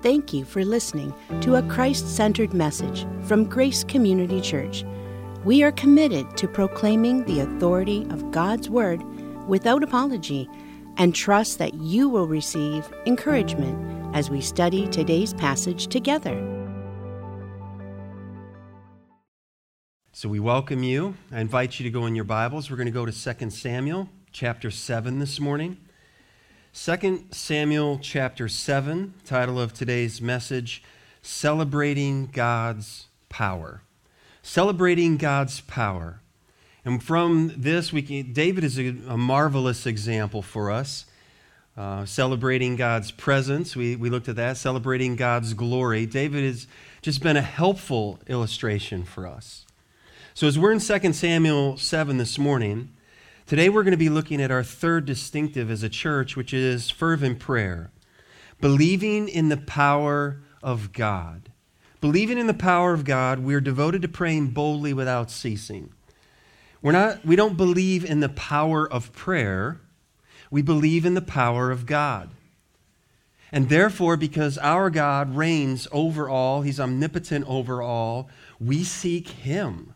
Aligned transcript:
Thank 0.00 0.32
you 0.32 0.44
for 0.44 0.64
listening 0.64 1.12
to 1.40 1.56
a 1.56 1.62
Christ 1.62 2.14
centered 2.14 2.54
message 2.54 3.04
from 3.24 3.44
Grace 3.44 3.82
Community 3.82 4.40
Church. 4.40 4.84
We 5.44 5.64
are 5.64 5.72
committed 5.72 6.36
to 6.36 6.46
proclaiming 6.46 7.24
the 7.24 7.40
authority 7.40 8.06
of 8.10 8.30
God's 8.30 8.70
Word 8.70 9.02
without 9.48 9.82
apology 9.82 10.48
and 10.98 11.16
trust 11.16 11.58
that 11.58 11.74
you 11.74 12.08
will 12.08 12.28
receive 12.28 12.88
encouragement 13.06 14.14
as 14.14 14.30
we 14.30 14.40
study 14.40 14.86
today's 14.86 15.34
passage 15.34 15.88
together. 15.88 16.36
So 20.12 20.28
we 20.28 20.38
welcome 20.38 20.84
you. 20.84 21.16
I 21.32 21.40
invite 21.40 21.80
you 21.80 21.84
to 21.84 21.90
go 21.90 22.06
in 22.06 22.14
your 22.14 22.24
Bibles. 22.24 22.70
We're 22.70 22.76
going 22.76 22.86
to 22.86 22.92
go 22.92 23.04
to 23.04 23.34
2 23.34 23.50
Samuel 23.50 24.08
chapter 24.30 24.70
7 24.70 25.18
this 25.18 25.40
morning. 25.40 25.76
2 26.74 27.24
Samuel 27.30 27.98
chapter 28.00 28.46
7, 28.46 29.14
title 29.24 29.58
of 29.58 29.72
today's 29.72 30.20
message, 30.20 30.82
Celebrating 31.22 32.26
God's 32.26 33.06
Power. 33.28 33.82
Celebrating 34.42 35.16
God's 35.16 35.62
Power. 35.62 36.20
And 36.84 37.02
from 37.02 37.52
this, 37.56 37.92
we 37.92 38.02
can, 38.02 38.32
David 38.32 38.64
is 38.64 38.78
a, 38.78 38.88
a 39.08 39.16
marvelous 39.16 39.86
example 39.86 40.42
for 40.42 40.70
us. 40.70 41.06
Uh, 41.76 42.04
celebrating 42.04 42.76
God's 42.76 43.12
presence, 43.12 43.74
we, 43.74 43.96
we 43.96 44.10
looked 44.10 44.28
at 44.28 44.36
that. 44.36 44.56
Celebrating 44.56 45.16
God's 45.16 45.54
glory. 45.54 46.06
David 46.06 46.44
has 46.44 46.66
just 47.02 47.22
been 47.22 47.36
a 47.36 47.42
helpful 47.42 48.20
illustration 48.26 49.04
for 49.04 49.26
us. 49.26 49.64
So, 50.34 50.46
as 50.46 50.58
we're 50.58 50.72
in 50.72 50.80
2 50.80 51.12
Samuel 51.12 51.76
7 51.78 52.18
this 52.18 52.38
morning, 52.38 52.90
Today 53.48 53.70
we're 53.70 53.82
going 53.82 53.92
to 53.92 53.96
be 53.96 54.10
looking 54.10 54.42
at 54.42 54.50
our 54.50 54.62
third 54.62 55.06
distinctive 55.06 55.70
as 55.70 55.82
a 55.82 55.88
church, 55.88 56.36
which 56.36 56.52
is 56.52 56.90
fervent 56.90 57.38
prayer. 57.38 57.90
Believing 58.60 59.26
in 59.26 59.48
the 59.48 59.56
power 59.56 60.42
of 60.62 60.92
God. 60.92 61.50
Believing 62.02 62.36
in 62.36 62.46
the 62.46 62.52
power 62.52 62.92
of 62.92 63.06
God, 63.06 63.38
we're 63.38 63.62
devoted 63.62 64.02
to 64.02 64.08
praying 64.08 64.48
boldly 64.48 64.92
without 64.92 65.30
ceasing. 65.30 65.94
We're 66.82 66.92
not, 66.92 67.24
we 67.24 67.36
don't 67.36 67.56
believe 67.56 68.04
in 68.04 68.20
the 68.20 68.28
power 68.28 68.86
of 68.86 69.14
prayer, 69.14 69.80
we 70.50 70.60
believe 70.60 71.06
in 71.06 71.14
the 71.14 71.22
power 71.22 71.70
of 71.70 71.86
God. 71.86 72.28
And 73.50 73.70
therefore, 73.70 74.18
because 74.18 74.58
our 74.58 74.90
God 74.90 75.34
reigns 75.34 75.88
over 75.90 76.28
all, 76.28 76.60
He's 76.60 76.78
omnipotent 76.78 77.46
over 77.48 77.80
all, 77.80 78.28
we 78.60 78.84
seek 78.84 79.28
Him. 79.28 79.87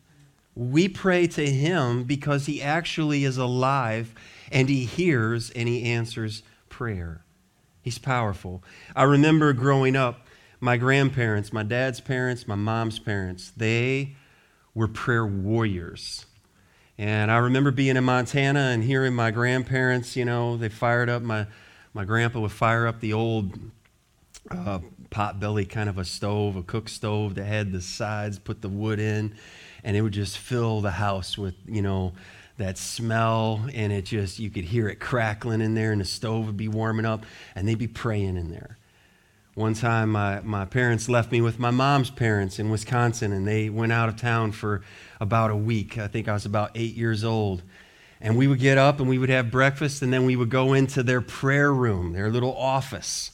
We 0.55 0.89
pray 0.89 1.27
to 1.29 1.47
him 1.51 2.05
because 2.05 2.47
he 2.47 2.61
actually 2.61 3.25
is 3.25 3.39
alive 3.39 4.15
and 4.51 4.69
he 4.69 4.85
hears 4.85 5.51
and 5.51 5.69
he 5.69 5.85
answers 5.85 6.43
prayer. 6.69 7.25
He's 7.81 7.99
powerful. 7.99 8.63
I 8.95 9.05
remember 9.05 9.53
growing 9.53 9.97
up, 9.97 10.27
my 10.61 10.77
grandparents, 10.77 11.53
my 11.53 11.65
dad's 11.65 12.01
parents, 12.01 12.47
my 12.47 12.55
mom's 12.55 12.99
parents, 12.99 13.51
they 13.57 14.15
were 14.75 14.87
prayer 14.87 15.27
warriors. 15.27 16.27
And 16.99 17.33
I 17.33 17.39
remember 17.39 17.73
being 17.73 17.97
in 17.97 18.05
Montana 18.05 18.61
and 18.61 18.85
hearing 18.85 19.15
my 19.15 19.33
grandparents, 19.33 20.15
you 20.15 20.25
know, 20.25 20.57
they 20.57 20.69
fired 20.69 21.09
up, 21.09 21.23
my, 21.23 21.47
my 21.95 22.05
grandpa 22.05 22.41
would 22.41 22.53
fire 22.53 22.87
up 22.87 23.01
the 23.01 23.13
old 23.13 23.59
uh, 24.51 24.79
pot 25.11 25.41
belly 25.41 25.65
kind 25.65 25.89
of 25.89 25.99
a 25.99 26.05
stove, 26.05 26.55
a 26.55 26.63
cook 26.63 26.89
stove 26.89 27.35
that 27.35 27.45
had 27.45 27.73
the 27.73 27.81
sides, 27.81 28.39
put 28.39 28.63
the 28.63 28.69
wood 28.69 29.01
in 29.01 29.35
and 29.85 29.97
it 29.97 30.03
would 30.03 30.13
just 30.13 30.39
fill 30.39 30.81
the 30.81 30.93
house 30.93 31.37
with, 31.37 31.55
you 31.67 31.83
know, 31.83 32.13
that 32.59 32.79
smell, 32.79 33.65
and 33.75 33.93
it 33.93 34.05
just, 34.05 34.39
you 34.39 34.51
could 34.51 34.65
hear 34.65 34.89
it 34.89 35.01
crackling 35.01 35.61
in 35.61 35.75
there, 35.75 35.93
and 35.93 36.01
the 36.01 36.05
stove 36.05 36.47
would 36.47 36.57
be 36.57 36.69
warming 36.69 37.07
up, 37.07 37.25
and 37.55 37.67
they'd 37.67 37.79
be 37.79 37.89
praying 37.89 38.37
in 38.37 38.51
there. 38.51 38.77
One 39.55 39.75
time, 39.75 40.13
my, 40.13 40.41
my 40.41 40.65
parents 40.65 41.09
left 41.09 41.31
me 41.31 41.41
with 41.41 41.59
my 41.59 41.71
mom's 41.71 42.11
parents 42.11 42.59
in 42.59 42.71
Wisconsin, 42.71 43.33
and 43.33 43.47
they 43.47 43.69
went 43.69 43.93
out 43.93 44.09
of 44.09 44.17
town 44.17 44.53
for 44.53 44.83
about 45.21 45.51
a 45.51 45.57
week. 45.57 45.99
I 45.99 46.09
think 46.09 46.29
I 46.29 46.33
was 46.33 46.47
about 46.47 46.71
eight 46.75 46.95
years 46.95 47.23
old. 47.23 47.63
And 48.21 48.37
we 48.37 48.47
would 48.47 48.61
get 48.61 48.79
up 48.79 49.01
and 49.01 49.09
we 49.09 49.19
would 49.19 49.31
have 49.31 49.51
breakfast, 49.51 50.01
and 50.01 50.13
then 50.13 50.25
we 50.25 50.37
would 50.37 50.49
go 50.49 50.73
into 50.73 51.03
their 51.03 51.21
prayer 51.21 51.73
room, 51.73 52.13
their 52.13 52.31
little 52.31 52.57
office. 52.57 53.33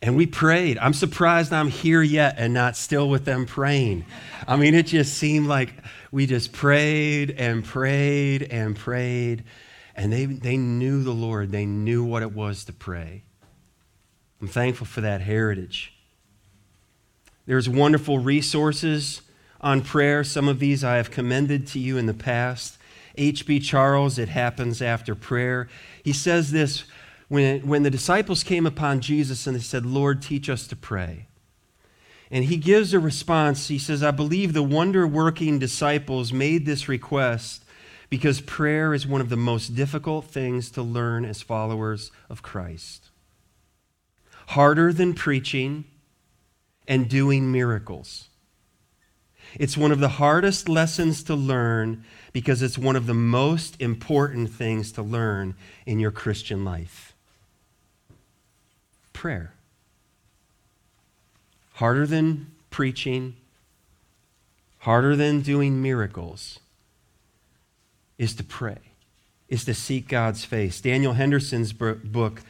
And 0.00 0.16
we 0.16 0.26
prayed. 0.26 0.78
I'm 0.78 0.92
surprised 0.92 1.52
I'm 1.52 1.68
here 1.68 2.02
yet 2.02 2.36
and 2.38 2.54
not 2.54 2.76
still 2.76 3.08
with 3.08 3.24
them 3.24 3.46
praying. 3.46 4.04
I 4.46 4.56
mean, 4.56 4.74
it 4.74 4.86
just 4.86 5.14
seemed 5.14 5.48
like 5.48 5.72
we 6.12 6.26
just 6.26 6.52
prayed 6.52 7.32
and 7.32 7.64
prayed 7.64 8.44
and 8.44 8.76
prayed. 8.76 9.44
And 9.96 10.12
they, 10.12 10.26
they 10.26 10.56
knew 10.56 11.02
the 11.02 11.12
Lord, 11.12 11.50
they 11.50 11.66
knew 11.66 12.04
what 12.04 12.22
it 12.22 12.32
was 12.32 12.64
to 12.66 12.72
pray. 12.72 13.24
I'm 14.40 14.46
thankful 14.46 14.86
for 14.86 15.00
that 15.00 15.20
heritage. 15.20 15.92
There's 17.46 17.68
wonderful 17.68 18.20
resources 18.20 19.22
on 19.60 19.82
prayer. 19.82 20.22
Some 20.22 20.48
of 20.48 20.60
these 20.60 20.84
I 20.84 20.96
have 20.96 21.10
commended 21.10 21.66
to 21.68 21.80
you 21.80 21.98
in 21.98 22.06
the 22.06 22.14
past. 22.14 22.78
H.B. 23.16 23.58
Charles, 23.60 24.18
It 24.18 24.28
Happens 24.28 24.80
After 24.80 25.16
Prayer. 25.16 25.68
He 26.04 26.12
says 26.12 26.52
this 26.52 26.84
when, 27.28 27.66
when 27.66 27.82
the 27.82 27.90
disciples 27.90 28.42
came 28.42 28.66
upon 28.66 29.00
Jesus 29.00 29.46
and 29.46 29.54
they 29.54 29.60
said, 29.60 29.84
Lord, 29.86 30.22
teach 30.22 30.48
us 30.48 30.66
to 30.68 30.76
pray. 30.76 31.26
And 32.30 32.46
he 32.46 32.56
gives 32.56 32.92
a 32.92 33.00
response. 33.00 33.68
He 33.68 33.78
says, 33.78 34.02
I 34.02 34.10
believe 34.10 34.52
the 34.52 34.62
wonder 34.62 35.06
working 35.06 35.58
disciples 35.58 36.32
made 36.32 36.66
this 36.66 36.88
request 36.88 37.64
because 38.10 38.40
prayer 38.40 38.94
is 38.94 39.06
one 39.06 39.20
of 39.20 39.28
the 39.28 39.36
most 39.36 39.74
difficult 39.74 40.26
things 40.26 40.70
to 40.72 40.82
learn 40.82 41.24
as 41.24 41.42
followers 41.42 42.10
of 42.28 42.42
Christ. 42.42 43.10
Harder 44.48 44.92
than 44.92 45.12
preaching 45.12 45.84
and 46.86 47.08
doing 47.08 47.52
miracles. 47.52 48.28
It's 49.58 49.76
one 49.76 49.92
of 49.92 50.00
the 50.00 50.08
hardest 50.08 50.68
lessons 50.68 51.22
to 51.24 51.34
learn 51.34 52.04
because 52.32 52.62
it's 52.62 52.78
one 52.78 52.96
of 52.96 53.06
the 53.06 53.14
most 53.14 53.80
important 53.80 54.50
things 54.50 54.92
to 54.92 55.02
learn 55.02 55.54
in 55.86 55.98
your 55.98 56.10
Christian 56.10 56.64
life 56.64 57.07
prayer. 59.18 59.52
Harder 61.74 62.06
than 62.06 62.52
preaching, 62.70 63.34
harder 64.78 65.16
than 65.16 65.40
doing 65.40 65.82
miracles, 65.82 66.60
is 68.16 68.32
to 68.36 68.44
pray, 68.44 68.78
is 69.48 69.64
to 69.64 69.74
seek 69.74 70.06
God's 70.06 70.44
face. 70.44 70.80
Daniel 70.80 71.14
Henderson's 71.14 71.72
book, 71.72 72.42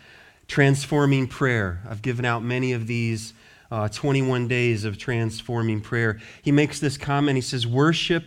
Transforming 0.47 1.27
Prayer, 1.27 1.81
I've 1.89 2.03
given 2.03 2.25
out 2.25 2.43
many 2.43 2.73
of 2.73 2.87
these. 2.87 3.33
Uh, 3.71 3.87
21 3.87 4.49
days 4.49 4.87
of 4.87 4.97
transforming 4.97 5.83
prayer. 5.83 6.19
He 6.41 6.51
makes 6.51 6.81
this 6.81 6.97
comment. 6.97 7.37
He 7.37 7.43
says, 7.43 7.67
Worship 7.67 8.25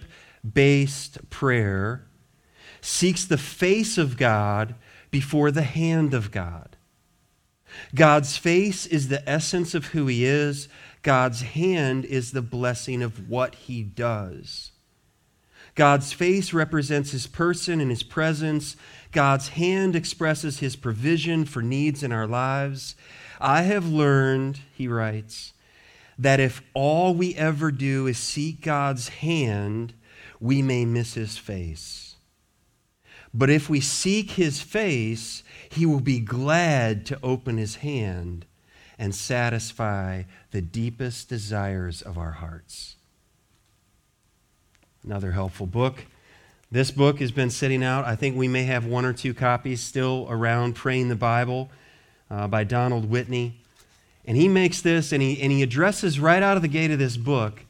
based 0.54 1.32
prayer 1.32 2.06
seeks 2.80 3.26
the 3.26 3.40
face 3.40 3.98
of 3.98 4.18
God 4.18 4.76
before 5.10 5.50
the 5.50 5.64
hand 5.64 6.14
of 6.14 6.30
God. 6.30 6.71
God's 7.96 8.38
face 8.38 8.86
is 8.86 9.08
the 9.08 9.28
essence 9.30 9.74
of 9.74 9.88
who 9.88 10.08
he 10.08 10.26
is. 10.26 10.68
God's 11.04 11.42
hand 11.42 12.06
is 12.06 12.32
the 12.32 12.42
blessing 12.42 13.02
of 13.02 13.30
what 13.30 13.56
he 13.56 13.84
does. 13.84 14.72
God's 15.76 16.12
face 16.12 16.54
represents 16.54 17.12
his 17.12 17.28
person 17.28 17.80
and 17.80 17.90
his 17.90 18.04
presence. 18.04 18.76
God's 19.12 19.50
hand 19.50 19.96
expresses 19.96 20.60
his 20.60 20.76
provision 20.76 21.46
for 21.46 21.62
needs 21.62 22.04
in 22.04 22.12
our 22.12 22.28
lives. 22.28 22.96
I 23.40 23.64
have 23.64 23.88
learned, 23.88 24.60
he 24.76 24.88
writes, 24.88 25.54
that 26.20 26.40
if 26.40 26.62
all 26.74 27.16
we 27.16 27.34
ever 27.36 27.72
do 27.72 28.06
is 28.06 28.18
seek 28.18 28.62
God's 28.62 29.08
hand, 29.10 29.94
we 30.40 30.62
may 30.62 30.86
miss 30.86 31.16
his 31.16 31.38
face. 31.38 32.11
But 33.34 33.50
if 33.50 33.70
we 33.70 33.80
seek 33.80 34.32
his 34.32 34.62
face, 34.62 35.44
he 35.70 35.86
will 35.86 36.02
be 36.02 36.20
glad 36.20 37.06
to 37.08 37.20
open 37.24 37.58
his 37.58 37.76
hand 37.76 38.46
and 39.00 39.16
satisfy 39.16 40.24
the 40.52 40.62
deepest 40.62 41.30
desires 41.30 42.02
of 42.02 42.18
our 42.18 42.32
hearts. 42.32 42.98
Another 45.04 45.32
helpful 45.32 45.66
book. 45.66 46.06
This 46.70 46.92
book 46.92 47.20
has 47.20 47.32
been 47.32 47.50
sitting 47.50 47.84
out. 47.84 48.06
I 48.06 48.16
think 48.16 48.36
we 48.36 48.48
may 48.48 48.64
have 48.64 48.86
one 48.86 49.06
or 49.06 49.14
two 49.14 49.34
copies 49.34 49.82
still 49.82 50.28
around, 50.30 50.76
Praying 50.76 51.10
the 51.10 51.16
Bible 51.16 51.70
uh, 52.30 52.48
by 52.48 52.64
Donald 52.64 53.10
Whitney. 53.10 53.60
And 54.26 54.38
he 54.38 54.48
makes 54.48 54.82
this 54.82 55.12
and 55.12 55.22
he, 55.22 55.42
and 55.42 55.52
he 55.52 55.64
addresses 55.64 56.20
right 56.20 56.44
out 56.44 56.56
of 56.56 56.62
the 56.62 56.68
gate 56.68 56.92
of 56.92 57.00
this 57.00 57.18
book 57.18 57.66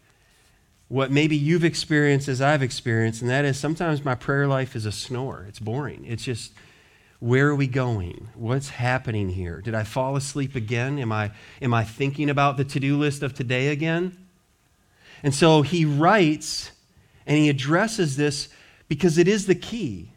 what 0.91 1.09
maybe 1.09 1.37
you've 1.37 1.63
experienced 1.63 2.27
as 2.27 2.41
I've 2.41 2.61
experienced, 2.61 3.21
and 3.21 3.31
that 3.31 3.45
is 3.45 3.57
sometimes 3.57 4.03
my 4.03 4.13
prayer 4.13 4.45
life 4.45 4.75
is 4.75 4.85
a 4.85 4.91
snore. 4.91 5.45
It's 5.47 5.57
boring. 5.57 6.03
It's 6.05 6.25
just, 6.25 6.51
where 7.21 7.47
are 7.47 7.55
we 7.55 7.67
going? 7.67 8.27
What's 8.35 8.67
happening 8.67 9.29
here? 9.29 9.61
Did 9.61 9.73
I 9.73 9.85
fall 9.85 10.17
asleep 10.17 10.53
again? 10.53 10.99
Am 10.99 11.09
I, 11.13 11.31
am 11.61 11.73
I 11.73 11.85
thinking 11.85 12.29
about 12.29 12.57
the 12.57 12.65
to 12.65 12.79
do 12.81 12.97
list 12.97 13.23
of 13.23 13.33
today 13.33 13.69
again? 13.69 14.17
And 15.23 15.33
so 15.33 15.61
he 15.61 15.85
writes 15.85 16.71
and 17.25 17.37
he 17.37 17.47
addresses 17.47 18.17
this 18.17 18.49
because 18.89 19.17
it 19.17 19.29
is 19.29 19.45
the 19.45 19.55
key. 19.55 20.11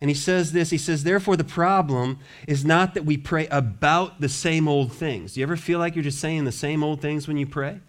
And 0.00 0.08
he 0.08 0.14
says 0.14 0.52
this 0.52 0.70
he 0.70 0.78
says, 0.78 1.04
Therefore, 1.04 1.36
the 1.36 1.44
problem 1.44 2.20
is 2.48 2.64
not 2.64 2.94
that 2.94 3.04
we 3.04 3.18
pray 3.18 3.48
about 3.48 4.22
the 4.22 4.30
same 4.30 4.66
old 4.66 4.94
things. 4.94 5.34
Do 5.34 5.40
you 5.40 5.44
ever 5.44 5.58
feel 5.58 5.78
like 5.78 5.94
you're 5.94 6.02
just 6.02 6.20
saying 6.20 6.44
the 6.44 6.52
same 6.52 6.82
old 6.82 7.02
things 7.02 7.28
when 7.28 7.36
you 7.36 7.46
pray? 7.46 7.80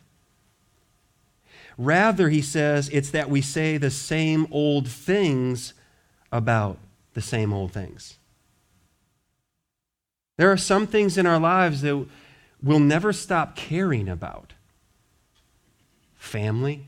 Rather, 1.77 2.29
he 2.29 2.41
says, 2.41 2.89
it's 2.89 3.11
that 3.11 3.29
we 3.29 3.41
say 3.41 3.77
the 3.77 3.91
same 3.91 4.47
old 4.51 4.87
things 4.87 5.73
about 6.31 6.77
the 7.13 7.21
same 7.21 7.51
old 7.51 7.71
things. 7.71 8.17
There 10.37 10.51
are 10.51 10.57
some 10.57 10.87
things 10.87 11.17
in 11.17 11.25
our 11.25 11.39
lives 11.39 11.81
that 11.81 12.05
we'll 12.61 12.79
never 12.79 13.13
stop 13.13 13.55
caring 13.55 14.09
about 14.09 14.53
family, 16.15 16.87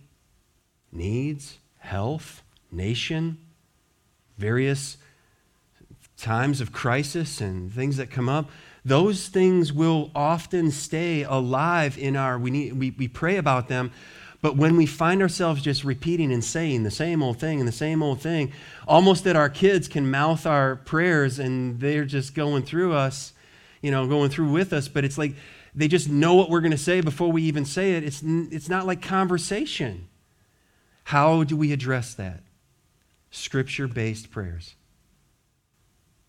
needs, 0.92 1.58
health, 1.78 2.42
nation, 2.72 3.38
various 4.38 4.98
times 6.18 6.60
of 6.60 6.72
crisis 6.72 7.40
and 7.40 7.72
things 7.72 7.98
that 7.98 8.10
come 8.10 8.28
up. 8.28 8.50
Those 8.84 9.28
things 9.28 9.72
will 9.72 10.12
often 10.16 10.72
stay 10.72 11.24
alive 11.24 11.98
in 11.98 12.16
our, 12.16 12.40
we, 12.40 12.52
need, 12.52 12.74
we, 12.74 12.92
we 12.92 13.08
pray 13.08 13.38
about 13.38 13.68
them, 13.68 13.92
but 14.42 14.56
when 14.56 14.78
we 14.78 14.86
find 14.86 15.22
ourselves 15.22 15.62
just 15.62 15.84
repeating 15.84 16.32
and 16.32 16.44
saying 16.44 16.84
the 16.84 16.92
same 16.92 17.24
old 17.24 17.40
thing 17.40 17.60
and 17.60 17.68
the 17.68 17.72
same 17.74 18.04
old 18.04 18.22
thing, 18.22 18.52
almost 18.88 19.24
that 19.24 19.36
our 19.36 19.50
kids 19.50 19.88
can 19.88 20.10
mouth 20.12 20.46
our 20.46 20.76
prayers 20.76 21.40
and 21.40 21.80
they're 21.80 22.06
just 22.06 22.36
going 22.36 22.64
through 22.64 22.94
us, 22.94 23.34
you 23.82 23.90
know, 23.90 24.08
going 24.08 24.30
through 24.30 24.52
with 24.52 24.74
us, 24.74 24.88
but 24.88 25.04
it's 25.04 25.18
like 25.18 25.34
they 25.74 25.88
just 25.88 26.10
know 26.10 26.36
what 26.36 26.50
we're 26.50 26.62
going 26.62 26.72
to 26.72 26.78
say 26.78 27.02
before 27.02 27.32
we 27.32 27.44
even 27.44 27.66
say 27.66 27.94
it. 27.94 28.04
It's, 28.04 28.22
it's 28.24 28.70
not 28.70 28.86
like 28.86 29.02
conversation. 29.02 30.08
How 31.06 31.44
do 31.44 31.56
we 31.56 31.72
address 31.72 32.14
that? 32.16 32.42
Scripture 33.32 33.88
based 33.88 34.30
prayers. 34.30 34.76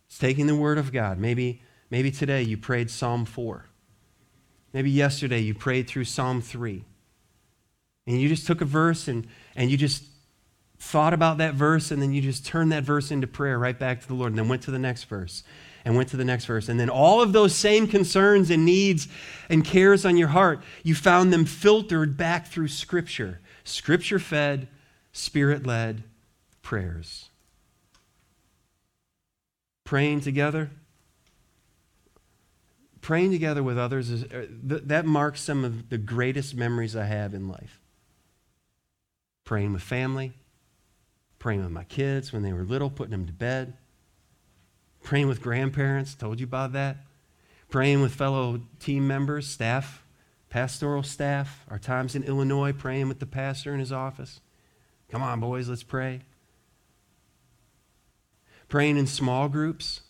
It's 0.06 0.18
taking 0.18 0.46
the 0.46 0.56
Word 0.56 0.78
of 0.78 0.92
God. 0.92 1.18
Maybe, 1.18 1.62
maybe 1.90 2.10
today 2.10 2.42
you 2.42 2.56
prayed 2.56 2.90
Psalm 2.90 3.24
4. 3.24 3.66
Maybe 4.72 4.90
yesterday 4.90 5.40
you 5.40 5.54
prayed 5.54 5.88
through 5.88 6.04
Psalm 6.04 6.40
3. 6.40 6.84
And 8.08 8.18
you 8.18 8.28
just 8.28 8.46
took 8.46 8.62
a 8.62 8.64
verse 8.64 9.06
and, 9.06 9.26
and 9.54 9.70
you 9.70 9.76
just 9.76 10.02
thought 10.78 11.12
about 11.12 11.38
that 11.38 11.52
verse 11.52 11.90
and 11.90 12.00
then 12.00 12.14
you 12.14 12.22
just 12.22 12.46
turned 12.46 12.72
that 12.72 12.82
verse 12.82 13.10
into 13.10 13.26
prayer 13.26 13.58
right 13.58 13.78
back 13.78 14.00
to 14.00 14.08
the 14.08 14.14
Lord 14.14 14.32
and 14.32 14.38
then 14.38 14.48
went 14.48 14.62
to 14.62 14.70
the 14.70 14.78
next 14.78 15.04
verse 15.04 15.42
and 15.84 15.94
went 15.94 16.08
to 16.08 16.16
the 16.16 16.24
next 16.24 16.46
verse. 16.46 16.70
And 16.70 16.80
then 16.80 16.88
all 16.88 17.20
of 17.20 17.34
those 17.34 17.54
same 17.54 17.86
concerns 17.86 18.48
and 18.48 18.64
needs 18.64 19.08
and 19.50 19.62
cares 19.62 20.06
on 20.06 20.16
your 20.16 20.28
heart, 20.28 20.62
you 20.82 20.94
found 20.94 21.34
them 21.34 21.44
filtered 21.44 22.16
back 22.16 22.46
through 22.46 22.68
Scripture. 22.68 23.40
Scripture 23.64 24.18
fed, 24.18 24.68
spirit 25.12 25.66
led 25.66 26.02
prayers. 26.62 27.28
Praying 29.84 30.22
together, 30.22 30.70
praying 33.02 33.32
together 33.32 33.62
with 33.62 33.76
others, 33.76 34.08
is, 34.08 34.24
uh, 34.24 34.46
that 34.62 35.04
marks 35.04 35.42
some 35.42 35.62
of 35.62 35.90
the 35.90 35.98
greatest 35.98 36.54
memories 36.54 36.96
I 36.96 37.04
have 37.04 37.34
in 37.34 37.48
life. 37.48 37.77
Praying 39.48 39.72
with 39.72 39.80
family, 39.80 40.34
praying 41.38 41.62
with 41.62 41.70
my 41.70 41.84
kids 41.84 42.34
when 42.34 42.42
they 42.42 42.52
were 42.52 42.64
little, 42.64 42.90
putting 42.90 43.12
them 43.12 43.24
to 43.24 43.32
bed, 43.32 43.78
praying 45.02 45.26
with 45.26 45.40
grandparents, 45.40 46.14
told 46.14 46.38
you 46.38 46.44
about 46.44 46.74
that, 46.74 46.98
praying 47.70 48.02
with 48.02 48.14
fellow 48.14 48.60
team 48.78 49.08
members, 49.08 49.46
staff, 49.46 50.04
pastoral 50.50 51.02
staff, 51.02 51.64
our 51.70 51.78
times 51.78 52.14
in 52.14 52.24
Illinois, 52.24 52.74
praying 52.74 53.08
with 53.08 53.20
the 53.20 53.26
pastor 53.26 53.72
in 53.72 53.80
his 53.80 53.90
office. 53.90 54.42
Come 55.08 55.22
on, 55.22 55.40
boys, 55.40 55.66
let's 55.66 55.82
pray. 55.82 56.20
Praying 58.68 58.98
in 58.98 59.06
small 59.06 59.48
groups. 59.48 60.02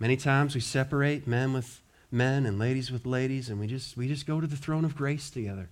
Many 0.00 0.16
times 0.16 0.56
we 0.56 0.60
separate 0.60 1.28
men 1.28 1.52
with 1.52 1.80
men 2.10 2.44
and 2.44 2.58
ladies 2.58 2.90
with 2.90 3.06
ladies, 3.06 3.48
and 3.48 3.60
we 3.60 3.68
just, 3.68 3.96
we 3.96 4.08
just 4.08 4.26
go 4.26 4.40
to 4.40 4.48
the 4.48 4.56
throne 4.56 4.84
of 4.84 4.96
grace 4.96 5.30
together. 5.30 5.68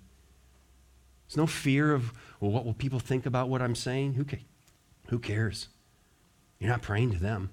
There's 1.32 1.38
no 1.38 1.46
fear 1.46 1.94
of, 1.94 2.12
well, 2.40 2.50
what 2.50 2.66
will 2.66 2.74
people 2.74 3.00
think 3.00 3.24
about 3.24 3.48
what 3.48 3.62
I'm 3.62 3.74
saying? 3.74 4.14
Who, 4.14 4.24
ca- 4.26 4.44
who 5.08 5.18
cares? 5.18 5.68
You're 6.58 6.68
not 6.68 6.82
praying 6.82 7.12
to 7.12 7.18
them. 7.18 7.48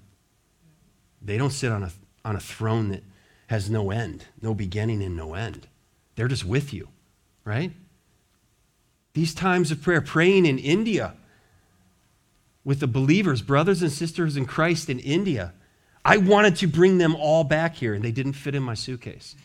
They 1.22 1.38
don't 1.38 1.50
sit 1.50 1.72
on 1.72 1.84
a, 1.84 1.90
on 2.22 2.36
a 2.36 2.40
throne 2.40 2.90
that 2.90 3.02
has 3.46 3.70
no 3.70 3.90
end, 3.90 4.26
no 4.42 4.52
beginning 4.52 5.02
and 5.02 5.16
no 5.16 5.32
end. 5.32 5.66
They're 6.14 6.28
just 6.28 6.44
with 6.44 6.74
you, 6.74 6.88
right? 7.42 7.72
These 9.14 9.32
times 9.32 9.70
of 9.70 9.80
prayer, 9.80 10.02
praying 10.02 10.44
in 10.44 10.58
India 10.58 11.14
with 12.62 12.80
the 12.80 12.86
believers, 12.86 13.40
brothers 13.40 13.80
and 13.80 13.90
sisters 13.90 14.36
in 14.36 14.44
Christ 14.44 14.90
in 14.90 14.98
India. 14.98 15.54
I 16.04 16.18
wanted 16.18 16.56
to 16.56 16.66
bring 16.66 16.98
them 16.98 17.16
all 17.16 17.44
back 17.44 17.76
here, 17.76 17.94
and 17.94 18.04
they 18.04 18.12
didn't 18.12 18.34
fit 18.34 18.54
in 18.54 18.62
my 18.62 18.74
suitcase. 18.74 19.36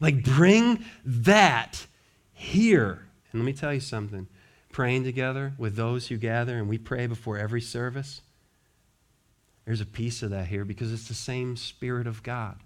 like, 0.00 0.22
bring 0.22 0.84
that 1.06 1.86
here. 2.34 3.05
And 3.36 3.44
let 3.44 3.52
me 3.52 3.52
tell 3.52 3.74
you 3.74 3.80
something 3.80 4.28
praying 4.72 5.04
together 5.04 5.52
with 5.58 5.76
those 5.76 6.06
who 6.06 6.16
gather, 6.16 6.56
and 6.56 6.70
we 6.70 6.78
pray 6.78 7.06
before 7.06 7.36
every 7.36 7.60
service. 7.60 8.22
There's 9.66 9.82
a 9.82 9.86
piece 9.86 10.22
of 10.22 10.30
that 10.30 10.46
here 10.46 10.64
because 10.64 10.90
it's 10.90 11.08
the 11.08 11.12
same 11.12 11.54
Spirit 11.54 12.06
of 12.06 12.22
God 12.22 12.56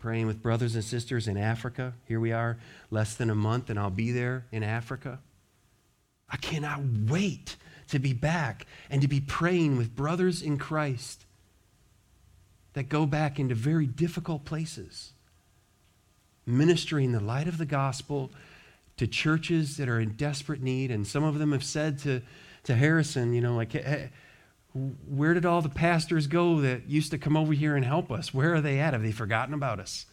praying 0.00 0.26
with 0.26 0.42
brothers 0.42 0.74
and 0.74 0.82
sisters 0.82 1.28
in 1.28 1.36
Africa. 1.36 1.92
Here 2.08 2.18
we 2.18 2.32
are, 2.32 2.58
less 2.90 3.14
than 3.14 3.30
a 3.30 3.36
month, 3.36 3.70
and 3.70 3.78
I'll 3.78 3.88
be 3.88 4.10
there 4.10 4.46
in 4.50 4.64
Africa. 4.64 5.20
I 6.28 6.38
cannot 6.38 6.80
wait 7.08 7.54
to 7.86 8.00
be 8.00 8.12
back 8.12 8.66
and 8.90 9.00
to 9.00 9.06
be 9.06 9.20
praying 9.20 9.76
with 9.76 9.94
brothers 9.94 10.42
in 10.42 10.58
Christ 10.58 11.24
that 12.72 12.88
go 12.88 13.06
back 13.06 13.38
into 13.38 13.54
very 13.54 13.86
difficult 13.86 14.44
places, 14.44 15.11
ministering 16.46 17.12
the 17.12 17.20
light 17.20 17.48
of 17.48 17.58
the 17.58 17.66
gospel 17.66 18.30
to 18.96 19.06
churches 19.06 19.76
that 19.76 19.88
are 19.88 20.00
in 20.00 20.10
desperate 20.10 20.62
need. 20.62 20.90
And 20.90 21.06
some 21.06 21.24
of 21.24 21.38
them 21.38 21.52
have 21.52 21.64
said 21.64 21.98
to, 22.00 22.22
to 22.64 22.74
Harrison, 22.74 23.32
you 23.32 23.40
know, 23.40 23.56
like, 23.56 23.72
hey, 23.72 24.10
where 25.08 25.34
did 25.34 25.44
all 25.44 25.62
the 25.62 25.68
pastors 25.68 26.26
go 26.26 26.60
that 26.60 26.88
used 26.88 27.10
to 27.10 27.18
come 27.18 27.36
over 27.36 27.52
here 27.52 27.76
and 27.76 27.84
help 27.84 28.10
us? 28.10 28.32
Where 28.32 28.54
are 28.54 28.60
they 28.60 28.80
at? 28.80 28.94
Have 28.94 29.02
they 29.02 29.12
forgotten 29.12 29.54
about 29.54 29.80
us? 29.80 30.06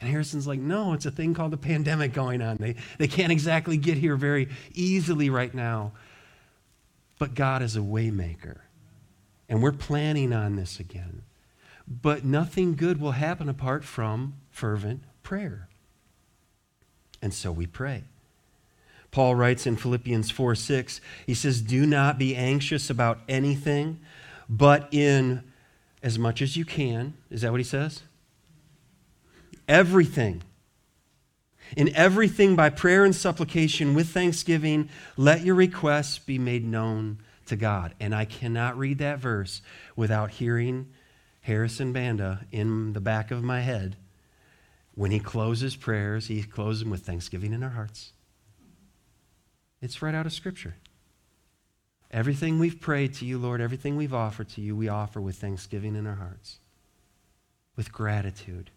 And 0.00 0.10
Harrison's 0.10 0.46
like, 0.46 0.58
no, 0.58 0.94
it's 0.94 1.06
a 1.06 1.10
thing 1.12 1.32
called 1.32 1.52
the 1.52 1.56
pandemic 1.56 2.12
going 2.12 2.42
on. 2.42 2.56
They, 2.56 2.74
they 2.98 3.06
can't 3.06 3.30
exactly 3.30 3.76
get 3.76 3.98
here 3.98 4.16
very 4.16 4.48
easily 4.74 5.30
right 5.30 5.54
now. 5.54 5.92
But 7.18 7.34
God 7.34 7.62
is 7.62 7.76
a 7.76 7.80
waymaker. 7.80 8.58
And 9.48 9.62
we're 9.62 9.72
planning 9.72 10.32
on 10.32 10.56
this 10.56 10.80
again. 10.80 11.22
But 11.86 12.24
nothing 12.24 12.74
good 12.74 13.00
will 13.00 13.12
happen 13.12 13.48
apart 13.48 13.84
from 13.84 14.34
fervent 14.50 15.04
prayer. 15.22 15.68
And 17.22 17.32
so 17.32 17.50
we 17.52 17.66
pray. 17.66 18.02
Paul 19.12 19.34
writes 19.34 19.66
in 19.66 19.76
Philippians 19.76 20.30
4 20.30 20.54
6, 20.54 21.00
he 21.26 21.34
says, 21.34 21.62
Do 21.62 21.86
not 21.86 22.18
be 22.18 22.34
anxious 22.34 22.90
about 22.90 23.20
anything, 23.28 24.00
but 24.48 24.88
in 24.90 25.44
as 26.02 26.18
much 26.18 26.42
as 26.42 26.56
you 26.56 26.64
can. 26.64 27.14
Is 27.30 27.42
that 27.42 27.52
what 27.52 27.60
he 27.60 27.64
says? 27.64 28.02
Everything. 29.68 30.42
In 31.76 31.94
everything, 31.94 32.56
by 32.56 32.68
prayer 32.70 33.04
and 33.04 33.14
supplication 33.14 33.94
with 33.94 34.08
thanksgiving, 34.08 34.88
let 35.16 35.42
your 35.42 35.54
requests 35.54 36.18
be 36.18 36.38
made 36.38 36.66
known 36.66 37.18
to 37.46 37.56
God. 37.56 37.94
And 38.00 38.14
I 38.14 38.24
cannot 38.24 38.78
read 38.78 38.98
that 38.98 39.18
verse 39.18 39.62
without 39.96 40.32
hearing 40.32 40.88
Harrison 41.42 41.92
Banda 41.92 42.46
in 42.50 42.92
the 42.92 43.00
back 43.00 43.30
of 43.30 43.42
my 43.42 43.60
head. 43.60 43.96
When 44.94 45.10
he 45.10 45.18
closes 45.18 45.74
prayers, 45.76 46.26
he 46.26 46.42
closes 46.42 46.80
them 46.80 46.90
with 46.90 47.04
thanksgiving 47.06 47.52
in 47.52 47.62
our 47.62 47.70
hearts. 47.70 48.12
It's 49.80 50.02
right 50.02 50.14
out 50.14 50.26
of 50.26 50.32
Scripture. 50.32 50.76
Everything 52.10 52.58
we've 52.58 52.80
prayed 52.80 53.14
to 53.14 53.24
you, 53.24 53.38
Lord, 53.38 53.60
everything 53.60 53.96
we've 53.96 54.12
offered 54.12 54.50
to 54.50 54.60
you, 54.60 54.76
we 54.76 54.88
offer 54.88 55.20
with 55.20 55.36
thanksgiving 55.36 55.96
in 55.96 56.06
our 56.06 56.16
hearts, 56.16 56.58
with 57.74 57.90
gratitude. 57.90 58.70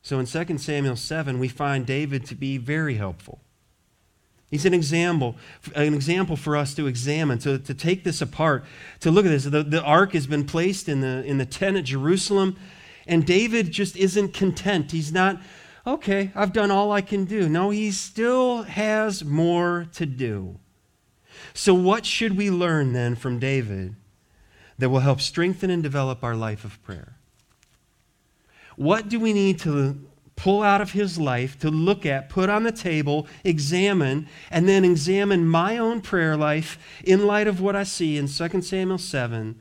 So 0.00 0.20
in 0.20 0.26
2 0.26 0.58
Samuel 0.58 0.94
7, 0.94 1.40
we 1.40 1.48
find 1.48 1.84
David 1.84 2.24
to 2.26 2.36
be 2.36 2.56
very 2.56 2.94
helpful. 2.94 3.40
He's 4.48 4.64
an 4.64 4.74
example, 4.74 5.34
an 5.74 5.92
example 5.92 6.36
for 6.36 6.56
us 6.56 6.72
to 6.76 6.86
examine, 6.86 7.38
to, 7.40 7.58
to 7.58 7.74
take 7.74 8.04
this 8.04 8.22
apart, 8.22 8.64
to 9.00 9.10
look 9.10 9.26
at 9.26 9.30
this. 9.30 9.44
The, 9.44 9.64
the 9.64 9.82
ark 9.82 10.12
has 10.12 10.28
been 10.28 10.46
placed 10.46 10.88
in 10.88 11.00
the, 11.00 11.24
in 11.24 11.38
the 11.38 11.46
tent 11.46 11.76
at 11.76 11.84
Jerusalem, 11.84 12.56
and 13.06 13.26
David 13.26 13.70
just 13.70 13.96
isn't 13.96 14.34
content. 14.34 14.92
He's 14.92 15.12
not 15.12 15.40
okay, 15.86 16.32
I've 16.34 16.52
done 16.52 16.70
all 16.70 16.90
I 16.90 17.00
can 17.00 17.24
do. 17.24 17.48
No, 17.48 17.70
he 17.70 17.90
still 17.92 18.64
has 18.64 19.24
more 19.24 19.86
to 19.94 20.04
do. 20.04 20.58
So, 21.54 21.74
what 21.74 22.04
should 22.04 22.36
we 22.36 22.50
learn 22.50 22.92
then 22.92 23.14
from 23.14 23.38
David 23.38 23.94
that 24.78 24.90
will 24.90 25.00
help 25.00 25.20
strengthen 25.20 25.70
and 25.70 25.82
develop 25.82 26.24
our 26.24 26.34
life 26.34 26.64
of 26.64 26.82
prayer? 26.82 27.16
What 28.76 29.08
do 29.08 29.18
we 29.18 29.32
need 29.32 29.58
to 29.60 29.98
pull 30.34 30.62
out 30.62 30.82
of 30.82 30.92
his 30.92 31.18
life 31.18 31.58
to 31.60 31.70
look 31.70 32.04
at, 32.04 32.28
put 32.28 32.50
on 32.50 32.62
the 32.62 32.72
table, 32.72 33.26
examine, 33.42 34.28
and 34.50 34.68
then 34.68 34.84
examine 34.84 35.48
my 35.48 35.78
own 35.78 36.02
prayer 36.02 36.36
life 36.36 36.78
in 37.02 37.26
light 37.26 37.46
of 37.46 37.60
what 37.60 37.74
I 37.74 37.84
see 37.84 38.18
in 38.18 38.28
2 38.28 38.60
Samuel 38.60 38.98
7 38.98 39.58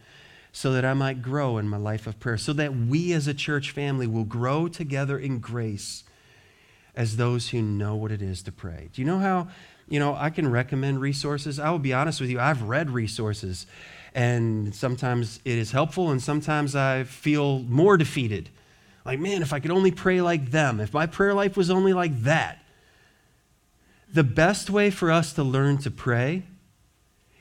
so 0.56 0.72
that 0.72 0.86
I 0.86 0.94
might 0.94 1.22
grow 1.22 1.58
in 1.58 1.68
my 1.68 1.76
life 1.76 2.08
of 2.08 2.18
prayer, 2.18 2.38
so 2.38 2.54
that 2.54 2.74
we 2.74 3.12
as 3.12 3.28
a 3.28 3.34
church 3.34 3.72
family 3.72 4.08
will 4.08 4.24
grow 4.24 4.70
together 4.70 5.20
in 5.20 5.40
grace 5.40 6.06
as 6.96 7.18
those 7.18 7.50
who 7.50 7.62
know 7.62 7.94
what 7.98 8.10
it 8.10 8.22
is 8.22 8.42
to 8.44 8.54
pray. 8.54 8.88
Do 8.94 9.02
you 9.02 9.06
know 9.06 9.20
how, 9.20 9.50
you 9.90 10.00
know, 10.00 10.16
I 10.16 10.30
can 10.30 10.50
recommend 10.50 11.02
resources? 11.02 11.60
I 11.60 11.72
will 11.72 11.80
be 11.80 11.92
honest 11.92 12.22
with 12.22 12.30
you, 12.30 12.40
I've 12.40 12.62
read 12.62 12.90
resources, 12.90 13.68
and 14.14 14.74
sometimes 14.74 15.42
it 15.44 15.58
is 15.58 15.72
helpful, 15.74 16.10
and 16.10 16.24
sometimes 16.24 16.74
I 16.74 17.04
feel 17.04 17.60
more 17.60 17.98
defeated 17.98 18.50
like, 19.04 19.20
man, 19.20 19.42
if 19.42 19.52
I 19.52 19.60
could 19.60 19.72
only 19.72 19.92
pray 19.92 20.22
like 20.22 20.52
them, 20.52 20.80
if 20.80 20.94
my 20.94 21.06
prayer 21.06 21.34
life 21.34 21.58
was 21.58 21.70
only 21.70 21.92
like 21.92 22.22
that. 22.22 22.60
The 24.14 24.24
best 24.24 24.70
way 24.70 24.90
for 24.90 25.12
us 25.12 25.34
to 25.34 25.44
learn 25.44 25.80
to 25.80 25.92
pray 25.92 26.44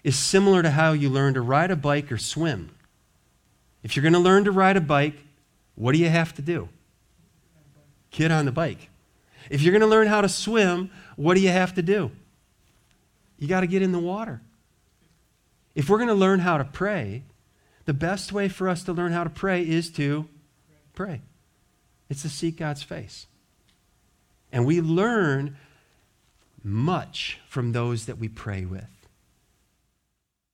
is 0.02 0.16
similar 0.16 0.64
to 0.64 0.70
how 0.70 0.90
you 0.90 1.08
learn 1.08 1.34
to 1.34 1.40
ride 1.40 1.70
a 1.70 1.76
bike 1.76 2.10
or 2.10 2.18
swim. 2.18 2.73
If 3.84 3.94
you're 3.94 4.02
going 4.02 4.14
to 4.14 4.18
learn 4.18 4.44
to 4.44 4.50
ride 4.50 4.76
a 4.76 4.80
bike, 4.80 5.14
what 5.76 5.92
do 5.92 5.98
you 5.98 6.08
have 6.08 6.34
to 6.34 6.42
do? 6.42 6.68
Get 8.10 8.32
on 8.32 8.46
the 8.46 8.52
bike. 8.52 8.88
If 9.50 9.62
you're 9.62 9.72
going 9.72 9.82
to 9.82 9.86
learn 9.86 10.06
how 10.06 10.22
to 10.22 10.28
swim, 10.28 10.90
what 11.16 11.34
do 11.34 11.40
you 11.40 11.50
have 11.50 11.74
to 11.74 11.82
do? 11.82 12.10
You 13.38 13.46
got 13.46 13.60
to 13.60 13.66
get 13.66 13.82
in 13.82 13.92
the 13.92 13.98
water. 13.98 14.40
If 15.74 15.90
we're 15.90 15.98
going 15.98 16.08
to 16.08 16.14
learn 16.14 16.40
how 16.40 16.56
to 16.56 16.64
pray, 16.64 17.24
the 17.84 17.92
best 17.92 18.32
way 18.32 18.48
for 18.48 18.68
us 18.68 18.82
to 18.84 18.92
learn 18.92 19.12
how 19.12 19.22
to 19.22 19.30
pray 19.30 19.62
is 19.62 19.90
to 19.92 20.26
pray. 20.94 21.20
It's 22.08 22.22
to 22.22 22.28
seek 22.28 22.56
God's 22.56 22.82
face. 22.82 23.26
And 24.50 24.64
we 24.64 24.80
learn 24.80 25.56
much 26.62 27.40
from 27.48 27.72
those 27.72 28.06
that 28.06 28.18
we 28.18 28.28
pray 28.28 28.64
with. 28.64 29.08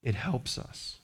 It 0.03 0.15
helps 0.15 0.59
us. 0.59 1.00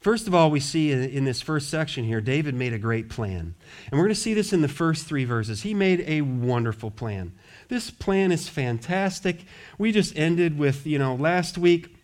First 0.00 0.26
of 0.26 0.34
all, 0.34 0.50
we 0.50 0.60
see 0.60 0.92
in, 0.92 1.24
this 1.24 1.40
first 1.40 1.68
section 1.68 2.04
here, 2.04 2.20
David 2.20 2.54
made 2.54 2.72
a 2.72 2.78
great 2.78 3.08
plan. 3.08 3.54
And 3.90 3.92
we're 3.92 4.04
going 4.04 4.14
to 4.14 4.20
see 4.20 4.34
this 4.34 4.52
in 4.52 4.62
the 4.62 4.68
first 4.68 5.06
three 5.06 5.24
verses. 5.24 5.62
He 5.62 5.74
made 5.74 6.04
a 6.06 6.20
wonderful 6.20 6.90
plan. 6.90 7.32
This 7.68 7.90
plan 7.90 8.30
is 8.30 8.48
fantastic. 8.48 9.44
We 9.78 9.92
just 9.92 10.16
ended 10.16 10.58
with, 10.58 10.86
you 10.86 10.98
know, 10.98 11.14
last 11.14 11.58
week, 11.58 11.96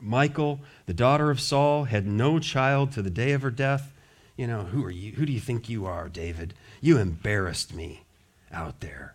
Michal, 0.00 0.60
the 0.86 0.94
daughter 0.94 1.30
of 1.30 1.40
Saul, 1.40 1.84
had 1.84 2.06
no 2.06 2.38
child 2.38 2.92
to 2.92 3.02
the 3.02 3.10
day 3.10 3.32
of 3.32 3.42
her 3.42 3.50
death. 3.50 3.92
You 4.36 4.46
know, 4.46 4.64
who 4.64 4.84
are 4.84 4.90
you? 4.90 5.12
Who 5.12 5.26
do 5.26 5.32
you 5.32 5.40
think 5.40 5.68
you 5.68 5.86
are, 5.86 6.08
David? 6.08 6.54
You 6.80 6.98
embarrassed 6.98 7.74
me 7.74 8.04
out 8.52 8.80
there. 8.80 9.14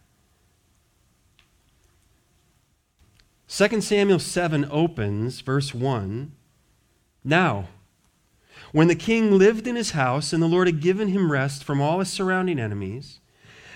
2 3.48 3.82
Samuel 3.82 4.20
7 4.20 4.66
opens, 4.72 5.42
verse 5.42 5.74
1. 5.74 6.32
Now, 7.24 7.68
when 8.72 8.88
the 8.88 8.96
king 8.96 9.38
lived 9.38 9.68
in 9.68 9.76
his 9.76 9.92
house 9.92 10.34
and 10.34 10.42
the 10.42 10.48
Lord 10.48 10.68
had 10.68 10.82
given 10.82 11.10
him 11.10 11.32
rest 11.32 11.64
from 11.64 11.82
all 11.82 12.00
his 12.00 12.10
surrounding 12.10 12.60
enemies, 12.60 13.20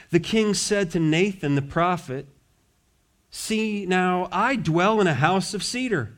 the 0.09 0.19
king 0.19 0.53
said 0.53 0.91
to 0.91 0.99
Nathan 0.99 1.55
the 1.55 1.61
prophet, 1.61 2.27
See, 3.29 3.85
now 3.85 4.29
I 4.31 4.55
dwell 4.55 5.01
in 5.01 5.07
a 5.07 5.13
house 5.13 5.53
of 5.53 5.63
cedar, 5.63 6.17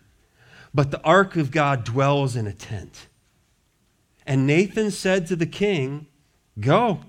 but 0.73 0.91
the 0.91 1.01
ark 1.01 1.35
of 1.35 1.49
God 1.49 1.83
dwells 1.83 2.35
in 2.35 2.45
a 2.45 2.53
tent. 2.53 3.07
And 4.25 4.45
Nathan 4.45 4.91
said 4.91 5.25
to 5.27 5.35
the 5.35 5.47
king, 5.47 6.05
Go, 6.59 6.99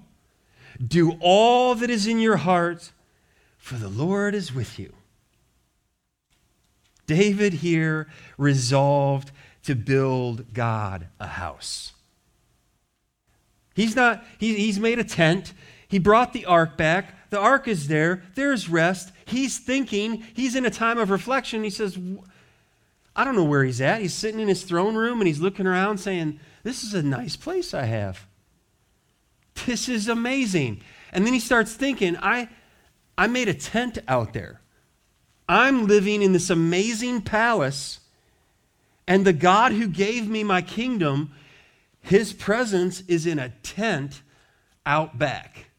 do 0.85 1.19
all 1.21 1.75
that 1.75 1.91
is 1.91 2.07
in 2.07 2.21
your 2.21 2.37
heart, 2.37 2.93
for 3.59 3.75
the 3.75 3.89
Lord 3.89 4.35
is 4.35 4.55
with 4.55 4.79
you. 4.79 4.95
David 7.07 7.55
here 7.55 8.07
resolved 8.37 9.33
to 9.69 9.75
build 9.75 10.55
God 10.55 11.09
a 11.21 11.27
house. 11.27 11.93
He's 13.75 13.95
not, 13.95 14.25
he, 14.39 14.55
he's 14.55 14.81
made 14.81 14.99
a 14.99 15.05
tent. 15.05 15.53
He 15.87 15.99
brought 15.99 16.33
the 16.33 16.47
ark 16.47 16.79
back. 16.79 17.31
The 17.31 17.39
ark 17.39 17.69
is 17.69 17.87
there. 17.87 18.23
There's 18.35 18.71
rest. 18.71 19.13
He's 19.27 19.59
thinking. 19.59 20.25
He's 20.33 20.57
in 20.57 20.65
a 20.65 20.71
time 20.71 20.97
of 20.97 21.11
reflection. 21.11 21.63
He 21.63 21.71
says, 21.71 21.99
I 23.15 23.25
don't 23.25 23.37
know 23.37 23.45
where 23.45 23.63
he's 23.63 23.83
at. 23.83 24.01
He's 24.01 24.15
sitting 24.15 24.41
in 24.41 24.49
his 24.49 24.65
throne 24.65 24.95
room 24.95 25.21
and 25.21 25.29
he's 25.29 25.41
looking 25.41 25.67
around 25.67 25.99
saying, 25.99 26.41
this 26.63 26.83
is 26.83 26.95
a 26.95 27.03
nice 27.03 27.37
place 27.37 27.75
I 27.75 27.85
have. 27.85 28.27
This 29.67 29.87
is 29.87 30.09
amazing. 30.09 30.81
And 31.13 31.27
then 31.27 31.35
he 31.35 31.41
starts 31.41 31.75
thinking, 31.75 32.17
I, 32.17 32.49
I 33.19 33.27
made 33.27 33.49
a 33.49 33.55
tent 33.55 33.99
out 34.09 34.33
there. 34.33 34.63
I'm 35.47 35.87
living 35.87 36.23
in 36.23 36.33
this 36.33 36.49
amazing 36.49 37.21
palace, 37.21 38.01
and 39.09 39.25
the 39.25 39.33
God 39.33 39.73
who 39.73 39.89
gave 39.89 40.29
me 40.29 40.45
my 40.45 40.61
kingdom, 40.61 41.33
his 42.03 42.35
presence 42.35 43.01
is 43.09 43.27
in 43.27 43.39
a 43.39 43.49
tent 43.63 44.21
out 44.85 45.19
back. 45.19 45.71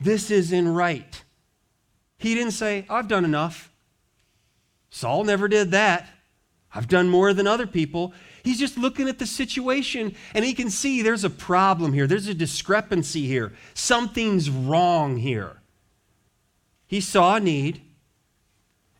This 0.00 0.30
is 0.30 0.50
in 0.50 0.66
right. 0.66 1.22
He 2.16 2.34
didn't 2.34 2.52
say, 2.52 2.86
I've 2.88 3.06
done 3.06 3.26
enough. 3.26 3.70
Saul 4.88 5.24
never 5.24 5.46
did 5.46 5.72
that. 5.72 6.08
I've 6.74 6.88
done 6.88 7.10
more 7.10 7.34
than 7.34 7.46
other 7.46 7.66
people. 7.66 8.14
He's 8.42 8.58
just 8.58 8.78
looking 8.78 9.10
at 9.10 9.18
the 9.18 9.26
situation 9.26 10.14
and 10.32 10.42
he 10.42 10.54
can 10.54 10.70
see 10.70 11.02
there's 11.02 11.24
a 11.24 11.30
problem 11.30 11.92
here. 11.92 12.06
There's 12.06 12.28
a 12.28 12.34
discrepancy 12.34 13.26
here. 13.26 13.52
Something's 13.74 14.48
wrong 14.48 15.18
here. 15.18 15.58
He 16.86 17.02
saw 17.02 17.36
a 17.36 17.40
need 17.40 17.82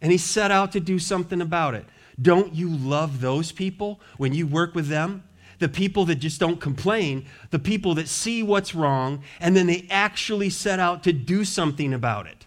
and 0.02 0.12
he 0.12 0.18
set 0.18 0.50
out 0.50 0.72
to 0.72 0.80
do 0.80 0.98
something 0.98 1.40
about 1.40 1.74
it. 1.74 1.86
Don't 2.22 2.54
you 2.54 2.68
love 2.68 3.20
those 3.20 3.52
people 3.52 4.00
when 4.16 4.32
you 4.32 4.46
work 4.46 4.74
with 4.74 4.86
them? 4.86 5.24
The 5.58 5.68
people 5.68 6.04
that 6.06 6.16
just 6.16 6.40
don't 6.40 6.60
complain, 6.60 7.26
the 7.50 7.58
people 7.58 7.94
that 7.96 8.08
see 8.08 8.42
what's 8.42 8.74
wrong 8.74 9.22
and 9.40 9.56
then 9.56 9.66
they 9.66 9.86
actually 9.90 10.50
set 10.50 10.78
out 10.78 11.02
to 11.04 11.12
do 11.12 11.44
something 11.44 11.92
about 11.92 12.26
it. 12.26 12.46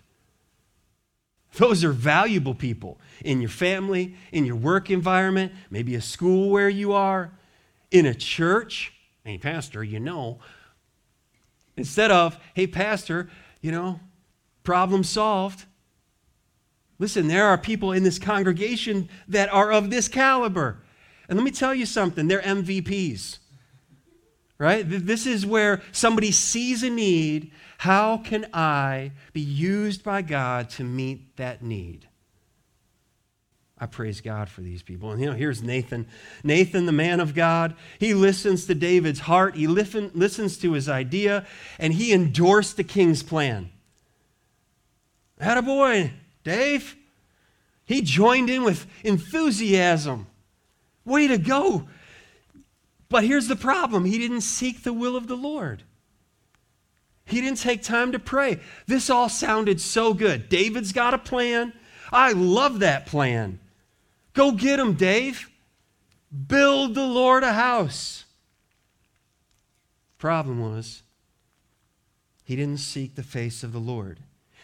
Those 1.56 1.84
are 1.84 1.92
valuable 1.92 2.54
people 2.54 3.00
in 3.24 3.40
your 3.40 3.50
family, 3.50 4.16
in 4.32 4.46
your 4.46 4.58
work 4.58 4.90
environment, 4.90 5.54
maybe 5.70 5.96
a 5.96 6.02
school 6.02 6.50
where 6.50 6.68
you 6.68 6.92
are, 6.92 7.32
in 7.92 8.06
a 8.06 8.14
church. 8.14 8.94
Hey, 9.24 9.38
Pastor, 9.38 9.84
you 9.84 10.00
know. 10.00 10.40
Instead 11.78 12.12
of, 12.12 12.38
hey, 12.54 12.68
Pastor, 12.68 13.30
you 13.62 13.72
know, 13.72 14.02
problem 14.64 15.04
solved. 15.04 15.66
Listen, 16.98 17.28
there 17.28 17.46
are 17.46 17.58
people 17.58 17.92
in 17.92 18.04
this 18.04 18.20
congregation 18.20 19.10
that 19.28 19.52
are 19.52 19.72
of 19.72 19.90
this 19.90 20.08
caliber. 20.08 20.82
And 21.28 21.38
let 21.38 21.44
me 21.44 21.52
tell 21.52 21.74
you 21.74 21.86
something, 21.86 22.28
they're 22.28 22.42
MVPs. 22.42 23.40
Right? 24.58 24.86
This 24.88 25.26
is 25.26 25.46
where 25.46 25.82
somebody 25.92 26.32
sees 26.32 26.82
a 26.82 26.90
need. 26.90 27.52
How 27.80 28.18
can 28.20 28.48
I 28.54 29.12
be 29.34 29.42
used 29.42 30.02
by 30.02 30.22
God 30.22 30.70
to 30.72 30.84
meet 30.86 31.36
that 31.36 31.62
need? 31.62 32.08
I 33.78 33.88
praise 33.88 34.22
God 34.22 34.48
for 34.48 34.62
these 34.62 34.82
people. 34.82 35.12
And 35.12 35.20
you 35.20 35.28
know, 35.28 35.36
here's 35.36 35.62
Nathan. 35.62 36.08
Nathan, 36.44 36.86
the 36.86 36.94
man 36.94 37.20
of 37.20 37.36
God, 37.36 37.76
he 38.00 38.14
listens 38.14 38.66
to 38.68 38.76
David's 38.76 39.20
heart, 39.20 39.56
he 39.56 39.68
listen, 39.68 40.12
listens 40.14 40.58
to 40.60 40.72
his 40.72 40.88
idea, 40.88 41.46
and 41.78 41.94
he 41.94 42.14
endorsed 42.14 42.78
the 42.78 42.86
king's 42.86 43.22
plan. 43.22 43.70
Had 45.42 45.58
a 45.58 45.62
boy, 45.62 46.14
Dave. 46.46 46.96
He 47.84 48.02
joined 48.02 48.50
in 48.50 48.64
with 48.64 48.88
enthusiasm. 49.04 50.28
Way 51.04 51.28
to 51.28 51.38
go. 51.38 51.88
But 53.10 53.26
here's 53.26 53.48
the 53.48 53.56
problem 53.56 54.06
he 54.06 54.18
didn't 54.18 54.42
seek 54.42 54.84
the 54.84 54.94
will 54.94 55.18
of 55.18 55.28
the 55.28 55.36
Lord. 55.36 55.84
He 57.26 57.42
didn't 57.42 57.58
take 57.58 57.82
time 57.82 58.12
to 58.12 58.20
pray. 58.20 58.60
This 58.88 59.10
all 59.10 59.30
sounded 59.30 59.82
so 59.82 60.14
good. 60.14 60.48
David's 60.48 60.94
got 60.94 61.14
a 61.14 61.18
plan. 61.18 61.74
I 62.12 62.32
love 62.32 62.80
that 62.80 63.08
plan. 63.08 63.60
Go 64.34 64.52
get 64.52 64.80
him, 64.80 64.94
Dave. 64.94 65.50
Build 66.48 66.94
the 66.94 67.06
Lord 67.06 67.44
a 67.44 67.54
house. 67.54 68.26
Problem 70.18 70.60
was, 70.60 71.04
he 72.44 72.56
didn't 72.56 72.80
seek 72.80 73.16
the 73.16 73.24
face 73.24 73.64
of 73.64 73.74
the 73.74 73.80
Lord. 73.80 74.20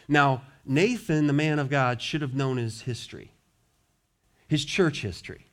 Now, 0.07 0.43
Nathan, 0.71 1.27
the 1.27 1.33
man 1.33 1.59
of 1.59 1.69
God, 1.69 2.01
should 2.01 2.21
have 2.21 2.33
known 2.33 2.57
his 2.57 2.81
history, 2.81 3.31
his 4.47 4.63
church 4.63 5.01
history. 5.01 5.45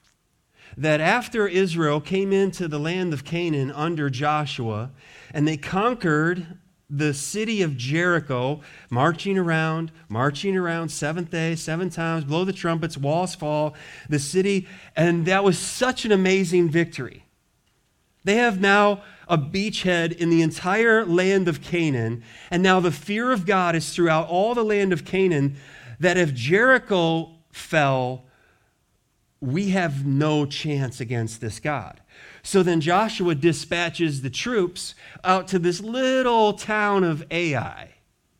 That 0.76 1.00
after 1.00 1.48
Israel 1.48 2.00
came 2.00 2.32
into 2.32 2.68
the 2.68 2.78
land 2.78 3.12
of 3.12 3.24
Canaan 3.24 3.72
under 3.72 4.10
Joshua 4.10 4.90
and 5.32 5.48
they 5.48 5.56
conquered 5.56 6.58
the 6.90 7.12
city 7.12 7.62
of 7.62 7.76
Jericho, 7.76 8.60
marching 8.90 9.36
around, 9.36 9.92
marching 10.08 10.56
around, 10.56 10.90
seventh 10.90 11.30
day, 11.30 11.54
seven 11.54 11.90
times, 11.90 12.24
blow 12.24 12.44
the 12.44 12.52
trumpets, 12.52 12.96
walls 12.96 13.34
fall, 13.34 13.74
the 14.08 14.18
city, 14.18 14.68
and 14.94 15.26
that 15.26 15.42
was 15.42 15.58
such 15.58 16.04
an 16.04 16.12
amazing 16.12 16.70
victory 16.70 17.24
They 18.28 18.36
have 18.36 18.60
now 18.60 19.04
a 19.26 19.38
beachhead 19.38 20.14
in 20.14 20.28
the 20.28 20.42
entire 20.42 21.02
land 21.06 21.48
of 21.48 21.62
Canaan. 21.62 22.22
And 22.50 22.62
now 22.62 22.78
the 22.78 22.90
fear 22.90 23.32
of 23.32 23.46
God 23.46 23.74
is 23.74 23.88
throughout 23.94 24.28
all 24.28 24.54
the 24.54 24.62
land 24.62 24.92
of 24.92 25.06
Canaan 25.06 25.56
that 25.98 26.18
if 26.18 26.34
Jericho 26.34 27.30
fell, 27.50 28.26
we 29.40 29.70
have 29.70 30.04
no 30.04 30.44
chance 30.44 31.00
against 31.00 31.40
this 31.40 31.58
God. 31.58 32.02
So 32.42 32.62
then 32.62 32.82
Joshua 32.82 33.34
dispatches 33.34 34.20
the 34.20 34.28
troops 34.28 34.94
out 35.24 35.48
to 35.48 35.58
this 35.58 35.80
little 35.80 36.52
town 36.52 37.04
of 37.04 37.24
Ai. 37.30 37.94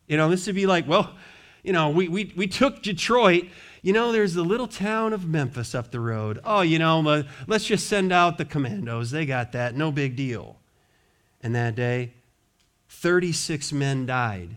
You 0.07 0.19
know, 0.19 0.29
this 0.29 0.45
would 0.45 0.55
be 0.55 0.67
like, 0.67 0.87
well, 0.87 1.17
you 1.63 1.73
know, 1.73 1.89
we, 1.89 2.09
we, 2.09 2.35
we 2.37 2.47
took 2.47 2.83
Detroit. 2.83 3.47
You 3.83 3.93
know, 3.93 4.13
there's 4.13 4.35
the 4.35 4.43
little 4.43 4.69
town 4.69 5.13
of 5.13 5.27
Memphis 5.27 5.75
up 5.75 5.91
the 5.91 6.01
road. 6.01 6.41
Oh, 6.45 6.63
you 6.63 6.79
know, 6.79 7.25
let's 7.47 7.67
just 7.67 7.87
send 7.87 8.13
out 8.13 8.39
the 8.39 8.45
commandos. 8.45 9.11
They 9.11 9.27
got 9.27 9.53
that. 9.53 9.77
No 9.77 9.93
big 9.93 10.17
deal. 10.17 10.57
And 11.43 11.55
that 11.55 11.77
day, 11.77 12.15
36 12.89 13.73
men 13.73 14.07
died. 14.07 14.57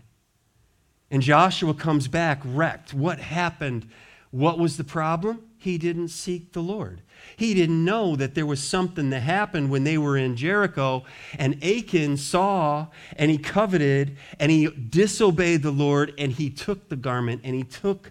And 1.10 1.22
Joshua 1.22 1.74
comes 1.74 2.08
back 2.08 2.40
wrecked. 2.44 2.94
What 2.94 3.18
happened? 3.18 3.88
What 4.30 4.58
was 4.58 4.78
the 4.78 4.84
problem? 4.84 5.42
He 5.58 5.78
didn't 5.78 6.08
seek 6.08 6.52
the 6.52 6.62
Lord. 6.62 7.02
He 7.36 7.54
didn't 7.54 7.84
know 7.84 8.16
that 8.16 8.34
there 8.34 8.46
was 8.46 8.60
something 8.60 9.10
that 9.10 9.20
happened 9.20 9.70
when 9.70 9.84
they 9.84 9.98
were 9.98 10.16
in 10.16 10.34
Jericho. 10.36 11.04
And 11.38 11.62
Achan 11.62 12.16
saw 12.16 12.88
and 13.16 13.30
he 13.30 13.38
coveted 13.38 14.16
and 14.40 14.50
he 14.50 14.66
disobeyed 14.68 15.62
the 15.62 15.70
Lord 15.70 16.14
and 16.18 16.32
he 16.32 16.50
took 16.50 16.88
the 16.88 16.96
garment 16.96 17.42
and 17.44 17.54
he 17.54 17.62
took 17.62 18.10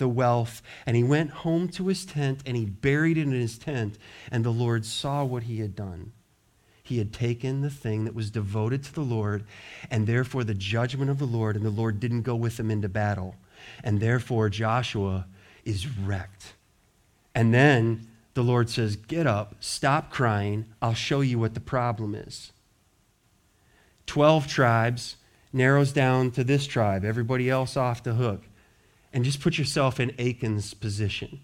the 0.00 0.08
wealth 0.08 0.60
and 0.84 0.96
he 0.96 1.04
went 1.04 1.30
home 1.30 1.68
to 1.68 1.86
his 1.86 2.04
tent 2.04 2.40
and 2.44 2.56
he 2.56 2.64
buried 2.64 3.16
it 3.16 3.22
in 3.22 3.30
his 3.30 3.56
tent. 3.56 3.98
And 4.32 4.44
the 4.44 4.50
Lord 4.50 4.84
saw 4.84 5.22
what 5.22 5.44
he 5.44 5.60
had 5.60 5.76
done. 5.76 6.10
He 6.82 6.98
had 6.98 7.12
taken 7.12 7.60
the 7.60 7.70
thing 7.70 8.04
that 8.04 8.16
was 8.16 8.32
devoted 8.32 8.82
to 8.82 8.92
the 8.92 9.02
Lord, 9.02 9.44
and 9.92 10.08
therefore 10.08 10.42
the 10.42 10.54
judgment 10.54 11.08
of 11.08 11.20
the 11.20 11.24
Lord, 11.24 11.54
and 11.54 11.64
the 11.64 11.70
Lord 11.70 12.00
didn't 12.00 12.22
go 12.22 12.34
with 12.34 12.58
him 12.58 12.68
into 12.68 12.88
battle. 12.88 13.36
And 13.84 14.00
therefore 14.00 14.48
Joshua 14.48 15.26
is 15.64 15.86
wrecked. 15.86 16.54
And 17.32 17.54
then 17.54 18.08
the 18.34 18.42
Lord 18.42 18.68
says, 18.68 18.96
Get 18.96 19.28
up, 19.28 19.54
stop 19.60 20.10
crying, 20.10 20.64
I'll 20.82 20.94
show 20.94 21.20
you 21.20 21.38
what 21.38 21.54
the 21.54 21.60
problem 21.60 22.16
is. 22.16 22.50
Twelve 24.06 24.48
tribes 24.48 25.14
narrows 25.52 25.92
down 25.92 26.32
to 26.32 26.42
this 26.42 26.66
tribe, 26.66 27.04
everybody 27.04 27.48
else 27.48 27.76
off 27.76 28.02
the 28.02 28.14
hook. 28.14 28.42
And 29.12 29.24
just 29.24 29.40
put 29.40 29.58
yourself 29.58 29.98
in 29.98 30.12
Achan's 30.18 30.74
position. 30.74 31.40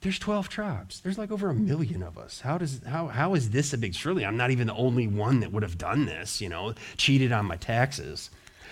There's 0.00 0.18
12 0.18 0.48
tribes. 0.48 1.00
There's 1.00 1.18
like 1.18 1.30
over 1.30 1.50
a 1.50 1.54
million 1.54 2.02
of 2.02 2.16
us. 2.16 2.40
How, 2.40 2.56
does, 2.56 2.80
how, 2.86 3.08
how 3.08 3.34
is 3.34 3.50
this 3.50 3.74
a 3.74 3.78
big? 3.78 3.94
Surely 3.94 4.24
I'm 4.24 4.36
not 4.36 4.50
even 4.50 4.66
the 4.66 4.74
only 4.74 5.06
one 5.06 5.40
that 5.40 5.52
would 5.52 5.62
have 5.62 5.76
done 5.76 6.06
this, 6.06 6.40
you 6.40 6.48
know, 6.48 6.74
cheated 6.96 7.32
on 7.32 7.44
my 7.44 7.56
taxes. 7.56 8.30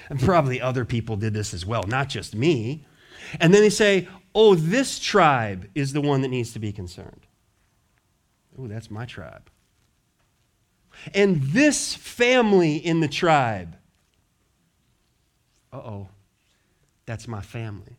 And 0.09 0.19
probably 0.19 0.61
other 0.61 0.87
people 0.87 1.17
did 1.17 1.35
this 1.35 1.53
as 1.53 1.67
well, 1.67 1.85
not 1.87 2.09
just 2.09 2.35
me. 2.35 2.87
And 3.41 3.53
then 3.53 3.61
they 3.61 3.71
say, 3.71 4.09
oh, 4.35 4.55
this 4.55 4.99
tribe 4.99 5.69
is 5.75 5.93
the 5.93 6.01
one 6.01 6.23
that 6.23 6.29
needs 6.29 6.53
to 6.55 6.59
be 6.59 6.73
concerned. 6.73 7.27
Oh, 8.59 8.67
that's 8.67 8.91
my 8.91 9.05
tribe. 9.05 9.51
And 11.15 11.43
this 11.43 11.95
family 11.95 12.77
in 12.77 13.01
the 13.01 13.09
tribe. 13.09 13.77
Uh 15.73 15.77
oh, 15.77 16.09
that's 17.09 17.27
my 17.27 17.41
family. 17.41 17.97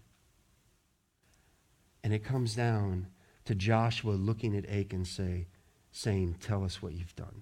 And 2.04 2.14
it 2.14 2.24
comes 2.24 2.56
down 2.56 3.08
to 3.46 3.56
Joshua 3.56 4.12
looking 4.12 4.56
at 4.56 4.70
Achan 4.70 5.04
say, 5.04 5.48
saying, 5.92 6.36
Tell 6.40 6.64
us 6.64 6.80
what 6.80 6.94
you've 6.94 7.16
done. 7.16 7.42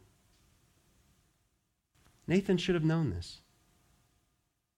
Nathan 2.26 2.56
should 2.58 2.76
have 2.76 2.86
known 2.86 3.10
this. 3.10 3.42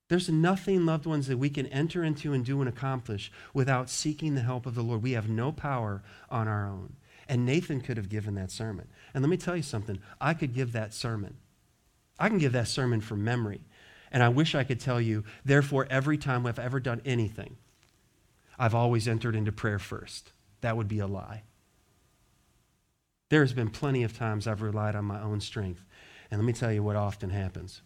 There's 0.07 0.29
nothing, 0.29 0.87
loved 0.87 1.05
ones, 1.05 1.27
that 1.27 1.37
we 1.37 1.51
can 1.51 1.67
enter 1.67 2.03
into 2.03 2.33
and 2.33 2.43
do 2.43 2.59
and 2.59 2.67
accomplish 2.67 3.31
without 3.53 3.91
seeking 3.91 4.33
the 4.33 4.41
help 4.41 4.65
of 4.65 4.73
the 4.73 4.81
Lord. 4.81 5.03
We 5.03 5.11
have 5.11 5.29
no 5.29 5.51
power 5.51 6.01
on 6.31 6.47
our 6.47 6.65
own. 6.65 6.95
And 7.27 7.45
Nathan 7.45 7.81
could 7.81 7.97
have 7.97 8.09
given 8.09 8.33
that 8.33 8.49
sermon. 8.49 8.87
And 9.13 9.23
let 9.23 9.29
me 9.29 9.37
tell 9.37 9.55
you 9.55 9.61
something 9.61 9.99
I 10.19 10.33
could 10.33 10.55
give 10.55 10.71
that 10.71 10.95
sermon. 10.95 11.37
I 12.17 12.29
can 12.29 12.39
give 12.39 12.53
that 12.53 12.67
sermon 12.67 12.99
from 12.99 13.23
memory. 13.23 13.61
And 14.11 14.23
I 14.23 14.29
wish 14.29 14.55
I 14.55 14.63
could 14.63 14.79
tell 14.79 14.99
you, 14.99 15.23
therefore, 15.45 15.87
every 15.89 16.17
time 16.17 16.45
I've 16.45 16.59
ever 16.59 16.79
done 16.79 17.01
anything, 17.05 17.57
I've 18.57 18.75
always 18.75 19.07
entered 19.07 19.35
into 19.35 19.51
prayer 19.51 19.79
first. 19.79 20.31
That 20.61 20.75
would 20.75 20.87
be 20.87 20.99
a 20.99 21.07
lie. 21.07 21.43
There's 23.29 23.53
been 23.53 23.69
plenty 23.69 24.03
of 24.03 24.17
times 24.17 24.47
I've 24.47 24.61
relied 24.61 24.95
on 24.95 25.05
my 25.05 25.21
own 25.21 25.39
strength. 25.39 25.85
And 26.31 26.41
let 26.41 26.45
me 26.45 26.53
tell 26.53 26.71
you 26.71 26.83
what 26.83 26.95
often 26.95 27.29
happens 27.29 27.81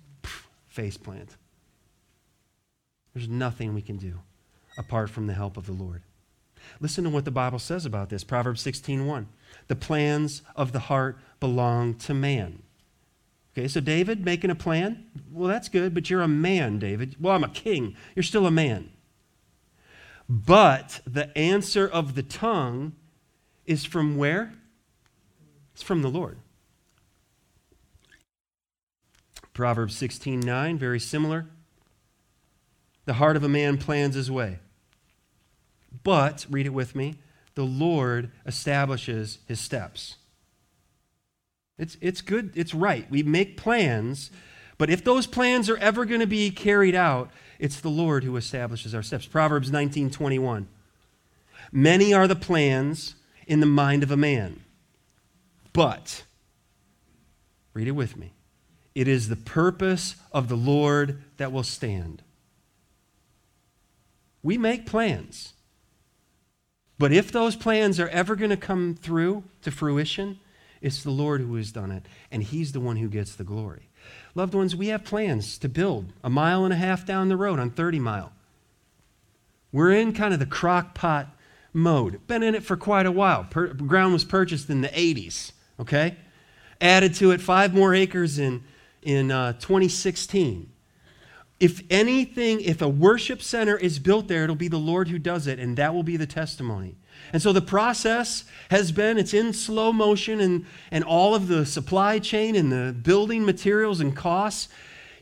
face 0.68 0.98
plant. 0.98 1.38
There's 3.14 3.30
nothing 3.30 3.76
we 3.76 3.84
can 3.84 3.98
do 3.98 4.22
apart 4.76 5.12
from 5.12 5.28
the 5.28 5.34
help 5.34 5.56
of 5.56 5.68
the 5.68 5.74
Lord. 5.74 6.02
Listen 6.80 7.04
to 7.04 7.12
what 7.12 7.26
the 7.26 7.32
Bible 7.32 7.60
says 7.60 7.86
about 7.86 8.10
this. 8.10 8.24
Proverbs 8.24 8.62
16:1. 8.62 9.28
The 9.68 9.76
plans 9.76 10.42
of 10.56 10.72
the 10.72 10.80
heart 10.80 11.20
belong 11.40 11.94
to 11.96 12.14
man. 12.16 12.63
Okay, 13.56 13.68
so 13.68 13.80
David 13.80 14.26
making 14.26 14.50
a 14.50 14.56
plan? 14.56 15.06
Well, 15.32 15.48
that's 15.48 15.70
good, 15.70 15.94
but 15.94 16.10
you're 16.10 16.24
a 16.24 16.28
man, 16.28 16.80
David. 16.80 17.16
Well, 17.20 17.36
I'm 17.36 17.44
a 17.44 17.50
king. 17.50 17.96
You're 18.16 18.24
still 18.24 18.48
a 18.48 18.52
man. 18.52 18.90
But 20.28 21.02
the 21.06 21.36
answer 21.38 21.88
of 21.88 22.16
the 22.16 22.24
tongue 22.24 22.94
is 23.66 23.86
from 23.86 24.18
where? 24.18 24.54
It's 25.74 25.84
from 25.84 26.02
the 26.02 26.10
Lord. 26.10 26.40
Proverbs 29.54 29.96
16:9, 29.96 30.80
very 30.80 31.00
similar. 31.00 31.48
The 33.06 33.14
heart 33.14 33.38
of 33.38 33.44
a 33.44 33.50
man 33.50 33.78
plans 33.78 34.16
his 34.16 34.32
way. 34.32 34.60
But, 36.04 36.48
read 36.50 36.66
it 36.66 36.74
with 36.74 36.96
me, 36.96 37.20
the 37.54 37.66
Lord 37.66 38.32
establishes 38.48 39.40
his 39.46 39.60
steps. 39.60 40.16
It's, 41.78 41.98
it's 42.02 42.22
good, 42.22 42.52
it's 42.56 42.74
right. 42.74 43.10
We 43.10 43.24
make 43.24 43.58
plans, 43.58 44.32
but 44.78 44.90
if 44.90 45.04
those 45.04 45.28
plans 45.28 45.70
are 45.70 45.78
ever 45.78 46.06
going 46.06 46.20
to 46.20 46.28
be 46.28 46.52
carried 46.52 46.96
out, 46.96 47.32
it's 47.60 47.80
the 47.80 47.90
Lord 47.90 48.24
who 48.24 48.36
establishes 48.36 48.94
our 48.94 49.02
steps. 49.02 49.26
Proverbs 49.26 49.72
19 49.72 50.10
21. 50.10 50.68
Many 51.72 52.14
are 52.14 52.28
the 52.28 52.36
plans 52.36 53.16
in 53.48 53.60
the 53.60 53.66
mind 53.66 54.04
of 54.04 54.12
a 54.12 54.18
man, 54.18 54.62
but, 55.72 56.24
read 57.74 57.88
it 57.88 57.92
with 57.92 58.16
me, 58.16 58.34
it 58.94 59.08
is 59.08 59.28
the 59.28 59.36
purpose 59.36 60.16
of 60.32 60.50
the 60.50 60.56
Lord 60.56 61.24
that 61.38 61.52
will 61.52 61.64
stand. 61.64 62.22
We 64.44 64.58
make 64.58 64.86
plans. 64.86 65.54
But 67.00 67.12
if 67.12 67.32
those 67.32 67.56
plans 67.56 68.00
are 68.00 68.10
ever 68.10 68.36
going 68.36 68.52
to 68.52 68.58
come 68.58 68.96
through 68.96 69.46
to 69.64 69.72
fruition, 69.72 70.40
it's 70.84 71.02
the 71.02 71.10
Lord 71.10 71.42
who 71.42 71.56
has 71.56 71.72
done 71.72 71.92
it, 71.92 72.06
and 72.30 72.44
He's 72.44 72.74
the 72.74 72.80
one 72.82 72.98
who 72.98 73.08
gets 73.08 73.34
the 73.34 73.46
glory. 73.46 73.90
Loved 74.36 74.54
ones, 74.54 74.76
we 74.76 74.88
have 74.88 75.06
plans 75.06 75.58
to 75.60 75.70
build 75.70 76.12
a 76.24 76.30
mile 76.30 76.66
and 76.66 76.74
a 76.74 76.78
half 76.78 77.06
down 77.06 77.30
the 77.30 77.38
road 77.38 77.58
on 77.58 77.72
30 77.72 78.00
Mile. 78.00 78.34
We're 79.72 79.94
in 79.94 80.14
kind 80.14 80.34
of 80.34 80.40
the 80.40 80.46
crock 80.46 80.94
pot 80.94 81.30
mode. 81.72 82.28
Been 82.28 82.44
in 82.44 82.54
it 82.54 82.64
for 82.64 82.76
quite 82.76 83.06
a 83.06 83.12
while. 83.12 83.46
Per- 83.46 83.74
ground 83.74 84.14
was 84.14 84.26
purchased 84.26 84.70
in 84.70 84.82
the 84.82 84.90
80s, 84.90 85.54
okay? 85.80 86.18
Added 86.82 87.16
to 87.16 87.32
it 87.32 87.42
five 87.42 87.74
more 87.74 87.96
acres 87.96 88.38
in, 88.38 88.64
in 89.02 89.32
uh, 89.32 89.54
2016. 89.54 90.70
If 91.60 91.82
anything, 91.90 92.60
if 92.60 92.82
a 92.82 92.90
worship 92.90 93.42
center 93.42 93.78
is 93.78 94.00
built 94.00 94.28
there, 94.28 94.44
it'll 94.44 94.56
be 94.56 94.68
the 94.68 94.78
Lord 94.78 95.08
who 95.08 95.18
does 95.18 95.48
it, 95.48 95.60
and 95.60 95.78
that 95.78 95.94
will 95.94 96.04
be 96.04 96.18
the 96.18 96.28
testimony. 96.28 96.98
And 97.32 97.42
so 97.42 97.54
the 97.54 97.62
process 97.62 98.44
has 98.70 98.92
been, 98.92 99.18
it's 99.18 99.34
in 99.34 99.54
slow 99.54 99.94
motion, 99.94 100.40
and, 100.40 100.66
and 100.92 101.04
all 101.04 101.36
of 101.36 101.48
the 101.48 101.66
supply 101.66 102.20
chain 102.20 102.56
and 102.56 102.72
the 102.72 102.94
building 102.94 103.46
materials 103.46 104.00
and 104.00 104.16
costs, 104.16 104.70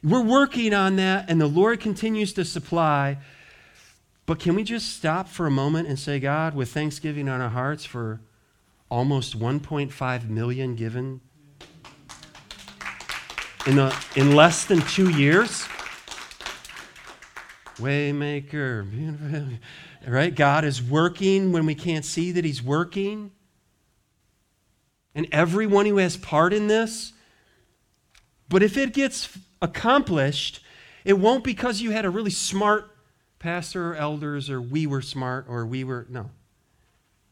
we're 0.04 0.24
working 0.24 0.74
on 0.74 0.96
that, 0.96 1.30
and 1.30 1.40
the 1.40 1.48
Lord 1.48 1.80
continues 1.80 2.34
to 2.34 2.44
supply. 2.44 3.18
But 4.26 4.40
can 4.40 4.56
we 4.56 4.64
just 4.64 4.96
stop 4.96 5.28
for 5.28 5.46
a 5.46 5.52
moment 5.52 5.88
and 5.88 6.00
say, 6.00 6.20
God, 6.20 6.56
with 6.56 6.72
thanksgiving 6.72 7.30
on 7.30 7.42
our 7.42 7.50
hearts 7.50 7.86
for 7.86 8.22
almost 8.90 9.40
1.5 9.40 10.30
million 10.30 10.76
given 10.76 11.22
in, 13.68 13.78
a, 13.78 13.92
in 14.16 14.36
less 14.36 14.66
than 14.66 14.82
two 14.82 15.10
years? 15.10 15.68
Waymaker, 17.78 19.60
right? 20.08 20.34
God 20.34 20.64
is 20.64 20.82
working 20.82 21.52
when 21.52 21.66
we 21.66 21.76
can't 21.76 22.06
see 22.06 22.32
that 22.32 22.46
He's 22.46 22.62
working. 22.62 23.32
And 25.14 25.28
everyone 25.32 25.86
who 25.86 25.98
has 25.98 26.18
part 26.18 26.54
in 26.54 26.68
this. 26.68 27.14
But 28.50 28.64
if 28.64 28.78
it 28.78 28.94
gets 28.94 29.38
accomplished, 29.62 30.62
it 31.06 31.14
won't 31.14 31.44
because 31.44 31.82
you 31.82 31.92
had 31.92 32.06
a 32.06 32.10
really 32.10 32.32
smart 32.32 32.90
pastor 33.40 33.92
or 33.92 33.96
elders 33.96 34.50
or 34.50 34.62
we 34.62 34.86
were 34.88 35.02
smart 35.02 35.46
or 35.48 35.66
we 35.66 35.84
were. 35.84 36.06
No. 36.10 36.30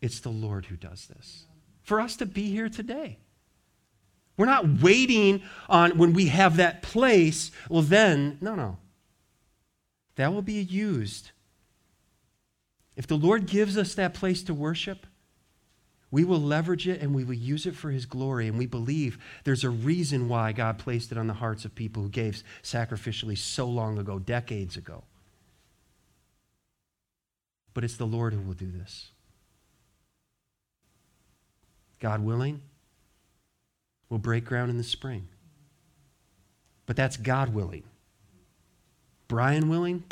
It's 0.02 0.20
the 0.20 0.30
Lord 0.30 0.66
who 0.68 0.76
does 0.76 1.08
this. 1.08 1.46
For 1.84 2.00
us 2.00 2.16
to 2.18 2.26
be 2.26 2.50
here 2.50 2.70
today. 2.70 3.18
We're 4.38 4.46
not 4.46 4.82
waiting 4.82 5.42
on 5.68 5.98
when 5.98 6.14
we 6.14 6.28
have 6.28 6.56
that 6.58 6.82
place. 6.82 7.52
Well, 7.70 7.82
then, 7.82 8.38
no, 8.40 8.56
no. 8.56 8.78
That 10.16 10.34
will 10.34 10.42
be 10.42 10.54
used. 10.54 11.32
If 13.00 13.08
the 13.08 13.16
Lord 13.16 13.46
gives 13.46 13.78
us 13.78 13.96
that 13.96 14.14
place 14.14 14.44
to 14.44 14.54
worship, 14.54 15.08
we 16.12 16.26
will 16.26 16.42
leverage 16.42 16.86
it 16.86 17.02
and 17.02 17.16
we 17.16 17.24
will 17.24 17.34
use 17.34 17.66
it 17.66 17.74
for 17.74 17.92
His 17.92 18.06
glory. 18.06 18.50
And 18.50 18.58
we 18.58 18.66
believe 18.66 19.18
there's 19.46 19.64
a 19.64 19.70
reason 19.70 20.28
why 20.28 20.52
God 20.52 20.78
placed 20.78 21.14
it 21.14 21.18
on 21.18 21.28
the 21.28 21.34
hearts 21.34 21.64
of 21.64 21.74
people 21.74 22.04
who 22.04 22.10
gave 22.10 22.44
sacrificially 22.62 23.38
so 23.38 23.66
long 23.68 23.98
ago, 23.98 24.20
decades 24.20 24.76
ago. 24.76 25.06
But 27.74 27.86
it's 27.86 27.96
the 27.96 28.06
Lord 28.06 28.34
who 28.34 28.42
will 28.42 28.54
do 28.54 28.70
this. 28.70 29.12
God 32.02 32.22
willing, 32.22 32.62
we'll 34.10 34.20
break 34.20 34.44
ground 34.44 34.72
in 34.72 34.78
the 34.78 34.84
spring. 34.84 35.30
But 36.86 36.98
that's 36.98 37.16
God 37.16 37.54
willing. 37.54 37.84
Brian 39.30 39.70
willing, 39.70 40.04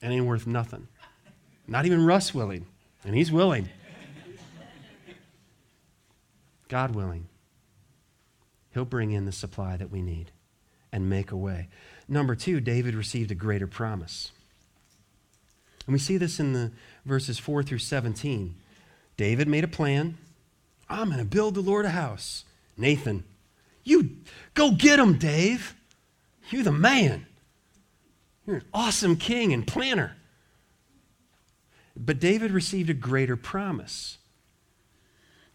it 0.00 0.06
ain't 0.06 0.24
worth 0.24 0.46
nothing. 0.46 0.88
Not 1.68 1.86
even 1.86 2.04
Russ 2.04 2.34
willing, 2.34 2.66
and 3.04 3.14
he's 3.14 3.32
willing. 3.32 3.68
God 6.68 6.94
willing, 6.94 7.28
He'll 8.76 8.84
bring 8.84 9.12
in 9.12 9.24
the 9.24 9.32
supply 9.32 9.78
that 9.78 9.90
we 9.90 10.02
need 10.02 10.32
and 10.92 11.08
make 11.08 11.30
a 11.30 11.36
way. 11.36 11.68
Number 12.08 12.34
two, 12.34 12.60
David 12.60 12.94
received 12.94 13.30
a 13.30 13.34
greater 13.34 13.66
promise. 13.66 14.32
And 15.86 15.94
we 15.94 15.98
see 15.98 16.18
this 16.18 16.38
in 16.38 16.52
the 16.52 16.72
verses 17.06 17.38
4 17.38 17.62
through 17.62 17.78
17. 17.78 18.54
David 19.16 19.48
made 19.48 19.64
a 19.64 19.68
plan. 19.68 20.18
I'm 20.90 21.08
going 21.08 21.20
to 21.20 21.24
build 21.24 21.54
the 21.54 21.62
Lord 21.62 21.86
a 21.86 21.90
house. 21.90 22.44
Nathan, 22.76 23.24
you 23.82 24.10
go 24.52 24.72
get 24.72 24.98
him, 24.98 25.16
Dave. 25.16 25.74
You're 26.50 26.62
the 26.62 26.70
man. 26.70 27.26
You're 28.46 28.56
an 28.56 28.64
awesome 28.74 29.16
king 29.16 29.54
and 29.54 29.66
planner. 29.66 30.16
But 31.96 32.20
David 32.20 32.50
received 32.50 32.90
a 32.90 32.94
greater 32.94 33.36
promise. 33.36 34.18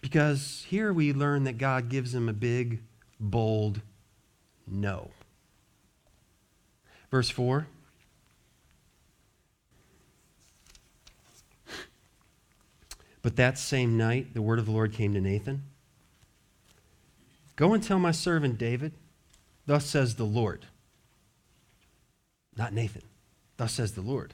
Because 0.01 0.65
here 0.69 0.91
we 0.91 1.13
learn 1.13 1.43
that 1.43 1.59
God 1.59 1.89
gives 1.89 2.15
him 2.15 2.27
a 2.27 2.33
big, 2.33 2.81
bold 3.19 3.81
no. 4.67 5.11
Verse 7.11 7.29
4 7.29 7.67
But 13.21 13.35
that 13.35 13.59
same 13.59 13.97
night, 13.97 14.33
the 14.33 14.41
word 14.41 14.57
of 14.57 14.65
the 14.65 14.71
Lord 14.71 14.93
came 14.93 15.13
to 15.13 15.21
Nathan 15.21 15.63
Go 17.55 17.73
and 17.73 17.83
tell 17.83 17.99
my 17.99 18.11
servant 18.11 18.57
David, 18.57 18.93
Thus 19.67 19.85
says 19.85 20.15
the 20.15 20.25
Lord. 20.25 20.65
Not 22.57 22.73
Nathan. 22.73 23.03
Thus 23.57 23.73
says 23.73 23.91
the 23.91 24.01
Lord. 24.01 24.33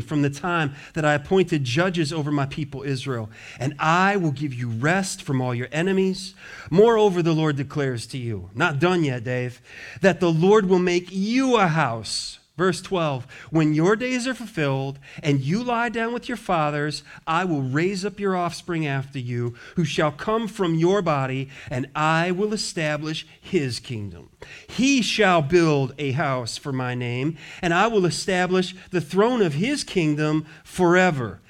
from 0.00 0.22
the 0.22 0.30
time 0.30 0.74
that 0.94 1.04
I 1.04 1.14
appointed 1.14 1.64
judges 1.64 2.12
over 2.12 2.30
my 2.30 2.46
people 2.46 2.82
Israel. 2.82 3.30
And 3.58 3.74
I 3.78 4.16
will 4.16 4.32
give 4.32 4.54
you 4.54 4.68
rest 4.68 5.22
from 5.22 5.40
all 5.40 5.54
your 5.54 5.68
enemies. 5.72 6.34
Moreover, 6.70 7.22
the 7.22 7.32
Lord 7.32 7.56
declares 7.56 8.06
to 8.08 8.18
you, 8.18 8.50
not 8.54 8.78
done 8.78 9.04
yet, 9.04 9.24
Dave, 9.24 9.60
that 10.00 10.20
the 10.20 10.32
Lord 10.32 10.68
will 10.68 10.78
make 10.78 11.08
you 11.10 11.56
a 11.56 11.66
house 11.66 12.38
Verse 12.56 12.80
12 12.80 13.26
When 13.50 13.74
your 13.74 13.96
days 13.96 14.26
are 14.26 14.34
fulfilled 14.34 14.98
and 15.22 15.40
you 15.40 15.62
lie 15.62 15.90
down 15.90 16.14
with 16.14 16.28
your 16.28 16.38
fathers, 16.38 17.02
I 17.26 17.44
will 17.44 17.60
raise 17.60 18.04
up 18.04 18.18
your 18.18 18.34
offspring 18.34 18.86
after 18.86 19.18
you, 19.18 19.54
who 19.76 19.84
shall 19.84 20.10
come 20.10 20.48
from 20.48 20.74
your 20.74 21.02
body, 21.02 21.50
and 21.70 21.88
I 21.94 22.30
will 22.30 22.54
establish 22.54 23.26
his 23.40 23.78
kingdom. 23.78 24.30
He 24.68 25.02
shall 25.02 25.42
build 25.42 25.94
a 25.98 26.12
house 26.12 26.56
for 26.56 26.72
my 26.72 26.94
name, 26.94 27.36
and 27.60 27.74
I 27.74 27.88
will 27.88 28.06
establish 28.06 28.74
the 28.90 29.00
throne 29.00 29.42
of 29.42 29.54
his 29.54 29.84
kingdom 29.84 30.46
forever. 30.64 31.40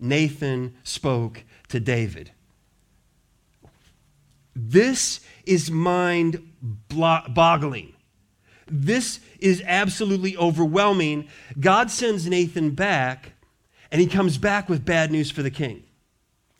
Nathan 0.00 0.74
spoke 0.82 1.44
to 1.68 1.78
David. 1.78 2.32
This 4.56 5.20
is 5.46 5.70
mind 5.70 6.42
boggling. 6.88 7.94
This 8.66 9.20
is 9.38 9.62
absolutely 9.66 10.36
overwhelming. 10.36 11.28
God 11.58 11.90
sends 11.90 12.26
Nathan 12.26 12.70
back, 12.70 13.32
and 13.90 14.00
he 14.00 14.06
comes 14.06 14.38
back 14.38 14.68
with 14.68 14.84
bad 14.84 15.10
news 15.10 15.30
for 15.30 15.42
the 15.42 15.50
king. 15.50 15.84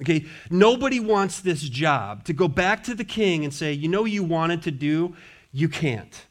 Okay, 0.02 0.24
nobody 0.50 0.98
wants 0.98 1.40
this 1.40 1.60
job 1.60 2.24
to 2.24 2.32
go 2.32 2.48
back 2.48 2.82
to 2.84 2.94
the 2.94 3.04
king 3.04 3.44
and 3.44 3.52
say, 3.52 3.72
You 3.72 3.88
know, 3.88 4.06
you 4.06 4.24
wanted 4.24 4.62
to 4.62 4.70
do, 4.70 5.14
you 5.52 5.68
can't. 5.68 6.26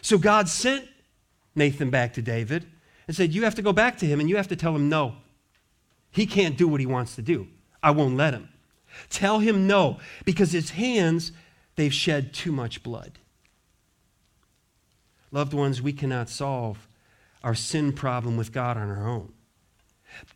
So 0.00 0.16
God 0.16 0.48
sent 0.48 0.88
Nathan 1.54 1.90
back 1.90 2.14
to 2.14 2.22
David 2.22 2.66
and 3.06 3.14
said, 3.14 3.34
You 3.34 3.44
have 3.44 3.54
to 3.56 3.62
go 3.62 3.72
back 3.72 3.98
to 3.98 4.06
him 4.06 4.18
and 4.18 4.30
you 4.30 4.36
have 4.36 4.48
to 4.48 4.56
tell 4.56 4.74
him 4.74 4.88
no. 4.88 5.16
He 6.14 6.26
can't 6.26 6.56
do 6.56 6.68
what 6.68 6.78
he 6.78 6.86
wants 6.86 7.16
to 7.16 7.22
do. 7.22 7.48
I 7.82 7.90
won't 7.90 8.16
let 8.16 8.34
him. 8.34 8.48
Tell 9.10 9.40
him 9.40 9.66
no, 9.66 9.98
because 10.24 10.52
his 10.52 10.70
hands, 10.70 11.32
they've 11.74 11.92
shed 11.92 12.32
too 12.32 12.52
much 12.52 12.84
blood. 12.84 13.18
Loved 15.32 15.52
ones, 15.52 15.82
we 15.82 15.92
cannot 15.92 16.28
solve 16.28 16.86
our 17.42 17.56
sin 17.56 17.92
problem 17.92 18.36
with 18.36 18.52
God 18.52 18.76
on 18.76 18.88
our 18.88 19.08
own. 19.08 19.32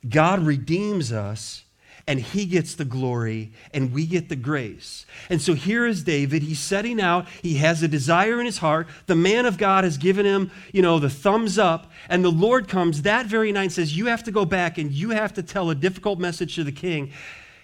God 0.08 0.40
redeems 0.40 1.12
us 1.12 1.62
and 2.08 2.18
he 2.18 2.46
gets 2.46 2.74
the 2.74 2.86
glory 2.86 3.52
and 3.74 3.92
we 3.92 4.06
get 4.06 4.30
the 4.30 4.34
grace. 4.34 5.04
And 5.28 5.42
so 5.42 5.52
here 5.52 5.84
is 5.86 6.02
David. 6.02 6.42
He's 6.42 6.58
setting 6.58 7.02
out. 7.02 7.28
He 7.42 7.56
has 7.56 7.82
a 7.82 7.88
desire 7.88 8.40
in 8.40 8.46
his 8.46 8.56
heart. 8.56 8.88
The 9.04 9.14
man 9.14 9.44
of 9.44 9.58
God 9.58 9.84
has 9.84 9.98
given 9.98 10.24
him, 10.24 10.50
you 10.72 10.80
know, 10.80 10.98
the 10.98 11.10
thumbs 11.10 11.58
up. 11.58 11.92
And 12.08 12.24
the 12.24 12.30
Lord 12.30 12.66
comes 12.66 13.02
that 13.02 13.26
very 13.26 13.52
night 13.52 13.64
and 13.64 13.72
says, 13.72 13.94
You 13.94 14.06
have 14.06 14.24
to 14.24 14.30
go 14.30 14.46
back 14.46 14.78
and 14.78 14.90
you 14.90 15.10
have 15.10 15.34
to 15.34 15.42
tell 15.42 15.68
a 15.68 15.74
difficult 15.74 16.18
message 16.18 16.54
to 16.54 16.64
the 16.64 16.72
king. 16.72 17.12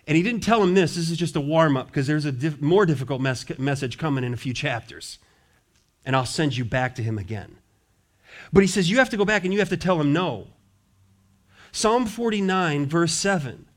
And 0.07 0.15
he 0.15 0.23
didn't 0.23 0.43
tell 0.43 0.63
him 0.63 0.75
this. 0.75 0.95
This 0.95 1.11
is 1.11 1.17
just 1.17 1.37
a 1.37 1.41
warm 1.41 1.75
up 1.79 1.87
because 1.87 2.07
there's 2.07 2.27
a 2.27 2.33
diff- 2.33 2.61
more 2.61 2.85
difficult 2.85 3.23
mes- 3.23 3.59
message 3.59 3.97
coming 3.97 4.25
in 4.25 4.35
a 4.35 4.37
few 4.37 4.53
chapters. 4.53 5.19
And 6.05 6.15
I'll 6.15 6.27
send 6.27 6.55
you 6.55 6.67
back 6.67 6.97
to 6.97 7.03
him 7.03 7.17
again. 7.17 7.57
But 8.53 8.63
he 8.63 8.67
says, 8.67 8.91
You 8.91 8.99
have 8.99 9.09
to 9.09 9.17
go 9.17 9.25
back 9.25 9.45
and 9.45 9.55
you 9.55 9.61
have 9.61 9.71
to 9.71 9.79
tell 9.79 9.99
him 9.99 10.13
no. 10.13 10.49
Psalm 11.73 12.05
49, 12.05 12.85
verse 12.85 13.15
7 13.15 13.69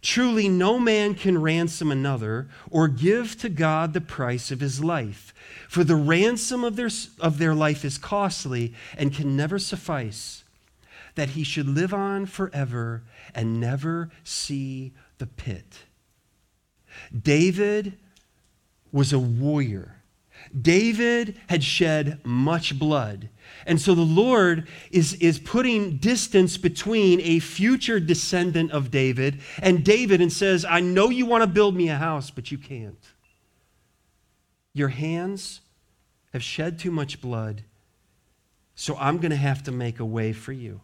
Truly, 0.00 0.48
no 0.48 0.78
man 0.78 1.14
can 1.14 1.40
ransom 1.40 1.90
another 1.90 2.48
or 2.70 2.86
give 2.88 3.36
to 3.40 3.48
God 3.48 3.92
the 3.92 4.00
price 4.00 4.50
of 4.50 4.60
his 4.60 4.82
life. 4.82 5.34
For 5.68 5.82
the 5.82 5.96
ransom 5.96 6.62
of 6.64 6.76
their, 6.76 6.90
of 7.20 7.38
their 7.38 7.54
life 7.54 7.84
is 7.84 7.98
costly 7.98 8.74
and 8.96 9.14
can 9.14 9.36
never 9.36 9.58
suffice, 9.58 10.44
that 11.14 11.30
he 11.30 11.42
should 11.42 11.68
live 11.68 11.92
on 11.92 12.26
forever 12.26 13.02
and 13.34 13.60
never 13.60 14.10
see 14.22 14.92
the 15.18 15.26
pit. 15.26 15.80
David 17.16 17.98
was 18.92 19.12
a 19.12 19.18
warrior. 19.18 19.97
David 20.60 21.40
had 21.48 21.62
shed 21.62 22.20
much 22.24 22.78
blood. 22.78 23.28
And 23.66 23.80
so 23.80 23.94
the 23.94 24.02
Lord 24.02 24.68
is, 24.90 25.14
is 25.14 25.38
putting 25.38 25.96
distance 25.98 26.56
between 26.56 27.20
a 27.20 27.38
future 27.38 28.00
descendant 28.00 28.70
of 28.72 28.90
David 28.90 29.40
and 29.60 29.84
David 29.84 30.20
and 30.20 30.32
says, 30.32 30.64
I 30.64 30.80
know 30.80 31.10
you 31.10 31.26
want 31.26 31.42
to 31.42 31.46
build 31.46 31.74
me 31.74 31.88
a 31.88 31.96
house, 31.96 32.30
but 32.30 32.50
you 32.50 32.58
can't. 32.58 33.04
Your 34.72 34.88
hands 34.88 35.60
have 36.32 36.42
shed 36.42 36.78
too 36.78 36.90
much 36.90 37.20
blood, 37.20 37.64
so 38.74 38.96
I'm 38.96 39.18
going 39.18 39.30
to 39.30 39.36
have 39.36 39.62
to 39.64 39.72
make 39.72 39.98
a 39.98 40.04
way 40.04 40.32
for 40.32 40.52
you. 40.52 40.80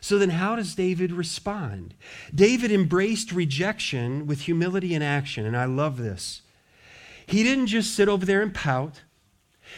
So 0.00 0.18
then, 0.18 0.30
how 0.30 0.56
does 0.56 0.74
David 0.74 1.12
respond? 1.12 1.94
David 2.34 2.72
embraced 2.72 3.32
rejection 3.32 4.26
with 4.26 4.42
humility 4.42 4.94
and 4.94 5.04
action, 5.04 5.44
and 5.44 5.56
I 5.56 5.66
love 5.66 5.98
this. 5.98 6.42
He 7.30 7.44
didn't 7.44 7.68
just 7.68 7.94
sit 7.94 8.08
over 8.08 8.26
there 8.26 8.42
and 8.42 8.52
pout. 8.52 9.02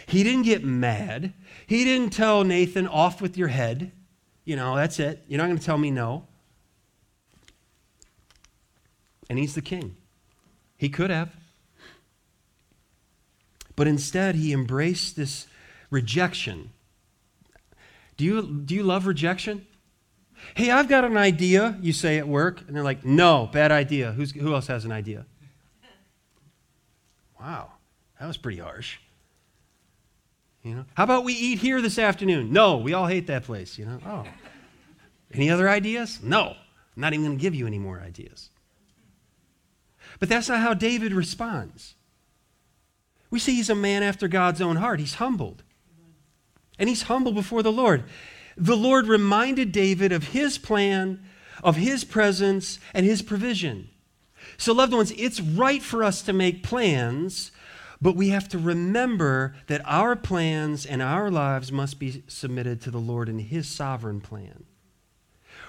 He 0.06 0.22
didn't 0.22 0.44
get 0.44 0.64
mad. 0.64 1.34
He 1.66 1.84
didn't 1.84 2.10
tell 2.10 2.44
Nathan, 2.44 2.88
off 2.88 3.20
with 3.20 3.36
your 3.36 3.48
head. 3.48 3.92
You 4.46 4.56
know, 4.56 4.74
that's 4.74 4.98
it. 4.98 5.22
You're 5.28 5.36
not 5.36 5.48
going 5.48 5.58
to 5.58 5.64
tell 5.64 5.76
me 5.76 5.90
no. 5.90 6.26
And 9.28 9.38
he's 9.38 9.54
the 9.54 9.60
king. 9.60 9.96
He 10.78 10.88
could 10.88 11.10
have. 11.10 11.28
But 13.76 13.86
instead, 13.86 14.34
he 14.34 14.54
embraced 14.54 15.16
this 15.16 15.46
rejection. 15.90 16.70
Do 18.16 18.24
you, 18.24 18.62
do 18.64 18.74
you 18.74 18.82
love 18.82 19.06
rejection? 19.06 19.66
Hey, 20.54 20.70
I've 20.70 20.88
got 20.88 21.04
an 21.04 21.18
idea, 21.18 21.78
you 21.82 21.92
say 21.92 22.16
at 22.16 22.26
work, 22.26 22.62
and 22.66 22.74
they're 22.74 22.82
like, 22.82 23.04
no, 23.04 23.50
bad 23.52 23.70
idea. 23.70 24.12
Who's, 24.12 24.32
who 24.32 24.54
else 24.54 24.68
has 24.68 24.86
an 24.86 24.92
idea? 24.92 25.26
Wow, 27.42 27.72
that 28.20 28.26
was 28.28 28.36
pretty 28.36 28.58
harsh. 28.58 28.98
You 30.62 30.76
know, 30.76 30.84
how 30.94 31.02
about 31.02 31.24
we 31.24 31.32
eat 31.32 31.58
here 31.58 31.82
this 31.82 31.98
afternoon? 31.98 32.52
No, 32.52 32.76
we 32.76 32.92
all 32.92 33.08
hate 33.08 33.26
that 33.26 33.42
place, 33.42 33.76
you 33.76 33.84
know. 33.84 33.98
Oh. 34.06 34.24
Any 35.34 35.50
other 35.50 35.68
ideas? 35.68 36.20
No. 36.22 36.54
I'm 36.94 37.00
not 37.00 37.14
even 37.14 37.26
going 37.26 37.38
to 37.38 37.42
give 37.42 37.54
you 37.54 37.66
any 37.66 37.80
more 37.80 38.00
ideas. 38.00 38.50
But 40.20 40.28
that's 40.28 40.48
not 40.48 40.60
how 40.60 40.72
David 40.72 41.12
responds. 41.12 41.94
We 43.28 43.40
see 43.40 43.56
he's 43.56 43.70
a 43.70 43.74
man 43.74 44.04
after 44.04 44.28
God's 44.28 44.60
own 44.60 44.76
heart. 44.76 45.00
He's 45.00 45.14
humbled. 45.14 45.64
And 46.78 46.88
he's 46.88 47.02
humble 47.02 47.32
before 47.32 47.64
the 47.64 47.72
Lord. 47.72 48.04
The 48.56 48.76
Lord 48.76 49.08
reminded 49.08 49.72
David 49.72 50.12
of 50.12 50.28
his 50.28 50.58
plan, 50.58 51.24
of 51.64 51.74
his 51.74 52.04
presence, 52.04 52.78
and 52.94 53.04
his 53.04 53.20
provision. 53.20 53.88
So, 54.56 54.72
loved 54.72 54.92
ones, 54.92 55.12
it's 55.16 55.40
right 55.40 55.82
for 55.82 56.04
us 56.04 56.22
to 56.22 56.32
make 56.32 56.62
plans, 56.62 57.50
but 58.00 58.16
we 58.16 58.30
have 58.30 58.48
to 58.50 58.58
remember 58.58 59.54
that 59.66 59.82
our 59.84 60.16
plans 60.16 60.84
and 60.84 61.00
our 61.00 61.30
lives 61.30 61.70
must 61.70 61.98
be 61.98 62.22
submitted 62.26 62.80
to 62.82 62.90
the 62.90 62.98
Lord 62.98 63.28
and 63.28 63.40
his 63.40 63.68
sovereign 63.68 64.20
plan. 64.20 64.64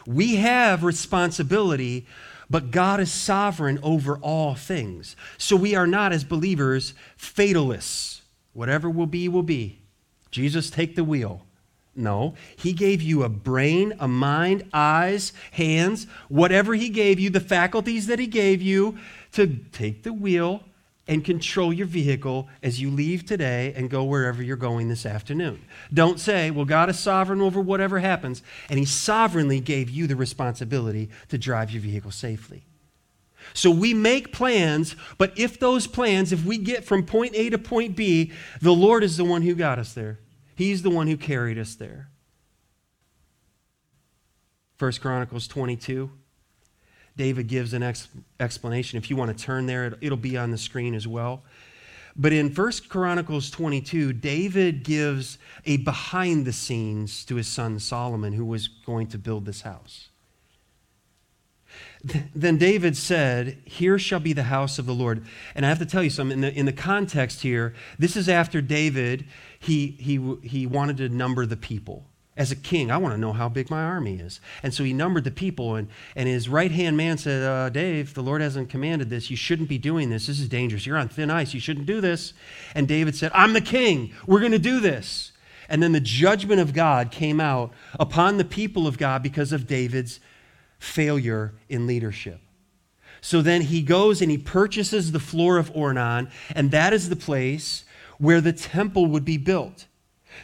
We 0.06 0.36
have 0.36 0.84
responsibility, 0.84 2.06
but 2.50 2.72
God 2.72 3.00
is 3.00 3.12
sovereign 3.12 3.80
over 3.82 4.18
all 4.18 4.56
things. 4.56 5.16
So 5.38 5.56
we 5.56 5.76
are 5.76 5.88
not, 5.88 6.12
as 6.12 6.24
believers, 6.24 6.94
fatalists. 7.16 8.22
Whatever 8.54 8.90
will 8.90 9.08
be, 9.08 9.28
will 9.28 9.44
be. 9.44 9.82
Jesus, 10.30 10.70
take 10.70 10.96
the 10.96 11.04
wheel. 11.04 11.46
No, 11.96 12.34
he 12.56 12.74
gave 12.74 13.02
you 13.04 13.24
a 13.24 13.30
brain, 13.30 13.94
a 14.00 14.08
mind, 14.08 14.68
eyes, 14.74 15.32
hands, 15.52 16.08
whatever 16.28 16.74
he 16.74 16.90
gave 16.90 17.20
you, 17.20 17.30
the 17.30 17.40
faculties 17.40 18.08
that 18.08 18.18
he 18.18 18.26
gave 18.26 18.62
you 18.62 18.98
to 19.34 19.58
take 19.72 20.02
the 20.02 20.14
wheel 20.14 20.64
and 21.08 21.24
control 21.24 21.74
your 21.74 21.86
vehicle 21.86 22.48
as 22.62 22.82
you 22.82 22.90
leave 22.90 23.26
today 23.26 23.74
and 23.76 23.90
go 23.90 24.04
wherever 24.04 24.42
you're 24.42 24.56
going 24.56 24.88
this 24.88 25.06
afternoon. 25.06 25.62
Don't 25.94 26.20
say, 26.20 26.50
well, 26.50 26.66
God 26.66 26.90
is 26.90 26.98
sovereign 26.98 27.42
over 27.42 27.60
whatever 27.60 28.00
happens, 28.00 28.42
and 28.70 28.80
He 28.80 28.86
sovereignly 28.86 29.60
gave 29.60 29.90
you 29.90 30.08
the 30.08 30.16
responsibility 30.16 31.10
to 31.28 31.38
drive 31.38 31.72
your 31.72 31.82
vehicle 31.82 32.12
safely. 32.12 32.64
So 33.54 33.70
we 33.70 33.94
make 33.94 34.32
plans, 34.32 34.96
but 35.18 35.38
if 35.38 35.60
those 35.60 35.86
plans, 35.86 36.32
if 36.32 36.46
we 36.46 36.58
get 36.58 36.86
from 36.86 37.06
point 37.06 37.36
A 37.36 37.50
to 37.50 37.58
point 37.58 37.96
B, 37.96 38.32
the 38.62 38.72
Lord 38.72 39.04
is 39.04 39.18
the 39.18 39.26
one 39.26 39.42
who 39.42 39.54
got 39.54 39.80
us 39.80 39.94
there. 39.94 40.20
He's 40.56 40.82
the 40.82 40.90
one 40.90 41.08
who 41.08 41.18
carried 41.18 41.58
us 41.58 41.76
there. 41.76 42.10
First 44.78 45.02
Chronicles 45.02 45.48
22 45.48 46.12
David 47.16 47.48
gives 47.48 47.74
an 47.74 47.84
ex- 47.84 48.08
explanation. 48.40 48.98
If 48.98 49.10
you 49.10 49.16
want 49.16 49.38
to 49.38 49.44
turn 49.44 49.68
there, 49.68 49.96
it'll 50.02 50.18
be 50.18 50.36
on 50.36 50.50
the 50.50 50.58
screen 50.58 50.96
as 50.96 51.08
well. 51.08 51.44
But 52.16 52.34
in 52.34 52.54
1 52.54 52.72
Chronicles 52.90 53.50
22, 53.50 54.14
David 54.14 54.84
gives 54.84 55.38
a 55.66 55.78
behind 55.78 56.46
the 56.46 56.54
scenes 56.54 57.26
to 57.26 57.36
his 57.36 57.48
son 57.48 57.80
Solomon, 57.80 58.34
who 58.34 58.46
was 58.46 58.68
going 58.68 59.08
to 59.08 59.18
build 59.18 59.46
this 59.46 59.62
house. 59.62 60.10
Then 62.36 62.58
David 62.58 62.98
said, 62.98 63.58
Here 63.66 63.98
shall 63.98 64.20
be 64.20 64.34
the 64.34 64.44
house 64.44 64.78
of 64.78 64.86
the 64.86 64.94
Lord. 64.94 65.26
And 65.56 65.66
I 65.66 65.70
have 65.70 65.80
to 65.80 65.86
tell 65.86 66.04
you 66.04 66.10
something, 66.10 66.38
in 66.38 66.42
the, 66.42 66.54
in 66.54 66.66
the 66.66 66.74
context 66.74 67.42
here, 67.42 67.74
this 67.98 68.16
is 68.16 68.28
after 68.28 68.62
David, 68.62 69.26
he, 69.64 69.96
he, 70.00 70.36
he 70.44 70.68
wanted 70.68 70.98
to 70.98 71.10
number 71.10 71.46
the 71.46 71.58
people 71.58 72.06
as 72.36 72.52
a 72.52 72.56
king, 72.56 72.90
I 72.90 72.98
want 72.98 73.14
to 73.14 73.20
know 73.20 73.34
how 73.34 73.48
big 73.48 73.70
my 73.70 73.84
army 73.84 74.16
is. 74.16 74.42
And 74.64 74.74
so 74.74 74.84
he 74.84 74.94
numbered 74.94 75.24
the 75.24 75.32
people, 75.32 75.76
and, 75.76 75.88
and 76.16 76.28
his 76.28 76.50
right 76.50 76.72
hand 76.72 76.98
man 76.98 77.18
said, 77.18 77.44
uh, 77.44 77.70
Dave, 77.70 78.16
the 78.16 78.24
Lord 78.24 78.42
hasn't 78.42 78.70
commanded 78.70 79.10
this. 79.10 79.30
You 79.30 79.38
shouldn't 79.38 79.70
be 79.70 79.78
doing 79.78 80.10
this. 80.10 80.28
This 80.28 80.40
is 80.40 80.50
dangerous. 80.50 80.86
You're 80.86 80.98
on 80.98 81.10
thin 81.10 81.30
ice. 81.30 81.54
You 81.54 81.60
shouldn't 81.60 81.86
do 81.86 82.02
this. 82.02 82.34
And 82.74 82.88
David 82.88 83.16
said, 83.16 83.32
I'm 83.36 83.54
the 83.54 83.62
king. 83.62 84.14
We're 84.26 84.40
going 84.40 84.52
to 84.52 84.60
do 84.60 84.80
this. 84.80 85.32
And 85.70 85.82
then 85.82 85.92
the 85.92 86.00
judgment 86.00 86.60
of 86.60 86.74
God 86.74 87.12
came 87.12 87.40
out 87.40 87.72
upon 88.00 88.38
the 88.38 88.46
people 88.46 88.88
of 88.88 88.98
God 88.98 89.22
because 89.22 89.52
of 89.52 89.68
David's 89.68 90.20
failure 90.80 91.54
in 91.70 91.86
leadership. 91.86 92.40
So 93.22 93.42
then 93.42 93.62
he 93.62 93.82
goes 93.82 94.22
and 94.22 94.30
he 94.30 94.38
purchases 94.38 95.12
the 95.12 95.20
floor 95.20 95.58
of 95.58 95.72
Ornan, 95.74 96.30
and 96.54 96.72
that 96.72 96.94
is 96.94 97.10
the 97.10 97.16
place 97.16 97.86
where 98.24 98.40
the 98.40 98.54
temple 98.54 99.06
would 99.06 99.26
be 99.26 99.36
built. 99.36 99.86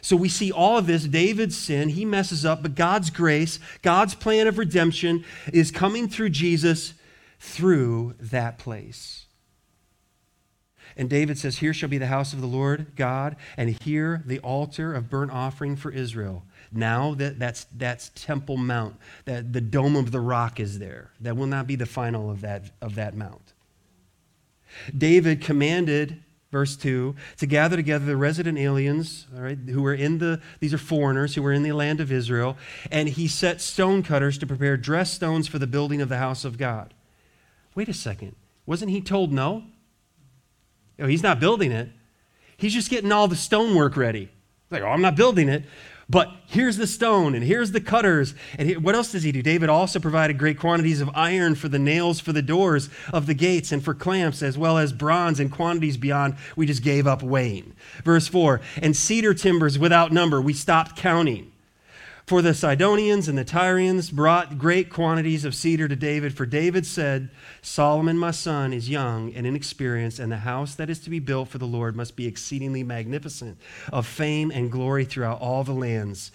So 0.01 0.17
we 0.17 0.27
see 0.27 0.51
all 0.51 0.77
of 0.77 0.85
this 0.85 1.05
David's 1.05 1.57
sin, 1.57 1.87
he 1.87 2.03
messes 2.03 2.45
up, 2.45 2.61
but 2.61 2.75
God's 2.75 3.09
grace, 3.09 3.57
God's 3.81 4.15
plan 4.15 4.47
of 4.47 4.57
redemption 4.57 5.23
is 5.53 5.71
coming 5.71 6.09
through 6.09 6.31
Jesus 6.31 6.93
through 7.39 8.15
that 8.19 8.57
place. 8.57 9.27
And 10.97 11.09
David 11.09 11.37
says, 11.37 11.59
Here 11.59 11.73
shall 11.73 11.87
be 11.87 11.97
the 11.97 12.07
house 12.07 12.33
of 12.33 12.41
the 12.41 12.47
Lord 12.47 12.97
God, 12.97 13.37
and 13.55 13.81
here 13.81 14.23
the 14.25 14.39
altar 14.39 14.93
of 14.93 15.09
burnt 15.09 15.31
offering 15.31 15.77
for 15.77 15.89
Israel. 15.89 16.43
Now 16.73 17.13
that 17.13 17.39
that's, 17.39 17.65
that's 17.73 18.11
Temple 18.13 18.57
Mount, 18.57 18.97
that 19.23 19.53
the 19.53 19.61
dome 19.61 19.95
of 19.95 20.11
the 20.11 20.19
rock 20.19 20.59
is 20.59 20.79
there. 20.79 21.11
That 21.21 21.37
will 21.37 21.47
not 21.47 21.65
be 21.65 21.77
the 21.77 21.85
final 21.85 22.29
of 22.29 22.41
that, 22.41 22.71
of 22.81 22.95
that 22.95 23.15
mount. 23.15 23.53
David 24.95 25.39
commanded 25.41 26.21
verse 26.51 26.75
2 26.75 27.15
to 27.38 27.45
gather 27.45 27.75
together 27.75 28.05
the 28.05 28.17
resident 28.17 28.57
aliens 28.57 29.27
all 29.35 29.41
right 29.41 29.57
who 29.57 29.81
were 29.81 29.93
in 29.93 30.17
the 30.17 30.41
these 30.59 30.73
are 30.73 30.79
foreigners 30.79 31.35
who 31.35 31.43
were 31.43 31.53
in 31.53 31.62
the 31.63 31.71
land 31.71 31.99
of 31.99 32.12
israel 32.12 32.57
and 32.91 33.09
he 33.09 33.27
set 33.27 33.62
stone 33.62 34.01
cutters 34.01 34.38
to 34.38 34.47
prepare 34.47 34.75
dressed 34.75 35.13
stones 35.13 35.47
for 35.47 35.59
the 35.59 35.67
building 35.67 36.01
of 36.01 36.09
the 36.09 36.17
house 36.17 36.45
of 36.45 36.57
god. 36.57 36.93
Wait 37.75 37.88
a 37.88 37.93
second. 37.93 38.35
Wasn't 38.65 38.91
he 38.91 38.99
told 38.99 39.31
no? 39.31 39.63
Oh, 40.99 41.07
he's 41.07 41.23
not 41.23 41.39
building 41.39 41.71
it. 41.71 41.89
He's 42.57 42.73
just 42.73 42.89
getting 42.89 43.12
all 43.12 43.27
the 43.27 43.35
stonework 43.35 43.95
ready. 43.95 44.29
Like 44.71 44.83
oh 44.83 44.88
i'm 44.88 45.01
not 45.01 45.15
building 45.15 45.49
it 45.49 45.63
but 46.09 46.31
here's 46.47 46.77
the 46.77 46.87
stone, 46.87 47.35
and 47.35 47.43
here's 47.43 47.71
the 47.71 47.81
cutters. 47.81 48.33
And 48.57 48.83
what 48.83 48.95
else 48.95 49.11
does 49.11 49.21
he 49.21 49.31
do? 49.31 49.43
David 49.43 49.69
also 49.69 49.99
provided 49.99 50.39
great 50.39 50.57
quantities 50.57 51.01
of 51.01 51.09
iron 51.13 51.53
for 51.53 51.69
the 51.69 51.77
nails 51.77 52.19
for 52.19 52.33
the 52.33 52.41
doors 52.41 52.89
of 53.13 53.27
the 53.27 53.35
gates 53.35 53.71
and 53.71 53.83
for 53.83 53.93
clamps, 53.93 54.41
as 54.41 54.57
well 54.57 54.79
as 54.79 54.91
bronze 54.91 55.39
and 55.39 55.51
quantities 55.51 55.97
beyond 55.97 56.35
we 56.55 56.65
just 56.65 56.81
gave 56.81 57.05
up 57.05 57.21
weighing. 57.21 57.73
Verse 58.03 58.27
4 58.27 58.59
And 58.81 58.97
cedar 58.97 59.35
timbers 59.35 59.77
without 59.77 60.11
number, 60.11 60.41
we 60.41 60.53
stopped 60.53 60.95
counting. 60.95 61.51
For 62.29 62.43
the 62.43 62.53
Sidonians 62.53 63.27
and 63.27 63.35
the 63.35 63.43
Tyrians 63.43 64.11
brought 64.11 64.59
great 64.59 64.91
quantities 64.91 65.45
of 65.45 65.55
cedar 65.55 65.87
to 65.87 65.95
David, 65.95 66.37
for 66.37 66.45
David 66.45 66.85
said, 66.85 67.31
Solomon, 67.63 68.19
my 68.19 68.29
son, 68.29 68.71
is 68.71 68.87
young 68.87 69.33
and 69.33 69.47
inexperienced, 69.47 70.19
and 70.19 70.31
the 70.31 70.37
house 70.37 70.75
that 70.75 70.91
is 70.91 70.99
to 70.99 71.09
be 71.09 71.17
built 71.17 71.49
for 71.49 71.57
the 71.57 71.65
Lord 71.65 71.95
must 71.95 72.15
be 72.15 72.27
exceedingly 72.27 72.83
magnificent, 72.83 73.57
of 73.91 74.05
fame 74.05 74.51
and 74.51 74.71
glory 74.71 75.05
throughout 75.05 75.41
all 75.41 75.63
the 75.63 75.73
lands. 75.73 76.31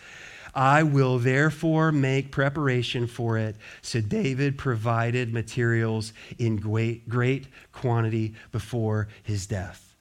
I 0.52 0.83
will 0.83 1.20
therefore 1.20 1.92
make 1.92 2.33
preparation 2.33 3.07
for 3.07 3.38
it. 3.38 3.54
So 3.80 4.00
David 4.00 4.59
provided 4.59 5.33
materials 5.33 6.12
in 6.40 6.57
great, 6.57 7.09
great 7.09 7.46
quantity 7.70 8.35
before 8.50 9.07
his 9.22 9.46
death. 9.46 9.94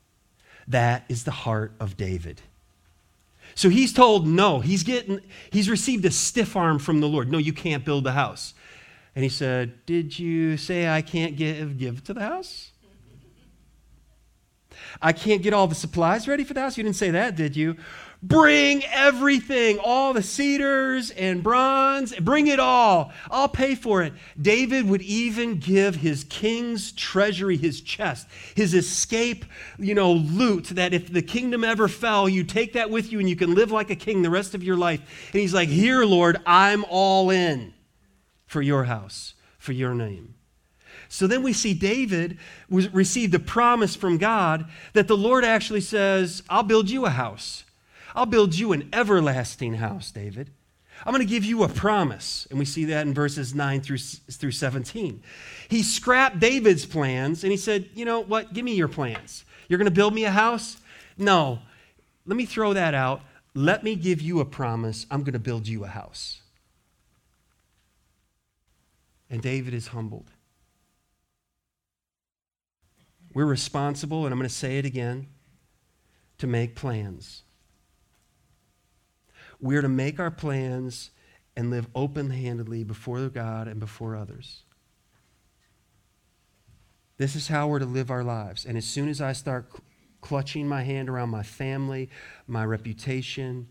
That 0.67 1.06
is 1.08 1.23
the 1.23 1.29
heart 1.29 1.73
of 1.79 1.97
David. 1.97 2.41
So 3.56 3.70
he's 3.70 3.94
told 3.94 4.28
no. 4.28 4.60
He's 4.60 4.84
getting 4.84 5.22
he's 5.52 5.70
received 5.70 6.06
a 6.06 6.12
stiff 6.12 6.56
arm 6.56 6.80
from 6.80 7.00
the 7.00 7.08
Lord. 7.08 7.32
No, 7.32 7.38
you 7.38 7.54
can't 7.54 7.86
build 7.86 8.04
the 8.04 8.13
house. 8.13 8.54
And 9.16 9.24
he 9.24 9.30
said, 9.30 9.86
Did 9.86 10.18
you 10.18 10.58
say 10.58 10.88
I 10.88 11.02
can't 11.02 11.36
give 11.36 11.78
give 11.78 12.04
to 12.06 12.13
the 12.13 12.22
house? 12.22 12.72
I 15.02 15.13
can't 15.13 15.42
get 15.42 15.54
all 15.54 15.68
the 15.68 15.76
supplies 15.76 16.28
ready 16.28 16.44
for 16.44 16.54
the 16.54 16.62
house? 16.62 16.78
You 16.78 16.84
didn't 16.84 16.96
say 16.96 17.12
that, 17.12 17.36
did 17.36 17.56
you? 17.56 17.78
Bring 18.25 18.86
everything, 18.86 19.79
all 19.79 20.13
the 20.13 20.23
cedars 20.23 21.12
and 21.12 21.43
bronze, 21.43 22.15
bring 22.15 22.47
it 22.47 22.57
all. 22.57 23.12
I'll 23.29 23.49
pay 23.49 23.75
for 23.75 24.01
it. 24.01 24.13
David 24.41 24.88
would 24.88 25.01
even 25.01 25.59
give 25.59 25.97
his 25.97 26.23
king's 26.23 26.93
treasury, 26.93 27.57
his 27.57 27.81
chest, 27.81 28.25
his 28.55 28.73
escape, 28.73 29.43
you 29.77 29.93
know, 29.93 30.13
loot 30.13 30.67
that 30.67 30.93
if 30.93 31.12
the 31.12 31.21
kingdom 31.21 31.65
ever 31.65 31.89
fell, 31.89 32.29
you 32.29 32.45
take 32.45 32.73
that 32.73 32.89
with 32.89 33.12
you 33.12 33.19
and 33.19 33.27
you 33.27 33.36
can 33.36 33.55
live 33.55 33.71
like 33.71 33.89
a 33.89 33.95
king 33.95 34.21
the 34.21 34.29
rest 34.29 34.55
of 34.55 34.63
your 34.63 34.77
life. 34.77 35.01
And 35.33 35.41
he's 35.41 35.53
like, 35.53 35.67
Here, 35.67 36.05
Lord, 36.05 36.38
I'm 36.45 36.86
all 36.89 37.29
in 37.29 37.73
for 38.45 38.62
your 38.62 38.86
house, 38.86 39.33
for 39.57 39.73
your 39.73 39.93
name. 39.93 40.36
So 41.09 41.27
then 41.27 41.43
we 41.43 41.51
see 41.51 41.73
David 41.73 42.38
was, 42.69 42.91
received 42.93 43.36
a 43.36 43.39
promise 43.39 43.97
from 43.97 44.17
God 44.17 44.65
that 44.93 45.09
the 45.09 45.17
Lord 45.17 45.43
actually 45.43 45.81
says, 45.81 46.41
I'll 46.49 46.63
build 46.63 46.89
you 46.89 47.05
a 47.05 47.09
house. 47.09 47.62
I'll 48.15 48.26
build 48.26 48.56
you 48.56 48.73
an 48.73 48.89
everlasting 48.93 49.76
house, 49.76 50.12
David. 50.12 50.52
I'm 51.06 51.13
going 51.13 51.26
to 51.26 51.32
give 51.32 51.43
you 51.43 51.63
a 51.63 51.69
promise. 51.69 52.47
And 52.49 52.60
we 52.60 52.65
see 52.65 52.86
that 52.86 53.06
in 53.06 53.13
verses 53.13 53.54
9 53.54 53.82
through, 53.82 53.97
through 53.97 54.52
17. 54.52 55.21
He 55.67 55.84
scrapped 55.84 56.39
David's 56.39 56.86
plans 56.86 57.43
and 57.43 57.52
he 57.52 57.58
said, 57.58 57.89
You 57.93 58.06
know 58.06 58.19
what? 58.19 58.54
Give 58.54 58.63
me 58.63 58.76
your 58.76 58.88
plans. 58.88 59.43
You're 59.67 59.80
going 59.80 59.86
to 59.86 59.91
build 59.91 60.13
me 60.13 60.26
a 60.26 60.32
house? 60.32 60.78
No. 61.17 61.60
Let 62.26 62.38
me 62.38 62.45
throw 62.45 62.73
that 62.73 62.93
out. 62.93 63.21
Let 63.54 63.84
me 63.84 63.95
give 63.95 64.21
you 64.21 64.39
a 64.39 64.45
promise. 64.45 65.06
I'm 65.12 65.21
going 65.21 65.34
to 65.34 65.39
build 65.39 65.67
you 65.67 65.84
a 65.84 65.88
house. 65.88 66.41
And 69.30 69.41
David 69.41 69.73
is 69.73 69.88
humbled. 69.88 70.32
We're 73.34 73.45
responsible, 73.45 74.26
and 74.26 74.34
I'm 74.34 74.38
going 74.38 74.47
to 74.47 74.54
say 74.54 74.78
it 74.78 74.86
again, 74.86 75.28
to 76.38 76.47
make 76.47 76.76
plans. 76.76 77.42
We're 79.63 79.82
to 79.82 79.88
make 79.88 80.19
our 80.19 80.30
plans 80.30 81.10
and 81.56 81.69
live 81.69 81.88
open 81.95 82.32
handedly 82.32 82.84
before 82.84 83.30
God 83.30 83.69
and 83.69 83.80
before 83.80 84.13
others. 84.13 84.63
This 87.15 87.38
is 87.38 87.47
how 87.47 87.69
we're 87.69 87.80
to 87.80 87.86
live 87.86 88.12
our 88.12 88.26
lives. 88.26 88.65
And 88.65 88.78
as 88.78 88.84
soon 88.84 89.08
as 89.08 89.21
I 89.21 89.32
start 89.32 89.71
clutching 90.19 90.67
my 90.67 90.84
hand 90.84 91.08
around 91.08 91.30
my 91.30 91.43
family, 91.43 92.10
my 92.45 92.65
reputation, 92.65 93.69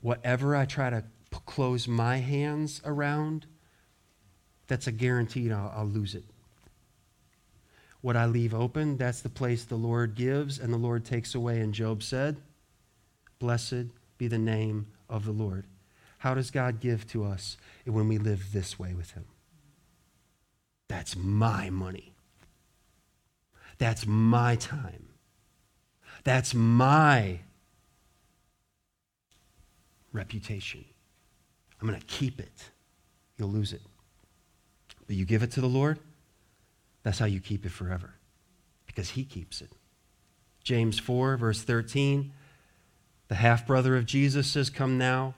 whatever 0.00 0.56
I 0.56 0.64
try 0.64 0.90
to 0.90 1.04
p- 1.30 1.38
close 1.46 1.86
my 1.86 2.16
hands 2.16 2.82
around, 2.84 3.46
that's 4.66 4.88
a 4.88 4.92
guarantee 4.92 5.52
I'll, 5.52 5.72
I'll 5.76 5.86
lose 5.86 6.16
it. 6.16 6.24
What 8.00 8.16
I 8.16 8.26
leave 8.26 8.52
open, 8.52 8.96
that's 8.96 9.20
the 9.20 9.28
place 9.28 9.62
the 9.62 9.76
Lord 9.76 10.16
gives 10.16 10.58
and 10.58 10.72
the 10.72 10.76
Lord 10.78 11.04
takes 11.04 11.36
away. 11.36 11.60
And 11.60 11.72
Job 11.72 12.02
said, 12.02 12.38
Blessed 13.38 13.86
be 14.18 14.26
the 14.26 14.36
name 14.36 14.88
of 15.10 15.26
the 15.26 15.32
Lord. 15.32 15.66
How 16.18 16.34
does 16.34 16.50
God 16.50 16.80
give 16.80 17.06
to 17.08 17.24
us 17.24 17.56
when 17.84 18.08
we 18.08 18.16
live 18.16 18.52
this 18.52 18.78
way 18.78 18.94
with 18.94 19.12
Him? 19.12 19.26
That's 20.88 21.16
my 21.16 21.70
money. 21.70 22.14
That's 23.78 24.06
my 24.06 24.56
time. 24.56 25.08
That's 26.24 26.54
my 26.54 27.40
reputation. 30.12 30.84
I'm 31.80 31.88
going 31.88 31.98
to 31.98 32.06
keep 32.06 32.40
it. 32.40 32.70
You'll 33.38 33.48
lose 33.48 33.72
it. 33.72 33.82
But 35.06 35.16
you 35.16 35.24
give 35.24 35.42
it 35.42 35.50
to 35.52 35.60
the 35.60 35.68
Lord, 35.68 35.98
that's 37.02 37.18
how 37.18 37.26
you 37.26 37.40
keep 37.40 37.64
it 37.64 37.72
forever 37.72 38.14
because 38.86 39.10
He 39.10 39.24
keeps 39.24 39.60
it. 39.60 39.70
James 40.62 40.98
4, 40.98 41.36
verse 41.36 41.62
13 41.62 42.32
the 43.30 43.36
half 43.36 43.64
brother 43.64 43.96
of 43.96 44.06
Jesus 44.06 44.48
says, 44.48 44.70
Come 44.70 44.98
now. 44.98 45.36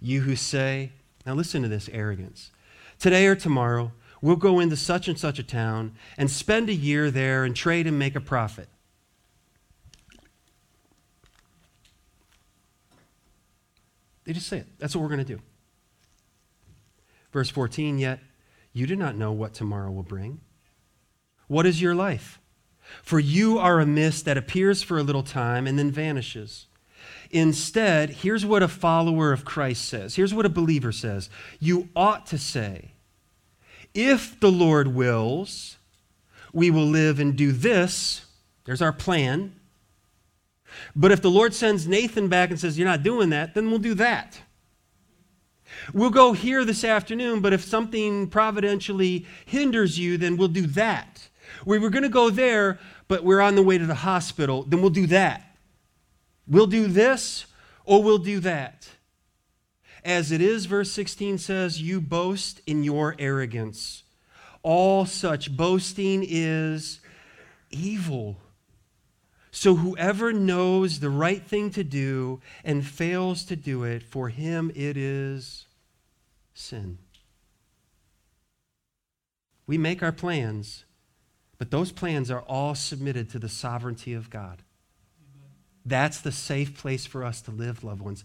You 0.00 0.22
who 0.22 0.34
say, 0.34 0.90
now 1.24 1.34
listen 1.34 1.62
to 1.62 1.68
this 1.68 1.88
arrogance. 1.92 2.50
Today 2.98 3.26
or 3.26 3.36
tomorrow, 3.36 3.92
we'll 4.20 4.34
go 4.34 4.58
into 4.58 4.76
such 4.76 5.06
and 5.06 5.16
such 5.16 5.38
a 5.38 5.44
town 5.44 5.94
and 6.16 6.28
spend 6.28 6.68
a 6.68 6.74
year 6.74 7.12
there 7.12 7.44
and 7.44 7.54
trade 7.54 7.86
and 7.86 7.96
make 7.96 8.16
a 8.16 8.20
profit. 8.20 8.68
They 14.24 14.32
just 14.32 14.48
say 14.48 14.58
it. 14.58 14.66
That's 14.80 14.96
what 14.96 15.02
we're 15.02 15.08
going 15.08 15.24
to 15.24 15.36
do. 15.36 15.40
Verse 17.32 17.50
14, 17.50 17.98
yet 17.98 18.18
you 18.72 18.84
do 18.86 18.96
not 18.96 19.14
know 19.14 19.30
what 19.30 19.54
tomorrow 19.54 19.92
will 19.92 20.02
bring. 20.02 20.40
What 21.46 21.66
is 21.66 21.80
your 21.80 21.94
life? 21.94 22.40
For 23.02 23.20
you 23.20 23.60
are 23.60 23.78
a 23.78 23.86
mist 23.86 24.24
that 24.24 24.36
appears 24.36 24.82
for 24.82 24.98
a 24.98 25.04
little 25.04 25.22
time 25.22 25.68
and 25.68 25.78
then 25.78 25.92
vanishes. 25.92 26.67
Instead, 27.30 28.10
here's 28.10 28.46
what 28.46 28.62
a 28.62 28.68
follower 28.68 29.32
of 29.32 29.44
Christ 29.44 29.84
says. 29.84 30.16
Here's 30.16 30.32
what 30.32 30.46
a 30.46 30.50
believer 30.50 30.92
says. 30.92 31.28
You 31.60 31.88
ought 31.94 32.26
to 32.26 32.38
say, 32.38 32.92
if 33.94 34.38
the 34.40 34.50
Lord 34.50 34.88
wills, 34.88 35.76
we 36.52 36.70
will 36.70 36.86
live 36.86 37.20
and 37.20 37.36
do 37.36 37.52
this. 37.52 38.24
There's 38.64 38.82
our 38.82 38.92
plan. 38.92 39.54
But 40.94 41.12
if 41.12 41.22
the 41.22 41.30
Lord 41.30 41.54
sends 41.54 41.86
Nathan 41.86 42.28
back 42.28 42.50
and 42.50 42.58
says, 42.58 42.78
You're 42.78 42.88
not 42.88 43.02
doing 43.02 43.30
that, 43.30 43.54
then 43.54 43.70
we'll 43.70 43.78
do 43.78 43.94
that. 43.94 44.40
We'll 45.92 46.10
go 46.10 46.32
here 46.32 46.64
this 46.64 46.84
afternoon, 46.84 47.40
but 47.40 47.52
if 47.52 47.62
something 47.62 48.28
providentially 48.28 49.26
hinders 49.44 49.98
you, 49.98 50.16
then 50.16 50.36
we'll 50.36 50.48
do 50.48 50.66
that. 50.68 51.28
We 51.64 51.78
were 51.78 51.90
going 51.90 52.02
to 52.02 52.08
go 52.08 52.30
there, 52.30 52.78
but 53.06 53.24
we're 53.24 53.40
on 53.40 53.54
the 53.54 53.62
way 53.62 53.78
to 53.78 53.86
the 53.86 53.94
hospital, 53.94 54.64
then 54.64 54.80
we'll 54.80 54.90
do 54.90 55.06
that. 55.08 55.47
We'll 56.48 56.66
do 56.66 56.86
this 56.86 57.46
or 57.84 58.02
we'll 58.02 58.18
do 58.18 58.40
that. 58.40 58.88
As 60.04 60.32
it 60.32 60.40
is, 60.40 60.66
verse 60.66 60.90
16 60.92 61.38
says, 61.38 61.82
You 61.82 62.00
boast 62.00 62.60
in 62.66 62.82
your 62.82 63.14
arrogance. 63.18 64.04
All 64.62 65.04
such 65.06 65.56
boasting 65.56 66.24
is 66.26 67.00
evil. 67.70 68.38
So 69.50 69.76
whoever 69.76 70.32
knows 70.32 71.00
the 71.00 71.10
right 71.10 71.42
thing 71.42 71.70
to 71.72 71.84
do 71.84 72.40
and 72.64 72.86
fails 72.86 73.44
to 73.44 73.56
do 73.56 73.82
it, 73.84 74.02
for 74.02 74.28
him 74.28 74.70
it 74.74 74.96
is 74.96 75.66
sin. 76.54 76.98
We 79.66 79.76
make 79.76 80.02
our 80.02 80.12
plans, 80.12 80.84
but 81.58 81.70
those 81.70 81.92
plans 81.92 82.30
are 82.30 82.42
all 82.42 82.74
submitted 82.74 83.28
to 83.30 83.38
the 83.38 83.48
sovereignty 83.48 84.14
of 84.14 84.30
God. 84.30 84.62
That's 85.88 86.20
the 86.20 86.32
safe 86.32 86.76
place 86.76 87.06
for 87.06 87.24
us 87.24 87.40
to 87.42 87.50
live, 87.50 87.82
loved 87.82 88.02
ones. 88.02 88.24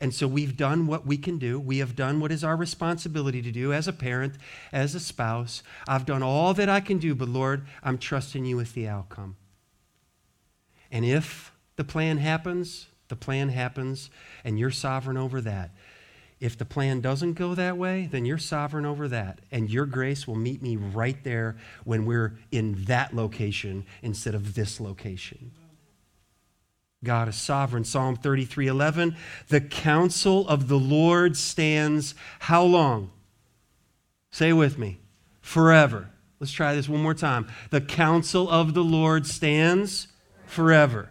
And 0.00 0.12
so 0.12 0.26
we've 0.26 0.56
done 0.56 0.86
what 0.86 1.06
we 1.06 1.16
can 1.16 1.38
do. 1.38 1.60
We 1.60 1.78
have 1.78 1.94
done 1.94 2.20
what 2.20 2.32
is 2.32 2.42
our 2.42 2.56
responsibility 2.56 3.40
to 3.42 3.52
do 3.52 3.72
as 3.72 3.86
a 3.86 3.92
parent, 3.92 4.34
as 4.72 4.94
a 4.94 5.00
spouse. 5.00 5.62
I've 5.88 6.06
done 6.06 6.22
all 6.22 6.54
that 6.54 6.68
I 6.68 6.80
can 6.80 6.98
do, 6.98 7.14
but 7.14 7.28
Lord, 7.28 7.66
I'm 7.82 7.98
trusting 7.98 8.44
you 8.44 8.56
with 8.56 8.74
the 8.74 8.88
outcome. 8.88 9.36
And 10.90 11.04
if 11.04 11.52
the 11.76 11.84
plan 11.84 12.18
happens, 12.18 12.86
the 13.08 13.16
plan 13.16 13.48
happens, 13.50 14.10
and 14.44 14.58
you're 14.58 14.70
sovereign 14.70 15.16
over 15.16 15.40
that. 15.40 15.70
If 16.40 16.58
the 16.58 16.64
plan 16.64 17.00
doesn't 17.00 17.34
go 17.34 17.54
that 17.54 17.78
way, 17.78 18.08
then 18.10 18.24
you're 18.24 18.38
sovereign 18.38 18.84
over 18.84 19.08
that. 19.08 19.40
And 19.50 19.70
your 19.70 19.86
grace 19.86 20.26
will 20.26 20.34
meet 20.34 20.60
me 20.62 20.76
right 20.76 21.22
there 21.22 21.56
when 21.84 22.06
we're 22.06 22.36
in 22.50 22.84
that 22.84 23.14
location 23.14 23.86
instead 24.02 24.34
of 24.34 24.54
this 24.54 24.80
location. 24.80 25.52
God 27.04 27.28
is 27.28 27.36
sovereign. 27.36 27.84
Psalm 27.84 28.16
33 28.16 28.66
11. 28.66 29.16
The 29.48 29.60
counsel 29.60 30.48
of 30.48 30.68
the 30.68 30.78
Lord 30.78 31.36
stands 31.36 32.14
how 32.40 32.64
long? 32.64 33.10
Say 34.30 34.52
with 34.52 34.78
me. 34.78 34.98
Forever. 35.40 36.10
Let's 36.40 36.52
try 36.52 36.74
this 36.74 36.88
one 36.88 37.02
more 37.02 37.14
time. 37.14 37.46
The 37.70 37.80
counsel 37.80 38.50
of 38.50 38.74
the 38.74 38.82
Lord 38.82 39.26
stands 39.26 40.08
forever. 40.46 41.10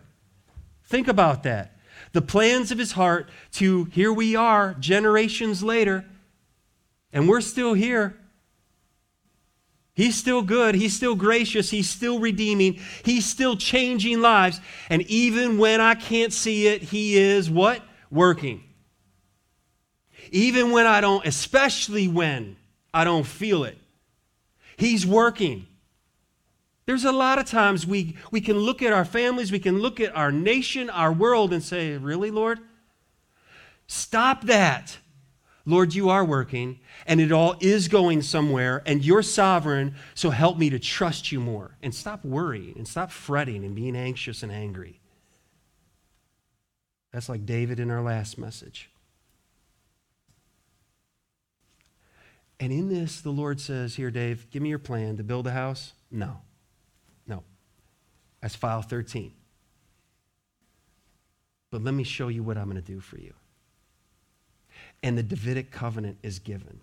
Think 0.83 1.07
about 1.07 1.43
that. 1.43 1.69
the 2.13 2.21
plans 2.21 2.71
of 2.71 2.77
his 2.77 2.91
heart 2.93 3.29
to 3.53 3.85
here 3.85 4.13
we 4.13 4.35
are 4.35 4.75
generations 4.75 5.63
later, 5.63 6.05
and 7.11 7.27
we're 7.27 7.41
still 7.41 7.73
here. 7.73 8.15
He's 9.95 10.15
still 10.15 10.41
good. 10.41 10.73
He's 10.73 10.95
still 10.95 11.15
gracious. 11.15 11.69
He's 11.69 11.89
still 11.89 12.19
redeeming. 12.19 12.79
He's 13.03 13.25
still 13.25 13.55
changing 13.55 14.21
lives. 14.21 14.59
And 14.89 15.03
even 15.03 15.57
when 15.59 15.81
I 15.81 15.93
can't 15.93 16.33
see 16.33 16.67
it, 16.67 16.81
He 16.81 17.17
is 17.17 17.49
what? 17.49 17.81
Working. 18.09 18.63
Even 20.31 20.71
when 20.71 20.87
I 20.87 20.99
don't, 20.99 21.25
especially 21.27 22.07
when 22.07 22.55
I 22.93 23.03
don't 23.03 23.25
feel 23.25 23.65
it, 23.65 23.77
He's 24.77 25.05
working. 25.05 25.67
There's 26.85 27.05
a 27.05 27.11
lot 27.11 27.37
of 27.37 27.45
times 27.45 27.85
we, 27.85 28.17
we 28.31 28.41
can 28.41 28.57
look 28.57 28.81
at 28.81 28.91
our 28.91 29.05
families, 29.05 29.51
we 29.51 29.59
can 29.59 29.79
look 29.79 29.99
at 29.99 30.15
our 30.15 30.31
nation, 30.31 30.89
our 30.89 31.13
world, 31.13 31.53
and 31.53 31.63
say, 31.63 31.97
Really, 31.97 32.31
Lord? 32.31 32.59
Stop 33.85 34.45
that. 34.45 34.97
Lord, 35.65 35.93
you 35.95 36.09
are 36.09 36.25
working, 36.25 36.79
and 37.07 37.21
it 37.21 37.31
all 37.31 37.55
is 37.61 37.87
going 37.87 38.21
somewhere, 38.21 38.83
and 38.85 39.03
you're 39.03 39.21
sovereign, 39.21 39.95
so 40.13 40.29
help 40.29 40.57
me 40.57 40.69
to 40.69 40.79
trust 40.79 41.31
you 41.31 41.39
more. 41.39 41.77
And 41.81 41.95
stop 41.95 42.25
worrying, 42.25 42.73
and 42.77 42.87
stop 42.87 43.11
fretting, 43.11 43.63
and 43.63 43.73
being 43.73 43.95
anxious 43.95 44.43
and 44.43 44.51
angry. 44.51 44.99
That's 47.13 47.29
like 47.29 47.45
David 47.45 47.79
in 47.79 47.89
our 47.91 48.01
last 48.01 48.37
message. 48.37 48.89
And 52.59 52.73
in 52.73 52.89
this, 52.89 53.21
the 53.21 53.31
Lord 53.31 53.61
says, 53.61 53.95
Here, 53.95 54.11
Dave, 54.11 54.49
give 54.49 54.61
me 54.61 54.69
your 54.69 54.79
plan 54.79 55.17
to 55.17 55.23
build 55.23 55.47
a 55.47 55.51
house. 55.51 55.93
No. 56.11 56.41
No. 57.25 57.43
That's 58.41 58.55
file 58.55 58.81
13. 58.81 59.31
But 61.71 61.83
let 61.83 61.93
me 61.93 62.03
show 62.03 62.27
you 62.27 62.43
what 62.43 62.57
I'm 62.57 62.65
going 62.69 62.75
to 62.75 62.81
do 62.81 62.99
for 62.99 63.17
you 63.17 63.33
and 65.03 65.17
the 65.17 65.23
Davidic 65.23 65.69
covenant 65.69 66.17
is 66.23 66.39
given. 66.39 66.79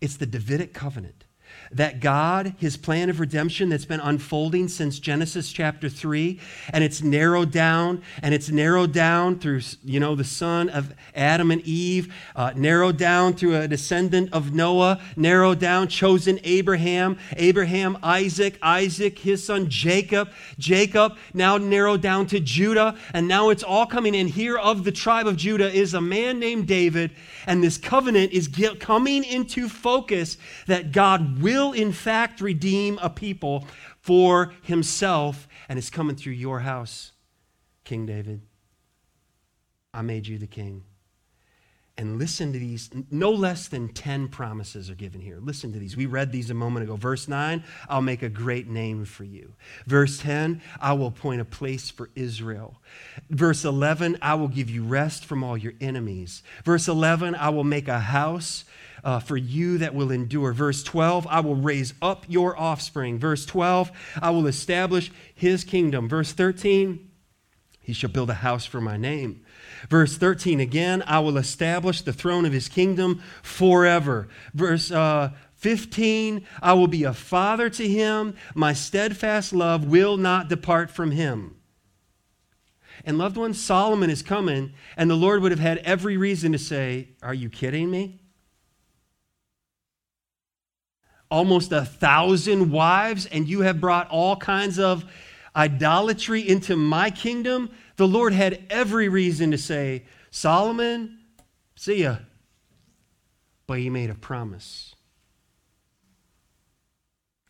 It's 0.00 0.16
the 0.16 0.26
Davidic 0.26 0.72
covenant 0.72 1.24
that 1.72 2.00
God, 2.00 2.54
his 2.58 2.76
plan 2.76 3.10
of 3.10 3.20
redemption 3.20 3.68
that's 3.68 3.84
been 3.84 4.00
unfolding 4.00 4.68
since 4.68 4.98
Genesis 4.98 5.52
chapter 5.52 5.88
3, 5.88 6.38
and 6.72 6.82
it's 6.82 7.02
narrowed 7.02 7.50
down, 7.50 8.02
and 8.22 8.34
it's 8.34 8.48
narrowed 8.48 8.92
down 8.92 9.38
through, 9.38 9.60
you 9.84 10.00
know, 10.00 10.14
the 10.14 10.24
son 10.24 10.68
of 10.68 10.94
Adam 11.14 11.50
and 11.50 11.60
Eve, 11.62 12.12
uh, 12.36 12.52
narrowed 12.56 12.96
down 12.96 13.34
through 13.34 13.56
a 13.56 13.68
descendant 13.68 14.32
of 14.32 14.54
Noah, 14.54 15.00
narrowed 15.16 15.58
down, 15.58 15.88
chosen 15.88 16.40
Abraham, 16.44 17.18
Abraham, 17.36 17.98
Isaac, 18.02 18.58
Isaac, 18.62 19.18
his 19.18 19.44
son 19.44 19.68
Jacob, 19.68 20.30
Jacob, 20.58 21.16
now 21.34 21.56
narrowed 21.58 22.00
down 22.00 22.26
to 22.26 22.40
Judah, 22.40 22.96
and 23.12 23.28
now 23.28 23.50
it's 23.50 23.62
all 23.62 23.86
coming 23.86 24.14
in. 24.14 24.26
Here 24.28 24.56
of 24.56 24.84
the 24.84 24.92
tribe 24.92 25.26
of 25.26 25.36
Judah 25.36 25.70
is 25.70 25.94
a 25.94 26.00
man 26.00 26.38
named 26.38 26.66
David, 26.66 27.12
and 27.46 27.62
this 27.62 27.78
covenant 27.78 28.32
is 28.32 28.48
coming 28.78 29.24
into 29.24 29.68
focus 29.68 30.38
that 30.66 30.92
God 30.92 31.37
will, 31.40 31.72
in 31.72 31.92
fact, 31.92 32.40
redeem 32.40 32.98
a 33.00 33.10
people 33.10 33.66
for 34.00 34.52
himself, 34.62 35.48
and 35.68 35.78
it's 35.78 35.90
coming 35.90 36.16
through 36.16 36.34
your 36.34 36.60
house, 36.60 37.12
King 37.84 38.06
David. 38.06 38.42
I 39.92 40.02
made 40.02 40.26
you 40.26 40.38
the 40.38 40.46
king. 40.46 40.84
And 41.96 42.16
listen 42.16 42.52
to 42.52 42.58
these. 42.60 42.90
No 43.10 43.32
less 43.32 43.66
than 43.66 43.88
10 43.88 44.28
promises 44.28 44.88
are 44.88 44.94
given 44.94 45.20
here. 45.20 45.38
Listen 45.40 45.72
to 45.72 45.80
these. 45.80 45.96
We 45.96 46.06
read 46.06 46.30
these 46.30 46.48
a 46.48 46.54
moment 46.54 46.84
ago. 46.84 46.94
Verse 46.94 47.26
9, 47.26 47.64
I'll 47.88 48.02
make 48.02 48.22
a 48.22 48.28
great 48.28 48.68
name 48.68 49.04
for 49.04 49.24
you. 49.24 49.54
Verse 49.84 50.18
10, 50.18 50.62
I 50.80 50.92
will 50.92 51.08
appoint 51.08 51.40
a 51.40 51.44
place 51.44 51.90
for 51.90 52.10
Israel. 52.14 52.80
Verse 53.30 53.64
11, 53.64 54.18
I 54.22 54.34
will 54.36 54.46
give 54.46 54.70
you 54.70 54.84
rest 54.84 55.24
from 55.24 55.42
all 55.42 55.56
your 55.56 55.72
enemies. 55.80 56.44
Verse 56.64 56.86
11, 56.86 57.34
I 57.34 57.48
will 57.48 57.64
make 57.64 57.88
a 57.88 57.98
house 57.98 58.64
uh, 59.04 59.20
for 59.20 59.36
you 59.36 59.78
that 59.78 59.94
will 59.94 60.10
endure. 60.10 60.52
Verse 60.52 60.82
12, 60.82 61.26
I 61.28 61.40
will 61.40 61.56
raise 61.56 61.94
up 62.02 62.24
your 62.28 62.58
offspring. 62.58 63.18
Verse 63.18 63.46
12, 63.46 63.90
I 64.20 64.30
will 64.30 64.46
establish 64.46 65.10
his 65.34 65.64
kingdom. 65.64 66.08
Verse 66.08 66.32
13, 66.32 67.08
he 67.80 67.92
shall 67.92 68.10
build 68.10 68.30
a 68.30 68.34
house 68.34 68.66
for 68.66 68.80
my 68.80 68.96
name. 68.96 69.44
Verse 69.88 70.16
13 70.16 70.60
again, 70.60 71.02
I 71.06 71.20
will 71.20 71.38
establish 71.38 72.02
the 72.02 72.12
throne 72.12 72.44
of 72.44 72.52
his 72.52 72.68
kingdom 72.68 73.22
forever. 73.42 74.28
Verse 74.52 74.90
uh, 74.90 75.30
15, 75.54 76.46
I 76.62 76.72
will 76.74 76.86
be 76.86 77.04
a 77.04 77.14
father 77.14 77.68
to 77.70 77.88
him. 77.88 78.36
My 78.54 78.72
steadfast 78.72 79.52
love 79.52 79.84
will 79.86 80.16
not 80.16 80.48
depart 80.48 80.90
from 80.90 81.12
him. 81.12 81.56
And 83.04 83.18
loved 83.18 83.36
ones, 83.36 83.62
Solomon 83.62 84.10
is 84.10 84.22
coming, 84.22 84.72
and 84.96 85.08
the 85.08 85.14
Lord 85.14 85.40
would 85.42 85.52
have 85.52 85.60
had 85.60 85.78
every 85.78 86.16
reason 86.16 86.52
to 86.52 86.58
say, 86.58 87.08
Are 87.22 87.34
you 87.34 87.48
kidding 87.48 87.90
me? 87.90 88.20
Almost 91.30 91.72
a 91.72 91.84
thousand 91.84 92.70
wives, 92.70 93.26
and 93.26 93.48
you 93.48 93.60
have 93.60 93.80
brought 93.80 94.08
all 94.10 94.36
kinds 94.36 94.78
of 94.78 95.04
idolatry 95.54 96.46
into 96.46 96.76
my 96.76 97.10
kingdom, 97.10 97.70
the 97.96 98.06
Lord 98.06 98.32
had 98.32 98.64
every 98.70 99.08
reason 99.08 99.50
to 99.50 99.58
say, 99.58 100.04
Solomon, 100.30 101.18
see 101.74 102.02
ya. 102.02 102.16
But 103.66 103.80
he 103.80 103.90
made 103.90 104.08
a 104.08 104.14
promise. 104.14 104.94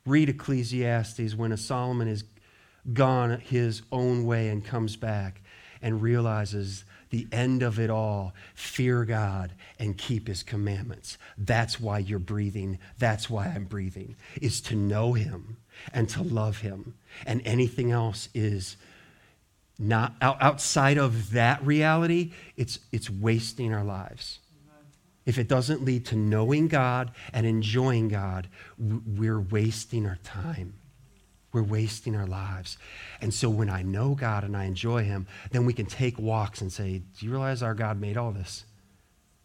Read 0.06 0.30
Ecclesiastes 0.30 1.34
when 1.34 1.52
a 1.52 1.56
Solomon 1.56 2.08
is 2.08 2.24
gone 2.92 3.40
his 3.40 3.82
own 3.92 4.24
way 4.24 4.48
and 4.48 4.64
comes 4.64 4.96
back 4.96 5.42
and 5.82 6.00
realizes 6.00 6.84
the 7.10 7.26
end 7.32 7.62
of 7.62 7.78
it 7.78 7.90
all 7.90 8.34
fear 8.54 9.04
God 9.04 9.52
and 9.78 9.96
keep 9.96 10.28
his 10.28 10.42
commandments. 10.42 11.18
That's 11.36 11.80
why 11.80 11.98
you're 11.98 12.18
breathing. 12.18 12.78
That's 12.98 13.30
why 13.30 13.46
I'm 13.46 13.64
breathing, 13.64 14.16
is 14.40 14.60
to 14.62 14.76
know 14.76 15.12
him 15.12 15.56
and 15.92 16.08
to 16.10 16.22
love 16.22 16.58
him. 16.58 16.94
And 17.26 17.42
anything 17.44 17.90
else 17.90 18.28
is 18.34 18.76
not 19.78 20.14
outside 20.20 20.98
of 20.98 21.30
that 21.32 21.64
reality, 21.64 22.32
it's, 22.56 22.80
it's 22.90 23.08
wasting 23.08 23.72
our 23.72 23.84
lives. 23.84 24.40
If 25.24 25.38
it 25.38 25.46
doesn't 25.46 25.84
lead 25.84 26.06
to 26.06 26.16
knowing 26.16 26.68
God 26.68 27.12
and 27.34 27.46
enjoying 27.46 28.08
God, 28.08 28.48
we're 28.78 29.40
wasting 29.40 30.06
our 30.06 30.18
time. 30.24 30.74
We're 31.52 31.62
wasting 31.62 32.14
our 32.14 32.26
lives. 32.26 32.76
And 33.20 33.32
so 33.32 33.48
when 33.48 33.70
I 33.70 33.82
know 33.82 34.14
God 34.14 34.44
and 34.44 34.56
I 34.56 34.64
enjoy 34.64 35.04
Him, 35.04 35.26
then 35.50 35.64
we 35.64 35.72
can 35.72 35.86
take 35.86 36.18
walks 36.18 36.60
and 36.60 36.70
say, 36.70 37.02
Do 37.18 37.26
you 37.26 37.32
realize 37.32 37.62
our 37.62 37.74
God 37.74 38.00
made 38.00 38.16
all 38.16 38.32
this? 38.32 38.64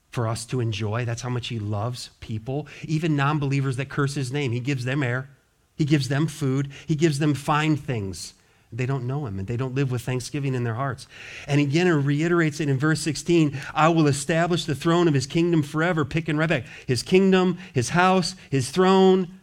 For 0.10 0.28
us 0.28 0.45
to 0.47 0.60
enjoy. 0.60 1.06
That's 1.06 1.22
how 1.22 1.30
much 1.30 1.47
He 1.47 1.60
loves 1.60 2.10
people, 2.20 2.68
even 2.84 3.16
non 3.16 3.39
believers 3.39 3.78
that 3.78 3.89
curse 3.89 4.16
His 4.16 4.34
name. 4.34 4.51
He 4.51 4.60
gives 4.60 4.84
them 4.84 5.01
air, 5.01 5.30
He 5.76 5.86
gives 5.86 6.10
them 6.10 6.28
food, 6.28 6.72
He 6.88 6.95
gives 6.95 7.20
them 7.20 7.34
fine 7.34 7.78
things. 7.78 8.34
They 8.76 8.86
don't 8.86 9.08
know 9.08 9.26
Him 9.26 9.39
and 9.39 9.47
they 9.47 9.58
don't 9.58 9.76
live 9.76 9.91
with 9.91 10.01
thanksgiving 10.01 10.56
in 10.56 10.66
their 10.66 10.74
hearts. 10.74 11.08
And 11.47 11.62
again, 11.62 11.88
it 11.88 11.91
reiterates 11.91 12.60
it 12.60 12.68
in 12.68 12.78
verse 12.78 12.99
16 12.99 13.58
I 13.74 13.88
will 13.88 14.08
establish 14.08 14.66
the 14.66 14.76
throne 14.76 15.08
of 15.08 15.14
His 15.14 15.26
kingdom 15.26 15.64
forever. 15.64 16.04
Pick 16.04 16.28
and 16.28 16.38
right 16.38 16.49
back. 16.49 16.66
His 16.86 17.01
kingdom, 17.01 17.60
His 17.74 17.89
house, 17.89 18.36
His 18.49 18.72
throne 18.72 19.39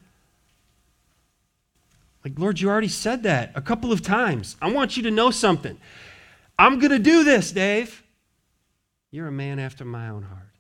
like, 2.24 2.38
Lord, 2.38 2.60
you 2.60 2.68
already 2.68 2.88
said 2.88 3.22
that 3.22 3.52
a 3.54 3.62
couple 3.62 3.92
of 3.92 4.02
times. 4.02 4.56
I 4.60 4.70
want 4.70 4.96
you 4.96 5.02
to 5.04 5.10
know 5.10 5.30
something. 5.30 5.78
I'm 6.58 6.78
going 6.78 6.92
to 6.92 6.98
do 6.98 7.24
this, 7.24 7.52
Dave. 7.52 8.02
You're 9.10 9.28
a 9.28 9.32
man 9.32 9.58
after 9.58 9.84
my 9.84 10.08
own 10.08 10.22
heart. 10.22 10.50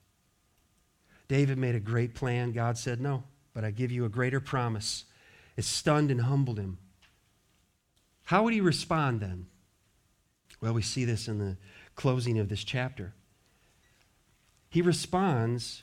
David 1.28 1.58
made 1.58 1.74
a 1.74 1.80
great 1.80 2.14
plan. 2.14 2.52
God 2.52 2.78
said, 2.78 3.00
No, 3.00 3.22
but 3.54 3.64
I 3.64 3.70
give 3.70 3.92
you 3.92 4.04
a 4.04 4.08
greater 4.08 4.40
promise. 4.40 5.04
It 5.56 5.64
stunned 5.64 6.10
and 6.10 6.22
humbled 6.22 6.58
him. 6.58 6.78
How 8.24 8.42
would 8.44 8.54
he 8.54 8.60
respond 8.60 9.20
then? 9.20 9.46
Well, 10.60 10.72
we 10.72 10.82
see 10.82 11.04
this 11.04 11.28
in 11.28 11.38
the 11.38 11.56
closing 11.94 12.38
of 12.38 12.48
this 12.48 12.64
chapter. 12.64 13.12
He 14.70 14.82
responds 14.82 15.82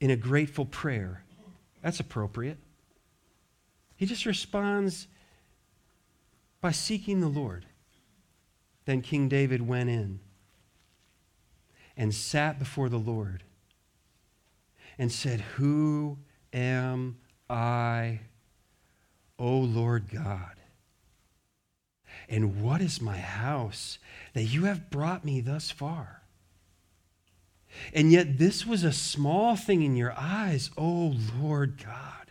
in 0.00 0.10
a 0.10 0.16
grateful 0.16 0.66
prayer. 0.66 1.24
That's 1.82 1.98
appropriate. 1.98 2.58
He 4.02 4.06
just 4.06 4.26
responds 4.26 5.06
by 6.60 6.72
seeking 6.72 7.20
the 7.20 7.28
Lord. 7.28 7.66
Then 8.84 9.00
King 9.00 9.28
David 9.28 9.68
went 9.68 9.90
in 9.90 10.18
and 11.96 12.12
sat 12.12 12.58
before 12.58 12.88
the 12.88 12.98
Lord 12.98 13.44
and 14.98 15.12
said, 15.12 15.42
Who 15.54 16.18
am 16.52 17.18
I, 17.48 18.22
O 19.38 19.58
Lord 19.58 20.08
God? 20.12 20.56
And 22.28 22.60
what 22.60 22.80
is 22.80 23.00
my 23.00 23.18
house 23.18 24.00
that 24.32 24.42
you 24.42 24.64
have 24.64 24.90
brought 24.90 25.24
me 25.24 25.40
thus 25.40 25.70
far? 25.70 26.22
And 27.94 28.10
yet 28.10 28.36
this 28.36 28.66
was 28.66 28.82
a 28.82 28.90
small 28.90 29.54
thing 29.54 29.82
in 29.82 29.94
your 29.94 30.12
eyes, 30.18 30.72
O 30.76 31.14
Lord 31.40 31.80
God. 31.84 32.21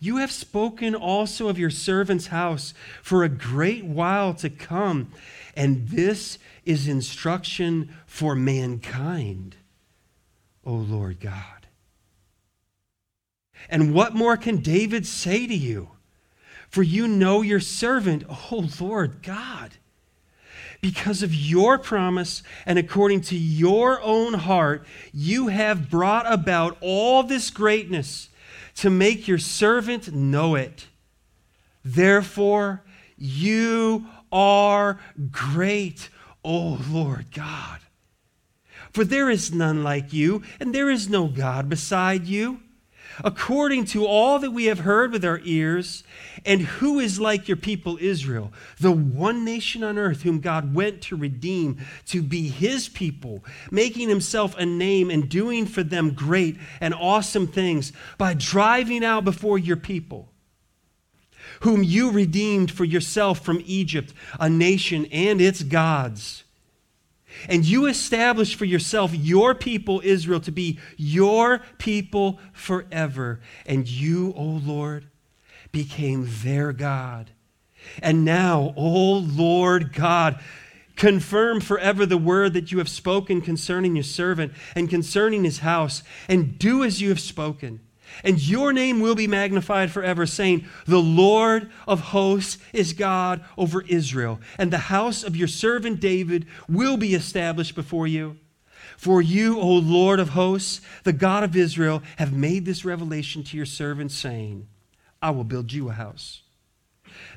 You 0.00 0.18
have 0.18 0.30
spoken 0.30 0.94
also 0.94 1.48
of 1.48 1.58
your 1.58 1.70
servant's 1.70 2.28
house 2.28 2.74
for 3.02 3.24
a 3.24 3.28
great 3.28 3.84
while 3.84 4.34
to 4.34 4.50
come, 4.50 5.12
and 5.56 5.88
this 5.88 6.38
is 6.64 6.86
instruction 6.86 7.94
for 8.06 8.34
mankind, 8.34 9.56
O 10.64 10.74
Lord 10.74 11.20
God. 11.20 11.66
And 13.68 13.92
what 13.92 14.14
more 14.14 14.36
can 14.36 14.58
David 14.58 15.06
say 15.06 15.46
to 15.46 15.54
you? 15.54 15.90
For 16.68 16.82
you 16.82 17.08
know 17.08 17.42
your 17.42 17.60
servant, 17.60 18.24
O 18.52 18.68
Lord 18.78 19.22
God. 19.22 19.74
Because 20.80 21.22
of 21.22 21.34
your 21.34 21.78
promise 21.78 22.42
and 22.64 22.78
according 22.78 23.22
to 23.22 23.36
your 23.36 24.00
own 24.02 24.34
heart, 24.34 24.86
you 25.12 25.48
have 25.48 25.90
brought 25.90 26.30
about 26.32 26.78
all 26.80 27.24
this 27.24 27.50
greatness 27.50 28.27
to 28.78 28.90
make 28.90 29.26
your 29.26 29.38
servant 29.38 30.12
know 30.12 30.54
it. 30.54 30.86
Therefore, 31.84 32.84
you 33.16 34.06
are 34.30 35.00
great, 35.30 36.10
O 36.44 36.78
Lord 36.88 37.26
God. 37.32 37.80
For 38.92 39.04
there 39.04 39.28
is 39.30 39.52
none 39.52 39.82
like 39.82 40.12
you, 40.12 40.42
and 40.60 40.74
there 40.74 40.88
is 40.88 41.08
no 41.08 41.26
God 41.26 41.68
beside 41.68 42.26
you 42.26 42.60
according 43.24 43.84
to 43.84 44.06
all 44.06 44.38
that 44.38 44.50
we 44.50 44.66
have 44.66 44.80
heard 44.80 45.12
with 45.12 45.24
our 45.24 45.40
ears, 45.44 46.04
and 46.44 46.60
who 46.60 46.98
is 46.98 47.20
like 47.20 47.48
your 47.48 47.56
people 47.56 47.98
Israel, 48.00 48.52
the 48.80 48.92
one 48.92 49.44
nation 49.44 49.82
on 49.82 49.98
earth 49.98 50.22
whom 50.22 50.40
God 50.40 50.74
went 50.74 51.02
to 51.02 51.16
redeem, 51.16 51.78
to 52.06 52.22
be 52.22 52.48
his 52.48 52.88
people, 52.88 53.44
making 53.70 54.08
himself 54.08 54.56
a 54.56 54.66
name 54.66 55.10
and 55.10 55.28
doing 55.28 55.66
for 55.66 55.82
them 55.82 56.12
great 56.12 56.56
and 56.80 56.94
awesome 56.94 57.46
things 57.46 57.92
by 58.16 58.34
driving 58.34 59.04
out 59.04 59.24
before 59.24 59.58
your 59.58 59.76
people. 59.76 60.28
Whom 61.60 61.82
you 61.82 62.10
redeemed 62.10 62.70
for 62.70 62.84
yourself 62.84 63.40
from 63.40 63.62
Egypt, 63.64 64.12
a 64.38 64.48
nation 64.48 65.06
and 65.06 65.40
its 65.40 65.62
gods 65.62 66.44
and 67.48 67.64
you 67.64 67.86
establish 67.86 68.54
for 68.54 68.64
yourself 68.64 69.14
your 69.14 69.54
people, 69.54 70.00
Israel, 70.04 70.40
to 70.40 70.52
be 70.52 70.78
your 70.96 71.60
people 71.78 72.38
forever. 72.52 73.40
And 73.66 73.88
you, 73.88 74.32
O 74.36 74.42
Lord, 74.42 75.06
became 75.72 76.28
their 76.42 76.72
God. 76.72 77.30
And 78.02 78.24
now, 78.24 78.72
O 78.76 79.12
Lord 79.18 79.92
God, 79.92 80.40
confirm 80.96 81.60
forever 81.60 82.04
the 82.04 82.18
word 82.18 82.54
that 82.54 82.72
you 82.72 82.78
have 82.78 82.88
spoken 82.88 83.40
concerning 83.40 83.94
your 83.94 84.02
servant 84.02 84.52
and 84.74 84.90
concerning 84.90 85.44
his 85.44 85.60
house, 85.60 86.02
and 86.28 86.58
do 86.58 86.82
as 86.82 87.00
you 87.00 87.08
have 87.08 87.20
spoken. 87.20 87.80
And 88.24 88.40
your 88.40 88.72
name 88.72 89.00
will 89.00 89.14
be 89.14 89.26
magnified 89.26 89.90
forever, 89.90 90.26
saying, 90.26 90.66
The 90.86 91.00
Lord 91.00 91.70
of 91.86 92.00
hosts 92.00 92.58
is 92.72 92.92
God 92.92 93.44
over 93.56 93.82
Israel, 93.82 94.40
and 94.58 94.72
the 94.72 94.78
house 94.78 95.22
of 95.22 95.36
your 95.36 95.48
servant 95.48 96.00
David 96.00 96.46
will 96.68 96.96
be 96.96 97.14
established 97.14 97.74
before 97.74 98.06
you. 98.06 98.36
For 98.96 99.22
you, 99.22 99.60
O 99.60 99.68
Lord 99.68 100.18
of 100.18 100.30
hosts, 100.30 100.80
the 101.04 101.12
God 101.12 101.44
of 101.44 101.54
Israel, 101.54 102.02
have 102.16 102.32
made 102.32 102.64
this 102.64 102.84
revelation 102.84 103.44
to 103.44 103.56
your 103.56 103.66
servant, 103.66 104.10
saying, 104.10 104.66
I 105.22 105.30
will 105.30 105.44
build 105.44 105.72
you 105.72 105.88
a 105.88 105.92
house. 105.92 106.42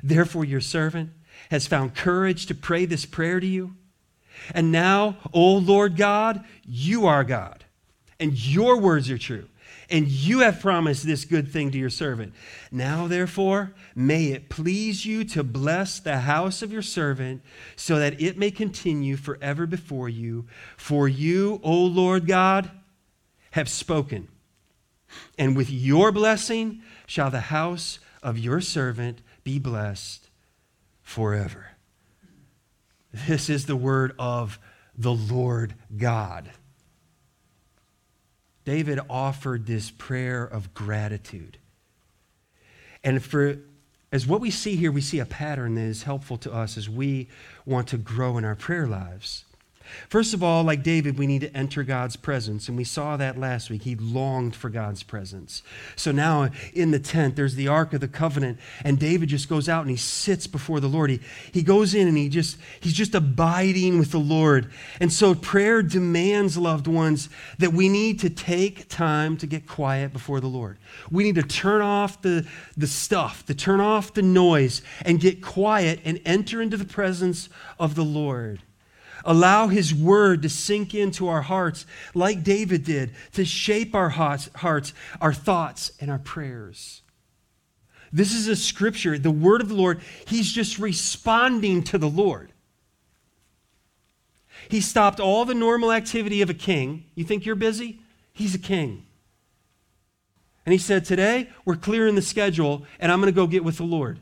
Therefore, 0.02 0.44
your 0.44 0.60
servant 0.60 1.10
has 1.50 1.66
found 1.66 1.94
courage 1.94 2.46
to 2.46 2.54
pray 2.54 2.84
this 2.84 3.06
prayer 3.06 3.38
to 3.38 3.46
you. 3.46 3.74
And 4.52 4.72
now, 4.72 5.18
O 5.32 5.54
Lord 5.56 5.96
God, 5.96 6.44
you 6.64 7.06
are 7.06 7.22
God, 7.22 7.64
and 8.18 8.36
your 8.36 8.80
words 8.80 9.08
are 9.10 9.18
true 9.18 9.48
and 9.90 10.08
you 10.08 10.40
have 10.40 10.60
promised 10.60 11.04
this 11.04 11.24
good 11.24 11.48
thing 11.48 11.70
to 11.70 11.78
your 11.78 11.90
servant. 11.90 12.34
Now, 12.70 13.06
therefore, 13.06 13.74
may 13.94 14.26
it 14.26 14.48
please 14.48 15.04
you 15.04 15.24
to 15.24 15.44
bless 15.44 16.00
the 16.00 16.18
house 16.18 16.62
of 16.62 16.72
your 16.72 16.82
servant, 16.82 17.42
so 17.76 17.98
that 17.98 18.20
it 18.20 18.38
may 18.38 18.50
continue 18.50 19.16
forever 19.16 19.66
before 19.66 20.08
you. 20.08 20.46
For 20.76 21.08
you, 21.08 21.60
O 21.62 21.74
Lord 21.74 22.26
God, 22.26 22.70
have 23.52 23.68
spoken. 23.68 24.28
And 25.38 25.56
with 25.56 25.70
your 25.70 26.12
blessing 26.12 26.82
shall 27.06 27.30
the 27.30 27.40
house 27.40 27.98
of 28.22 28.38
your 28.38 28.60
servant 28.60 29.20
be 29.44 29.58
blessed 29.58 30.30
forever. 31.02 31.68
This 33.12 33.50
is 33.50 33.66
the 33.66 33.76
word 33.76 34.14
of 34.18 34.58
the 34.96 35.12
Lord 35.12 35.74
God. 35.96 36.50
David 38.64 39.00
offered 39.10 39.66
this 39.66 39.90
prayer 39.90 40.44
of 40.44 40.72
gratitude. 40.74 41.58
And 43.02 43.22
for 43.22 43.58
as 44.12 44.26
what 44.26 44.42
we 44.42 44.50
see 44.50 44.76
here, 44.76 44.92
we 44.92 45.00
see 45.00 45.18
a 45.18 45.24
pattern 45.24 45.74
that 45.76 45.82
is 45.82 46.02
helpful 46.02 46.36
to 46.38 46.52
us 46.52 46.76
as 46.76 46.88
we 46.88 47.28
want 47.64 47.88
to 47.88 47.96
grow 47.96 48.36
in 48.36 48.44
our 48.44 48.54
prayer 48.54 48.86
lives. 48.86 49.46
First 50.08 50.34
of 50.34 50.42
all, 50.42 50.64
like 50.64 50.82
David, 50.82 51.18
we 51.18 51.26
need 51.26 51.40
to 51.42 51.56
enter 51.56 51.82
God's 51.82 52.16
presence. 52.16 52.68
And 52.68 52.76
we 52.76 52.84
saw 52.84 53.16
that 53.16 53.38
last 53.38 53.70
week. 53.70 53.82
He 53.82 53.96
longed 53.96 54.54
for 54.54 54.70
God's 54.70 55.02
presence. 55.02 55.62
So 55.96 56.12
now 56.12 56.50
in 56.74 56.90
the 56.90 56.98
tent, 56.98 57.36
there's 57.36 57.54
the 57.54 57.68
Ark 57.68 57.92
of 57.92 58.00
the 58.00 58.08
Covenant. 58.08 58.58
And 58.84 58.98
David 58.98 59.28
just 59.28 59.48
goes 59.48 59.68
out 59.68 59.82
and 59.82 59.90
he 59.90 59.96
sits 59.96 60.46
before 60.46 60.80
the 60.80 60.88
Lord. 60.88 61.10
He, 61.10 61.20
he 61.52 61.62
goes 61.62 61.94
in 61.94 62.08
and 62.08 62.16
he 62.16 62.28
just, 62.28 62.56
he's 62.80 62.92
just 62.92 63.14
abiding 63.14 63.98
with 63.98 64.10
the 64.10 64.18
Lord. 64.18 64.70
And 65.00 65.12
so 65.12 65.34
prayer 65.34 65.82
demands, 65.82 66.56
loved 66.56 66.86
ones, 66.86 67.28
that 67.58 67.72
we 67.72 67.88
need 67.88 68.20
to 68.20 68.30
take 68.30 68.88
time 68.88 69.36
to 69.38 69.46
get 69.46 69.66
quiet 69.66 70.12
before 70.12 70.40
the 70.40 70.48
Lord. 70.48 70.78
We 71.10 71.24
need 71.24 71.36
to 71.36 71.42
turn 71.42 71.82
off 71.82 72.22
the, 72.22 72.46
the 72.76 72.86
stuff, 72.86 73.44
to 73.46 73.54
turn 73.54 73.80
off 73.80 74.14
the 74.14 74.22
noise, 74.22 74.82
and 75.04 75.20
get 75.20 75.42
quiet 75.42 76.00
and 76.04 76.20
enter 76.24 76.62
into 76.62 76.76
the 76.76 76.84
presence 76.84 77.48
of 77.78 77.94
the 77.94 78.04
Lord. 78.04 78.62
Allow 79.24 79.68
His 79.68 79.94
word 79.94 80.42
to 80.42 80.48
sink 80.48 80.94
into 80.94 81.28
our 81.28 81.42
hearts 81.42 81.86
like 82.14 82.42
David 82.42 82.84
did, 82.84 83.12
to 83.32 83.44
shape 83.44 83.94
our 83.94 84.08
hearts, 84.08 84.92
our 85.20 85.32
thoughts, 85.32 85.92
and 86.00 86.10
our 86.10 86.18
prayers. 86.18 87.02
This 88.12 88.34
is 88.34 88.46
a 88.48 88.56
scripture, 88.56 89.18
the 89.18 89.30
word 89.30 89.62
of 89.62 89.68
the 89.68 89.74
Lord. 89.74 90.00
He's 90.26 90.52
just 90.52 90.78
responding 90.78 91.82
to 91.84 91.98
the 91.98 92.10
Lord. 92.10 92.52
He 94.68 94.80
stopped 94.80 95.18
all 95.18 95.44
the 95.44 95.54
normal 95.54 95.92
activity 95.92 96.42
of 96.42 96.50
a 96.50 96.54
king. 96.54 97.04
You 97.14 97.24
think 97.24 97.46
you're 97.46 97.54
busy? 97.54 98.00
He's 98.32 98.54
a 98.54 98.58
king. 98.58 99.06
And 100.64 100.72
he 100.72 100.78
said, 100.78 101.04
Today, 101.04 101.50
we're 101.64 101.76
clearing 101.76 102.14
the 102.14 102.22
schedule, 102.22 102.84
and 103.00 103.10
I'm 103.10 103.20
going 103.20 103.32
to 103.32 103.36
go 103.36 103.46
get 103.46 103.64
with 103.64 103.78
the 103.78 103.84
Lord. 103.84 104.20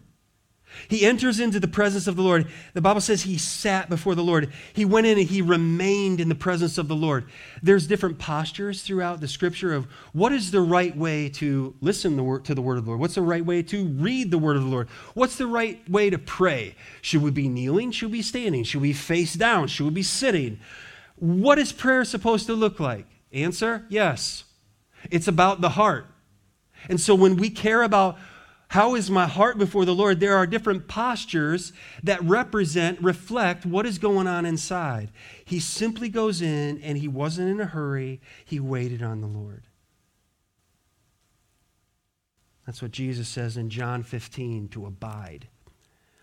He 0.88 1.04
enters 1.04 1.40
into 1.40 1.60
the 1.60 1.68
presence 1.68 2.06
of 2.06 2.16
the 2.16 2.22
Lord. 2.22 2.46
The 2.74 2.80
Bible 2.80 3.00
says 3.00 3.22
he 3.22 3.38
sat 3.38 3.88
before 3.88 4.14
the 4.14 4.22
Lord. 4.22 4.52
He 4.72 4.84
went 4.84 5.06
in 5.06 5.18
and 5.18 5.28
he 5.28 5.42
remained 5.42 6.20
in 6.20 6.28
the 6.28 6.34
presence 6.34 6.78
of 6.78 6.88
the 6.88 6.96
Lord. 6.96 7.26
There's 7.62 7.86
different 7.86 8.18
postures 8.18 8.82
throughout 8.82 9.20
the 9.20 9.28
scripture 9.28 9.74
of 9.74 9.86
what 10.12 10.32
is 10.32 10.50
the 10.50 10.60
right 10.60 10.96
way 10.96 11.28
to 11.30 11.74
listen 11.80 12.16
to 12.16 12.54
the 12.54 12.62
word 12.62 12.78
of 12.78 12.84
the 12.84 12.90
Lord? 12.90 13.00
What's 13.00 13.14
the 13.14 13.22
right 13.22 13.44
way 13.44 13.62
to 13.64 13.86
read 13.86 14.30
the 14.30 14.38
word 14.38 14.56
of 14.56 14.62
the 14.62 14.68
Lord? 14.68 14.88
What's 15.14 15.36
the 15.36 15.46
right 15.46 15.88
way 15.88 16.10
to 16.10 16.18
pray? 16.18 16.74
Should 17.02 17.22
we 17.22 17.30
be 17.30 17.48
kneeling? 17.48 17.90
Should 17.90 18.10
we 18.10 18.18
be 18.18 18.22
standing? 18.22 18.64
Should 18.64 18.82
we 18.82 18.92
face 18.92 19.34
down? 19.34 19.68
Should 19.68 19.84
we 19.84 19.90
be 19.90 20.02
sitting? 20.02 20.60
What 21.16 21.58
is 21.58 21.72
prayer 21.72 22.04
supposed 22.04 22.46
to 22.46 22.54
look 22.54 22.80
like? 22.80 23.06
Answer 23.32 23.86
yes. 23.88 24.44
It's 25.10 25.28
about 25.28 25.60
the 25.60 25.70
heart. 25.70 26.06
And 26.88 27.00
so 27.00 27.14
when 27.14 27.36
we 27.36 27.50
care 27.50 27.82
about 27.82 28.18
how 28.70 28.94
is 28.94 29.10
my 29.10 29.26
heart 29.26 29.58
before 29.58 29.84
the 29.84 29.94
Lord? 29.96 30.20
There 30.20 30.36
are 30.36 30.46
different 30.46 30.86
postures 30.86 31.72
that 32.04 32.22
represent, 32.22 33.02
reflect 33.02 33.66
what 33.66 33.84
is 33.84 33.98
going 33.98 34.28
on 34.28 34.46
inside. 34.46 35.10
He 35.44 35.58
simply 35.58 36.08
goes 36.08 36.40
in 36.40 36.80
and 36.80 36.96
he 36.96 37.08
wasn't 37.08 37.50
in 37.50 37.60
a 37.60 37.66
hurry, 37.66 38.20
he 38.44 38.60
waited 38.60 39.02
on 39.02 39.22
the 39.22 39.26
Lord. 39.26 39.64
That's 42.64 42.80
what 42.80 42.92
Jesus 42.92 43.26
says 43.28 43.56
in 43.56 43.70
John 43.70 44.04
15 44.04 44.68
to 44.68 44.86
abide. 44.86 45.48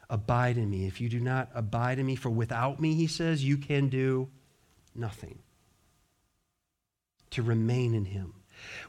Abide 0.09 0.57
in 0.57 0.69
me. 0.69 0.87
If 0.87 1.01
you 1.01 1.09
do 1.09 1.19
not 1.19 1.49
abide 1.53 1.99
in 1.99 2.05
me, 2.05 2.15
for 2.15 2.29
without 2.29 2.79
me, 2.79 2.93
he 2.93 3.07
says, 3.07 3.43
you 3.43 3.57
can 3.57 3.89
do 3.89 4.29
nothing. 4.95 5.39
To 7.31 7.43
remain 7.43 7.93
in 7.93 8.05
him. 8.05 8.35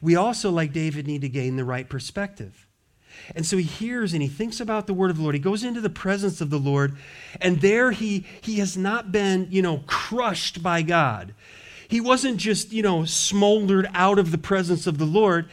We 0.01 0.15
also, 0.15 0.53
like 0.53 0.73
David, 0.73 1.09
need 1.09 1.23
to 1.23 1.29
gain 1.29 1.57
the 1.57 1.65
right 1.65 1.89
perspective. 1.89 2.68
And 3.35 3.45
so 3.45 3.57
he 3.57 3.64
hears 3.64 4.12
and 4.12 4.23
he 4.23 4.29
thinks 4.29 4.61
about 4.61 4.87
the 4.87 4.95
word 4.95 5.11
of 5.11 5.16
the 5.16 5.23
Lord. 5.23 5.35
He 5.35 5.41
goes 5.41 5.64
into 5.64 5.81
the 5.81 5.91
presence 5.91 6.41
of 6.41 6.51
the 6.51 6.59
Lord, 6.59 6.97
and 7.41 7.61
there 7.61 7.91
he, 7.93 8.25
he 8.41 8.59
has 8.59 8.77
not 8.77 9.12
been, 9.12 9.49
you 9.51 9.62
know, 9.62 9.83
crushed 9.87 10.62
by 10.62 10.83
God. 10.83 11.35
He 11.89 12.01
wasn't 12.01 12.37
just, 12.37 12.73
you 12.73 12.83
know, 12.83 13.05
smoldered 13.05 13.89
out 13.95 14.19
of 14.19 14.31
the 14.31 14.39
presence 14.39 14.87
of 14.87 14.99
the 14.99 15.07
Lord. 15.07 15.49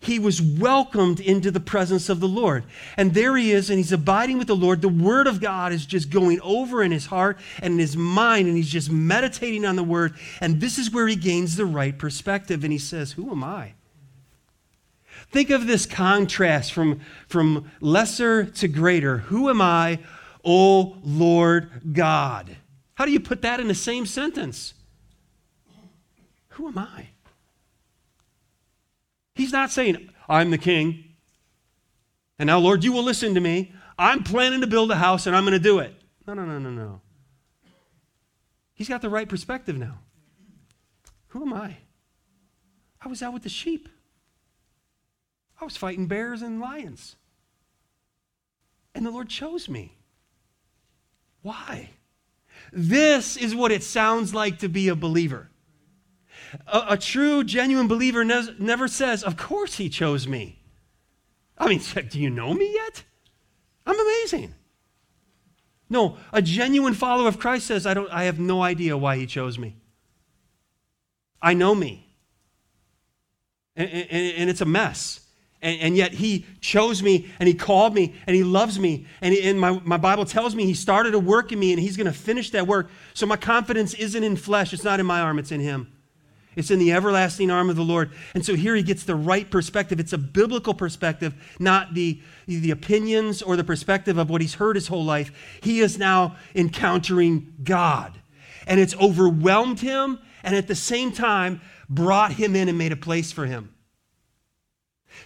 He 0.00 0.18
was 0.18 0.40
welcomed 0.40 1.20
into 1.20 1.50
the 1.50 1.60
presence 1.60 2.08
of 2.08 2.20
the 2.20 2.28
Lord. 2.28 2.64
And 2.96 3.14
there 3.14 3.36
he 3.36 3.52
is, 3.52 3.70
and 3.70 3.78
he's 3.78 3.92
abiding 3.92 4.38
with 4.38 4.48
the 4.48 4.56
Lord. 4.56 4.82
The 4.82 4.88
word 4.88 5.26
of 5.26 5.40
God 5.40 5.72
is 5.72 5.86
just 5.86 6.10
going 6.10 6.40
over 6.42 6.82
in 6.82 6.92
his 6.92 7.06
heart 7.06 7.38
and 7.60 7.74
in 7.74 7.78
his 7.78 7.96
mind, 7.96 8.48
and 8.48 8.56
he's 8.56 8.70
just 8.70 8.90
meditating 8.90 9.64
on 9.64 9.76
the 9.76 9.82
word. 9.82 10.14
And 10.40 10.60
this 10.60 10.78
is 10.78 10.90
where 10.90 11.06
he 11.06 11.16
gains 11.16 11.56
the 11.56 11.66
right 11.66 11.98
perspective. 11.98 12.64
And 12.64 12.72
he 12.72 12.78
says, 12.78 13.12
Who 13.12 13.30
am 13.30 13.42
I? 13.42 13.72
Think 15.34 15.50
of 15.50 15.66
this 15.66 15.84
contrast 15.84 16.72
from, 16.72 17.00
from 17.26 17.68
lesser 17.80 18.44
to 18.44 18.68
greater. 18.68 19.18
Who 19.18 19.50
am 19.50 19.60
I, 19.60 19.98
O 20.44 20.96
Lord 21.02 21.92
God? 21.92 22.56
How 22.94 23.04
do 23.04 23.10
you 23.10 23.18
put 23.18 23.42
that 23.42 23.58
in 23.58 23.66
the 23.66 23.74
same 23.74 24.06
sentence? 24.06 24.74
Who 26.50 26.68
am 26.68 26.78
I? 26.78 27.08
He's 29.34 29.50
not 29.50 29.72
saying, 29.72 30.08
I'm 30.28 30.52
the 30.52 30.56
king. 30.56 31.02
And 32.38 32.46
now, 32.46 32.60
Lord, 32.60 32.84
you 32.84 32.92
will 32.92 33.02
listen 33.02 33.34
to 33.34 33.40
me. 33.40 33.72
I'm 33.98 34.22
planning 34.22 34.60
to 34.60 34.68
build 34.68 34.92
a 34.92 34.96
house 34.96 35.26
and 35.26 35.34
I'm 35.34 35.42
going 35.42 35.52
to 35.54 35.58
do 35.58 35.80
it. 35.80 36.00
No, 36.28 36.34
no, 36.34 36.44
no, 36.44 36.60
no, 36.60 36.70
no. 36.70 37.00
He's 38.72 38.88
got 38.88 39.02
the 39.02 39.10
right 39.10 39.28
perspective 39.28 39.76
now. 39.76 39.98
Who 41.30 41.42
am 41.42 41.52
I? 41.52 41.78
I 43.00 43.08
was 43.08 43.20
out 43.20 43.32
with 43.32 43.42
the 43.42 43.48
sheep. 43.48 43.88
I 45.64 45.66
was 45.66 45.78
fighting 45.78 46.08
bears 46.08 46.42
and 46.42 46.60
lions. 46.60 47.16
And 48.94 49.06
the 49.06 49.10
Lord 49.10 49.30
chose 49.30 49.66
me. 49.66 49.96
Why? 51.40 51.88
This 52.70 53.38
is 53.38 53.54
what 53.54 53.72
it 53.72 53.82
sounds 53.82 54.34
like 54.34 54.58
to 54.58 54.68
be 54.68 54.88
a 54.88 54.94
believer. 54.94 55.48
A, 56.66 56.84
a 56.90 56.96
true, 56.98 57.44
genuine 57.44 57.88
believer 57.88 58.26
ne- 58.26 58.54
never 58.58 58.86
says, 58.88 59.22
Of 59.22 59.38
course 59.38 59.76
he 59.76 59.88
chose 59.88 60.28
me. 60.28 60.60
I 61.56 61.66
mean, 61.66 61.80
do 62.10 62.20
you 62.20 62.28
know 62.28 62.52
me 62.52 62.70
yet? 62.74 63.02
I'm 63.86 63.98
amazing. 63.98 64.54
No, 65.88 66.18
a 66.30 66.42
genuine 66.42 66.92
follower 66.92 67.28
of 67.28 67.38
Christ 67.38 67.68
says, 67.68 67.86
I, 67.86 67.94
don't, 67.94 68.10
I 68.10 68.24
have 68.24 68.38
no 68.38 68.62
idea 68.62 68.98
why 68.98 69.16
he 69.16 69.24
chose 69.24 69.58
me. 69.58 69.76
I 71.40 71.54
know 71.54 71.74
me. 71.74 72.14
And, 73.74 73.88
and, 73.88 74.10
and 74.10 74.50
it's 74.50 74.60
a 74.60 74.66
mess. 74.66 75.23
And, 75.64 75.80
and, 75.80 75.96
yet 75.96 76.12
he 76.12 76.44
chose 76.60 77.02
me 77.02 77.30
and 77.40 77.48
he 77.48 77.54
called 77.54 77.94
me 77.94 78.14
and 78.26 78.36
he 78.36 78.44
loves 78.44 78.78
me. 78.78 79.06
And, 79.22 79.32
he, 79.32 79.48
and 79.48 79.58
my, 79.58 79.80
my 79.82 79.96
Bible 79.96 80.26
tells 80.26 80.54
me 80.54 80.66
he 80.66 80.74
started 80.74 81.14
a 81.14 81.18
work 81.18 81.52
in 81.52 81.58
me 81.58 81.72
and 81.72 81.80
he's 81.80 81.96
going 81.96 82.06
to 82.06 82.12
finish 82.12 82.50
that 82.50 82.66
work. 82.66 82.90
So 83.14 83.24
my 83.24 83.38
confidence 83.38 83.94
isn't 83.94 84.22
in 84.22 84.36
flesh, 84.36 84.74
it's 84.74 84.84
not 84.84 85.00
in 85.00 85.06
my 85.06 85.22
arm, 85.22 85.38
it's 85.38 85.50
in 85.50 85.60
him. 85.60 85.90
It's 86.54 86.70
in 86.70 86.78
the 86.78 86.92
everlasting 86.92 87.50
arm 87.50 87.70
of 87.70 87.76
the 87.76 87.82
Lord. 87.82 88.12
And 88.34 88.44
so 88.44 88.54
here 88.54 88.76
he 88.76 88.82
gets 88.82 89.04
the 89.04 89.16
right 89.16 89.50
perspective. 89.50 89.98
It's 89.98 90.12
a 90.12 90.18
biblical 90.18 90.74
perspective, 90.74 91.34
not 91.58 91.94
the, 91.94 92.20
the 92.46 92.70
opinions 92.70 93.40
or 93.42 93.56
the 93.56 93.64
perspective 93.64 94.18
of 94.18 94.30
what 94.30 94.42
he's 94.42 94.54
heard 94.54 94.76
his 94.76 94.88
whole 94.88 95.04
life. 95.04 95.32
He 95.62 95.80
is 95.80 95.98
now 95.98 96.36
encountering 96.54 97.54
God. 97.64 98.12
And 98.66 98.78
it's 98.78 98.94
overwhelmed 98.96 99.80
him 99.80 100.18
and 100.42 100.54
at 100.54 100.68
the 100.68 100.74
same 100.74 101.10
time 101.10 101.60
brought 101.88 102.32
him 102.32 102.54
in 102.54 102.68
and 102.68 102.78
made 102.78 102.92
a 102.92 102.96
place 102.96 103.32
for 103.32 103.46
him. 103.46 103.73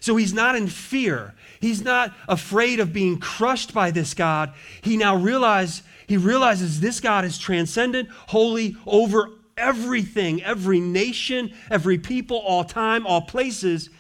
So 0.00 0.16
he's 0.16 0.34
not 0.34 0.56
in 0.56 0.68
fear. 0.68 1.34
He's 1.60 1.82
not 1.82 2.14
afraid 2.28 2.80
of 2.80 2.92
being 2.92 3.18
crushed 3.18 3.74
by 3.74 3.90
this 3.90 4.14
God. 4.14 4.52
He 4.82 4.96
now 4.96 5.16
realize, 5.16 5.82
he 6.06 6.16
realizes 6.16 6.80
this 6.80 7.00
God 7.00 7.24
is 7.24 7.38
transcendent, 7.38 8.08
holy, 8.10 8.76
over 8.86 9.30
everything, 9.56 10.42
every 10.42 10.80
nation, 10.80 11.52
every 11.70 11.98
people, 11.98 12.38
all 12.38 12.64
time, 12.64 13.06
all 13.06 13.22
places. 13.22 13.90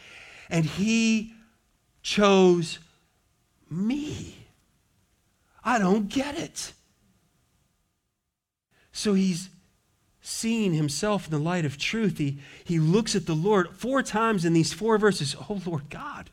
And 0.48 0.64
he 0.64 1.34
chose 2.02 2.78
me. 3.70 4.34
I 5.64 5.78
don't 5.78 6.08
get 6.08 6.38
it. 6.38 6.72
So 8.92 9.14
he's 9.14 9.50
seeing 10.28 10.74
himself 10.74 11.24
in 11.24 11.30
the 11.30 11.38
light 11.38 11.64
of 11.64 11.78
truth. 11.78 12.18
He, 12.18 12.38
he 12.62 12.78
looks 12.78 13.16
at 13.16 13.24
the 13.24 13.34
Lord 13.34 13.74
four 13.74 14.02
times 14.02 14.44
in 14.44 14.52
these 14.52 14.74
four 14.74 14.98
verses. 14.98 15.34
Oh, 15.48 15.60
Lord 15.64 15.88
God. 15.88 16.28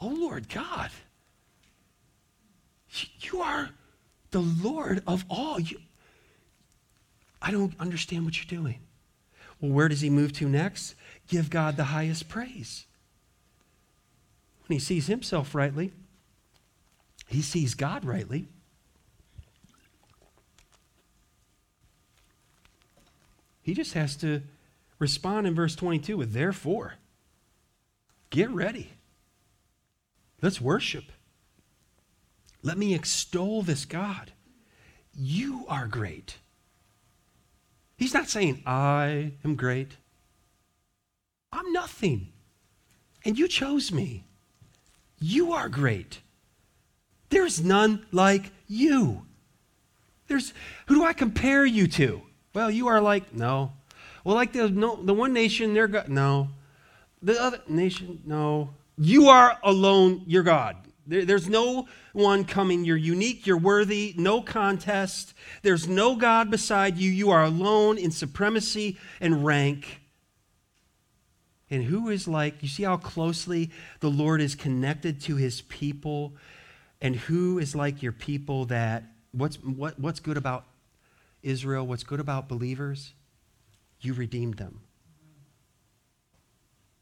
Oh, 0.00 0.08
Lord 0.08 0.48
God. 0.48 0.90
You 3.20 3.42
are 3.42 3.70
the 4.30 4.40
Lord 4.40 5.02
of 5.06 5.26
all. 5.28 5.60
You, 5.60 5.78
I 7.42 7.50
don't 7.50 7.74
understand 7.78 8.24
what 8.24 8.36
you're 8.38 8.60
doing. 8.60 8.80
Well, 9.60 9.70
where 9.70 9.88
does 9.88 10.00
he 10.00 10.08
move 10.08 10.32
to 10.34 10.48
next? 10.48 10.94
Give 11.28 11.50
God 11.50 11.76
the 11.76 11.84
highest 11.84 12.30
praise. 12.30 12.86
When 14.66 14.78
he 14.78 14.80
sees 14.80 15.06
himself 15.06 15.54
rightly, 15.54 15.92
he 17.28 17.42
sees 17.42 17.74
God 17.74 18.06
rightly. 18.06 18.48
He 23.62 23.74
just 23.74 23.94
has 23.94 24.16
to 24.16 24.42
respond 24.98 25.46
in 25.46 25.54
verse 25.54 25.74
22 25.74 26.16
with, 26.16 26.32
therefore, 26.32 26.94
get 28.30 28.50
ready. 28.50 28.92
Let's 30.42 30.60
worship. 30.60 31.04
Let 32.62 32.78
me 32.78 32.94
extol 32.94 33.62
this 33.62 33.84
God. 33.84 34.32
You 35.14 35.64
are 35.68 35.86
great. 35.86 36.38
He's 37.96 38.14
not 38.14 38.28
saying, 38.28 38.62
I 38.64 39.32
am 39.44 39.56
great. 39.56 39.96
I'm 41.52 41.72
nothing. 41.72 42.32
And 43.24 43.38
you 43.38 43.48
chose 43.48 43.92
me. 43.92 44.24
You 45.18 45.52
are 45.52 45.68
great. 45.68 46.20
There's 47.28 47.62
none 47.62 48.06
like 48.10 48.52
you. 48.66 49.26
There's 50.28 50.54
who 50.86 50.94
do 50.96 51.04
I 51.04 51.12
compare 51.12 51.66
you 51.66 51.86
to? 51.88 52.22
Well, 52.54 52.70
you 52.70 52.88
are 52.88 53.00
like 53.00 53.34
no. 53.34 53.72
Well, 54.24 54.34
like 54.34 54.52
the 54.52 54.68
no, 54.68 54.96
the 54.96 55.14
one 55.14 55.32
nation, 55.32 55.74
they're 55.74 55.88
God. 55.88 56.08
No. 56.08 56.48
The 57.22 57.40
other 57.40 57.60
nation, 57.68 58.20
no. 58.24 58.70
You 58.96 59.28
are 59.28 59.58
alone. 59.62 60.22
You're 60.26 60.42
God. 60.42 60.76
There, 61.06 61.24
there's 61.24 61.48
no 61.48 61.88
one 62.12 62.44
coming. 62.44 62.84
You're 62.84 62.96
unique. 62.96 63.46
You're 63.46 63.58
worthy. 63.58 64.14
No 64.16 64.42
contest. 64.42 65.34
There's 65.62 65.88
no 65.88 66.16
God 66.16 66.50
beside 66.50 66.98
you. 66.98 67.10
You 67.10 67.30
are 67.30 67.42
alone 67.42 67.98
in 67.98 68.10
supremacy 68.10 68.98
and 69.20 69.44
rank. 69.44 70.00
And 71.70 71.84
who 71.84 72.08
is 72.08 72.26
like, 72.26 72.62
you 72.62 72.68
see 72.68 72.82
how 72.82 72.96
closely 72.96 73.70
the 74.00 74.10
Lord 74.10 74.40
is 74.40 74.54
connected 74.54 75.20
to 75.22 75.36
his 75.36 75.62
people? 75.62 76.34
And 77.00 77.16
who 77.16 77.58
is 77.58 77.74
like 77.74 78.02
your 78.02 78.12
people 78.12 78.66
that, 78.66 79.04
what's, 79.32 79.56
what, 79.56 79.98
what's 79.98 80.20
good 80.20 80.36
about 80.36 80.64
Israel? 81.42 81.86
What's 81.86 82.04
good 82.04 82.20
about 82.20 82.48
believers? 82.48 83.14
You 84.00 84.14
redeemed 84.14 84.54
them. 84.54 84.80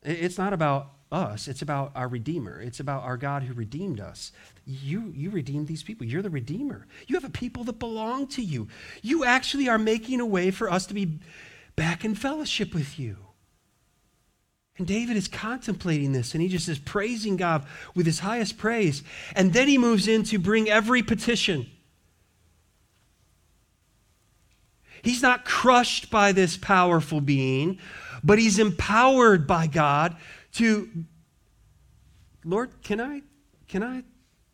It's 0.03 0.39
not 0.39 0.53
about 0.53 0.93
us. 1.11 1.49
It's 1.49 1.62
about 1.62 1.93
our 1.95 2.09
Redeemer. 2.09 2.61
It's 2.61 2.80
about 2.80 3.03
our 3.03 3.16
God 3.16 3.43
who 3.43 3.55
redeemed 3.55 4.01
us. 4.01 4.32
You, 4.66 5.12
you 5.14 5.30
redeemed 5.30 5.66
these 5.66 5.82
people. 5.82 6.07
You're 6.07 6.22
the 6.22 6.30
Redeemer. 6.30 6.86
You 7.07 7.16
have 7.16 7.24
a 7.24 7.30
people 7.30 7.64
that 7.64 7.78
belong 7.78 8.26
to 8.28 8.43
you. 8.43 8.68
You 9.03 9.24
actually 9.24 9.68
are 9.68 9.78
making 9.78 10.20
a 10.20 10.26
way 10.26 10.51
for 10.51 10.70
us 10.70 10.86
to 10.86 10.95
be 10.95 11.18
back 11.76 12.05
in 12.05 12.14
fellowship 12.14 12.74
with 12.74 12.99
you. 12.99 13.16
And 14.76 14.86
David 14.86 15.16
is 15.16 15.26
contemplating 15.26 16.12
this 16.12 16.34
and 16.34 16.43
he 16.43 16.49
just 16.49 16.68
is 16.68 16.78
praising 16.78 17.36
God 17.36 17.66
with 17.95 18.07
his 18.07 18.20
highest 18.20 18.59
praise. 18.59 19.03
And 19.34 19.53
then 19.53 19.66
he 19.66 19.76
moves 19.76 20.07
in 20.07 20.22
to 20.24 20.39
bring 20.39 20.70
every 20.70 21.03
petition. 21.03 21.66
He's 25.09 25.22
not 25.22 25.46
crushed 25.46 26.11
by 26.11 26.32
this 26.32 26.59
powerful 26.59 27.22
being, 27.22 27.78
but 28.22 28.38
he's 28.38 28.59
empowered 28.59 29.46
by 29.46 29.66
God 29.66 30.14
to 30.52 30.90
Lord, 32.44 32.82
can 32.82 33.00
I 33.00 33.22
can 33.68 33.82
I 33.82 34.02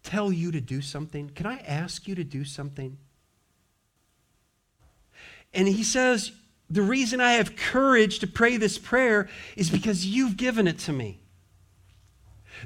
tell 0.05 0.30
you 0.30 0.52
to 0.52 0.61
do 0.61 0.80
something? 0.80 1.30
Can 1.30 1.46
I 1.46 1.59
ask 1.66 2.07
you 2.07 2.14
to 2.14 2.22
do 2.22 2.44
something? 2.44 2.98
And 5.52 5.66
he 5.66 5.82
says, 5.82 6.30
the 6.70 6.82
reason 6.82 7.20
I 7.20 7.32
have 7.32 7.57
courage 7.57 8.20
to 8.20 8.28
pray 8.28 8.57
this 8.57 8.78
prayer 8.78 9.28
is 9.57 9.70
because 9.70 10.07
you've 10.07 10.36
given 10.36 10.68
it 10.68 10.78
to 10.80 10.92
me. 10.92 11.18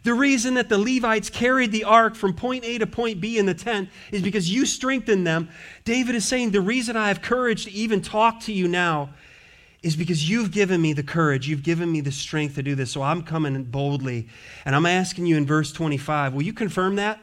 The 0.02 0.14
reason 0.14 0.54
that 0.54 0.68
the 0.68 0.78
Levites 0.78 1.30
carried 1.30 1.72
the 1.72 1.84
ark 1.84 2.14
from 2.14 2.34
point 2.34 2.64
A 2.64 2.78
to 2.78 2.86
point 2.86 3.20
B 3.20 3.38
in 3.38 3.46
the 3.46 3.54
tent 3.54 3.88
is 4.12 4.22
because 4.22 4.52
you 4.52 4.66
strengthened 4.66 5.26
them. 5.26 5.48
David 5.84 6.14
is 6.14 6.26
saying, 6.26 6.50
The 6.50 6.60
reason 6.60 6.96
I 6.96 7.08
have 7.08 7.22
courage 7.22 7.64
to 7.64 7.72
even 7.72 8.00
talk 8.00 8.40
to 8.40 8.52
you 8.52 8.68
now 8.68 9.10
is 9.82 9.96
because 9.96 10.28
you've 10.28 10.50
given 10.50 10.80
me 10.80 10.92
the 10.92 11.02
courage, 11.02 11.48
you've 11.48 11.62
given 11.62 11.90
me 11.90 12.00
the 12.00 12.10
strength 12.12 12.56
to 12.56 12.62
do 12.62 12.74
this. 12.74 12.90
So 12.90 13.02
I'm 13.02 13.22
coming 13.22 13.62
boldly. 13.64 14.28
And 14.64 14.74
I'm 14.74 14.86
asking 14.86 15.26
you 15.26 15.36
in 15.36 15.46
verse 15.46 15.72
25, 15.72 16.34
will 16.34 16.42
you 16.42 16.52
confirm 16.52 16.96
that? 16.96 17.20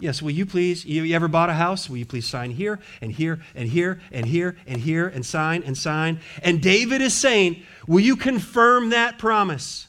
Yes, 0.00 0.22
will 0.22 0.30
you 0.30 0.46
please? 0.46 0.84
You, 0.84 1.12
ever 1.14 1.26
bought 1.26 1.50
a 1.50 1.54
house? 1.54 1.90
Will 1.90 1.96
you 1.96 2.06
please 2.06 2.26
sign 2.26 2.52
here 2.52 2.78
and 3.02 3.10
here 3.10 3.40
and 3.56 3.68
here 3.68 4.00
and 4.12 4.26
here 4.26 4.56
and 4.66 4.80
here 4.80 5.08
and 5.08 5.26
sign 5.26 5.64
and 5.64 5.76
sign? 5.76 6.20
And 6.42 6.62
David 6.62 7.00
is 7.00 7.14
saying, 7.14 7.64
Will 7.88 8.00
you 8.00 8.14
confirm 8.14 8.90
that 8.90 9.18
promise? 9.18 9.87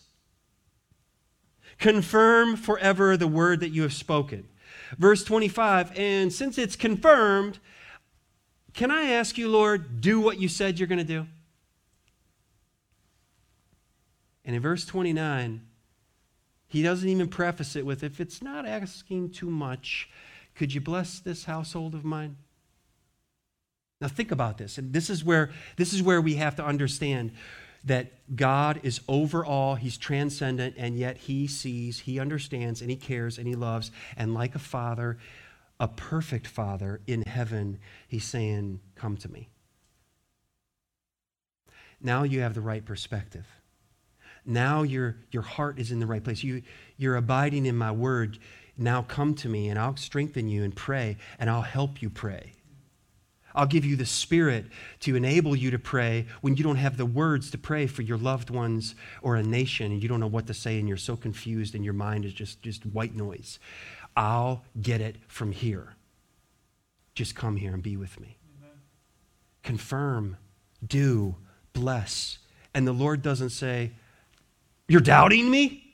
Confirm 1.80 2.56
forever 2.56 3.18
the 3.18 3.28
word 3.28 3.62
that 3.62 3.70
you 3.70 3.82
have 3.84 3.94
spoken. 3.94 4.48
Verse 4.98 5.24
25, 5.24 5.98
and 5.98 6.32
since 6.32 6.58
it's 6.58 6.76
confirmed, 6.76 7.60
can 8.74 8.92
I 8.92 9.12
ask 9.12 9.38
you, 9.38 9.50
Lord, 9.50 10.02
do 10.02 10.20
what 10.20 10.40
you 10.40 10.48
said 10.48 10.80
you're 10.80 10.88
going 10.88 11.00
to 11.00 11.04
do? 11.04 11.26
And 14.46 14.56
in 14.56 14.62
verse 14.62 14.86
29, 14.86 15.62
he 16.68 16.84
doesn't 16.84 17.08
even 17.08 17.28
preface 17.28 17.76
it 17.76 17.86
with, 17.86 18.04
if 18.04 18.20
it's 18.20 18.42
not 18.42 18.66
asking 18.66 19.32
too 19.32 19.50
much, 19.50 20.10
could 20.56 20.74
you 20.74 20.82
bless 20.82 21.20
this 21.20 21.46
household 21.46 21.94
of 21.94 22.04
mine? 22.04 22.36
Now 24.02 24.08
think 24.08 24.32
about 24.32 24.58
this. 24.58 24.78
And 24.78 24.94
this 24.94 25.10
is 25.10 25.24
where 25.24 25.52
this 25.76 25.94
is 25.94 26.02
where 26.02 26.22
we 26.22 26.36
have 26.36 26.56
to 26.56 26.66
understand 26.66 27.32
that 27.84 28.36
God 28.36 28.80
is 28.84 29.02
over 29.08 29.46
all, 29.46 29.76
he's 29.76 29.98
transcendent 29.98 30.76
and 30.78 30.98
yet 30.98 31.18
he 31.18 31.48
sees, 31.48 32.00
he 32.00 32.20
understands 32.20 32.82
and 32.82 32.90
he 32.90 32.96
cares 32.96 33.38
and 33.38 33.48
he 33.48 33.56
loves 33.56 33.92
and 34.18 34.34
like 34.34 34.56
a 34.56 34.60
father, 34.60 35.18
a 35.80 35.88
perfect 35.88 36.48
father 36.48 37.02
in 37.08 37.22
heaven, 37.24 37.80
he's 38.08 38.26
saying, 38.26 38.82
"Come 38.96 39.16
to 39.18 39.32
me." 39.32 39.50
Now 42.02 42.24
you 42.24 42.42
have 42.42 42.54
the 42.54 42.62
right 42.62 42.84
perspective. 42.84 43.46
Now 44.46 44.84
your, 44.84 45.18
your 45.32 45.44
heart 45.44 45.80
is 45.80 45.92
in 45.92 46.00
the 46.00 46.06
right 46.06 46.24
place. 46.24 46.44
You, 46.44 46.64
you're 46.98 47.18
abiding 47.18 47.66
in 47.66 47.78
my 47.78 47.92
word. 47.92 48.40
Now 48.78 49.02
come 49.02 49.36
to 49.36 49.50
me, 49.50 49.68
and 49.70 49.78
I'll 49.78 49.98
strengthen 49.98 50.48
you 50.48 50.64
and 50.64 50.76
pray, 50.76 51.18
and 51.38 51.50
I'll 51.50 51.62
help 51.62 52.02
you 52.02 52.10
pray. 52.10 52.54
I'll 53.56 53.66
give 53.66 53.86
you 53.86 53.96
the 53.96 54.06
spirit 54.06 54.66
to 55.02 55.16
enable 55.16 55.56
you 55.56 55.72
to 55.72 55.80
pray 55.80 56.28
when 56.42 56.56
you 56.56 56.64
don't 56.64 56.76
have 56.76 56.98
the 56.98 57.06
words 57.06 57.52
to 57.52 57.58
pray 57.58 57.88
for 57.88 58.02
your 58.02 58.18
loved 58.18 58.50
ones 58.50 58.96
or 59.22 59.36
a 59.36 59.44
nation 59.44 59.92
and 59.92 60.02
you 60.02 60.10
don't 60.10 60.20
know 60.20 60.28
what 60.28 60.48
to 60.48 60.54
say 60.54 60.80
and 60.80 60.88
you're 60.88 60.98
so 60.98 61.16
confused 61.16 61.76
and 61.76 61.84
your 61.84 61.94
mind 61.94 62.26
is 62.26 62.34
just, 62.34 62.62
just 62.62 62.86
white 62.86 63.16
noise. 63.16 63.60
I'll 64.16 64.64
get 64.82 65.02
it 65.02 65.18
from 65.28 65.52
here. 65.52 65.96
Just 67.16 67.36
come 67.36 67.58
here 67.58 67.74
and 67.74 67.84
be 67.84 67.98
with 67.98 68.20
me. 68.20 68.38
Amen. 68.60 68.78
Confirm, 69.64 70.38
do, 70.86 71.36
bless. 71.74 72.40
And 72.74 72.88
the 72.88 72.94
Lord 72.94 73.22
doesn't 73.22 73.50
say, 73.50 73.92
You're 74.88 75.02
doubting 75.02 75.50
me? 75.50 75.94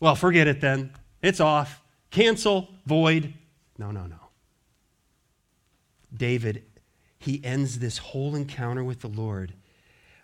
Well, 0.00 0.14
forget 0.14 0.46
it 0.46 0.60
then. 0.60 0.92
It's 1.22 1.40
off. 1.40 1.82
Cancel, 2.10 2.68
void. 2.86 3.34
No, 3.76 3.90
no, 3.90 4.06
no. 4.06 4.27
David, 6.14 6.64
he 7.18 7.44
ends 7.44 7.78
this 7.78 7.98
whole 7.98 8.34
encounter 8.34 8.84
with 8.84 9.00
the 9.00 9.08
Lord 9.08 9.54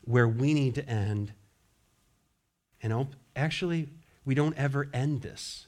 where 0.05 0.29
we 0.29 0.55
need 0.55 0.75
to 0.77 0.89
end. 0.89 1.33
And 2.83 3.09
actually, 3.35 3.89
we 4.25 4.35
don't 4.35 4.57
ever 4.57 4.89
end 4.93 5.23
this. 5.23 5.67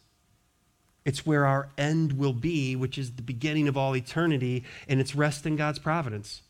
It's 1.04 1.24
where 1.24 1.46
our 1.46 1.68
end 1.78 2.14
will 2.14 2.32
be, 2.32 2.74
which 2.74 2.98
is 2.98 3.12
the 3.12 3.22
beginning 3.22 3.68
of 3.68 3.76
all 3.76 3.94
eternity, 3.94 4.64
and 4.88 5.00
it's 5.00 5.14
rest 5.14 5.46
in 5.46 5.56
God's 5.56 5.78
providence. 5.78 6.42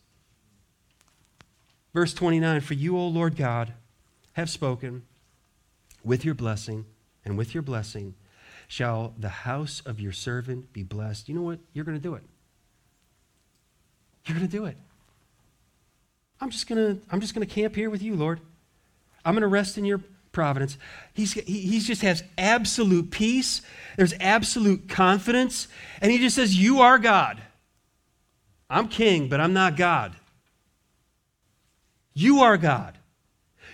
Verse 1.92 2.14
29 2.14 2.60
For 2.62 2.74
you, 2.74 2.96
O 2.96 3.06
Lord 3.06 3.36
God, 3.36 3.74
have 4.32 4.50
spoken 4.50 5.02
with 6.02 6.24
your 6.24 6.34
blessing, 6.34 6.86
and 7.24 7.36
with 7.36 7.54
your 7.54 7.62
blessing 7.62 8.14
shall 8.68 9.14
the 9.18 9.28
house 9.28 9.82
of 9.84 10.00
your 10.00 10.12
servant 10.12 10.72
be 10.72 10.82
blessed. 10.82 11.28
You 11.28 11.34
know 11.34 11.42
what? 11.42 11.58
You're 11.72 11.84
going 11.84 11.98
to 11.98 12.02
do 12.02 12.14
it. 12.14 12.22
You're 14.26 14.36
going 14.36 14.48
to 14.48 14.56
do 14.56 14.66
it. 14.66 14.76
I'm 16.40 16.50
just 16.50 16.68
going 16.68 16.96
to 16.96 17.02
I'm 17.10 17.20
just 17.20 17.34
going 17.34 17.46
to 17.46 17.52
camp 17.52 17.74
here 17.74 17.88
with 17.88 18.02
you, 18.02 18.14
Lord. 18.14 18.40
I'm 19.24 19.34
going 19.34 19.42
to 19.42 19.48
rest 19.48 19.78
in 19.78 19.84
your 19.84 20.02
providence. 20.32 20.76
He's, 21.14 21.32
he 21.32 21.60
he's 21.60 21.86
just 21.86 22.02
has 22.02 22.22
absolute 22.36 23.10
peace. 23.10 23.62
There's 23.96 24.14
absolute 24.20 24.88
confidence. 24.88 25.66
And 26.00 26.12
he 26.12 26.18
just 26.18 26.36
says, 26.36 26.56
You 26.56 26.80
are 26.80 26.98
God. 26.98 27.42
I'm 28.68 28.88
king, 28.88 29.28
but 29.28 29.40
I'm 29.40 29.52
not 29.52 29.76
God. 29.76 30.14
You 32.12 32.40
are 32.40 32.56
God. 32.56 32.98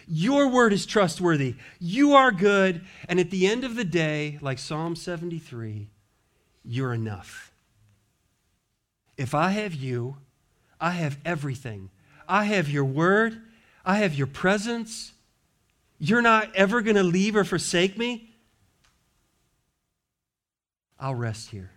Your 0.07 0.49
word 0.49 0.73
is 0.73 0.85
trustworthy. 0.87 1.57
You 1.81 2.15
are 2.15 2.31
good. 2.33 2.83
And 3.09 3.19
at 3.19 3.31
the 3.31 3.47
end 3.47 3.65
of 3.65 3.77
the 3.77 3.85
day, 3.85 4.39
like 4.41 4.59
Psalm 4.59 4.95
73, 4.95 5.89
you're 6.65 6.93
enough. 6.93 7.53
If 9.17 9.35
I 9.35 9.51
have 9.51 9.75
you, 9.75 10.17
I 10.83 10.91
have 10.91 11.17
everything. 11.25 11.91
I 12.29 12.45
have 12.45 12.69
your 12.69 12.85
word. 12.85 13.41
I 13.85 13.99
have 13.99 14.15
your 14.15 14.27
presence. 14.27 15.13
You're 16.01 16.23
not 16.23 16.55
ever 16.57 16.83
going 16.83 16.97
to 16.97 17.05
leave 17.05 17.37
or 17.37 17.45
forsake 17.45 17.97
me. 17.97 18.35
I'll 20.99 21.15
rest 21.15 21.51
here. 21.51 21.71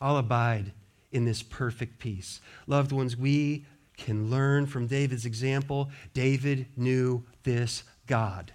I'll 0.00 0.16
abide 0.16 0.72
in 1.10 1.24
this 1.24 1.42
perfect 1.42 1.98
peace. 1.98 2.40
Loved 2.68 2.92
ones, 2.92 3.16
we 3.16 3.66
can 3.96 4.30
learn 4.30 4.66
from 4.66 4.86
David's 4.86 5.26
example. 5.26 5.90
David 6.14 6.66
knew 6.76 7.24
this 7.42 7.82
God, 8.06 8.52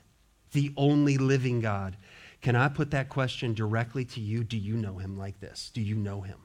the 0.54 0.72
only 0.78 1.18
living 1.18 1.60
God. 1.60 1.98
Can 2.42 2.56
I 2.56 2.70
put 2.70 2.92
that 2.92 3.10
question 3.10 3.54
directly 3.54 4.06
to 4.06 4.22
you? 4.22 4.46
Do 4.46 4.58
you 4.58 4.78
know 4.78 5.00
him 5.00 5.18
like 5.18 5.42
this? 5.42 5.70
Do 5.74 5.82
you 5.82 5.96
know 5.96 6.22
him? 6.22 6.38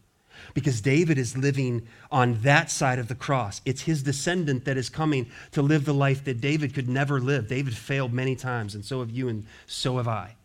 Because 0.55 0.81
David 0.81 1.19
is 1.19 1.37
living 1.37 1.87
on 2.11 2.41
that 2.43 2.71
side 2.71 2.99
of 2.99 3.09
the 3.09 3.15
cross. 3.15 3.61
It's 3.65 3.83
his 3.83 4.03
descendant 4.03 4.65
that 4.65 4.77
is 4.77 4.89
coming 4.89 5.31
to 5.53 5.63
live 5.63 5.85
the 5.85 5.95
life 5.95 6.25
that 6.25 6.41
David 6.41 6.75
could 6.75 6.89
never 6.89 7.21
live. 7.21 7.49
David 7.49 7.77
failed 7.77 8.13
many 8.13 8.37
times, 8.37 8.75
and 8.75 8.85
so 8.85 9.01
have 9.01 9.11
you, 9.11 9.29
and 9.29 9.47
so 9.67 9.97
have 9.97 10.09
I. 10.09 10.37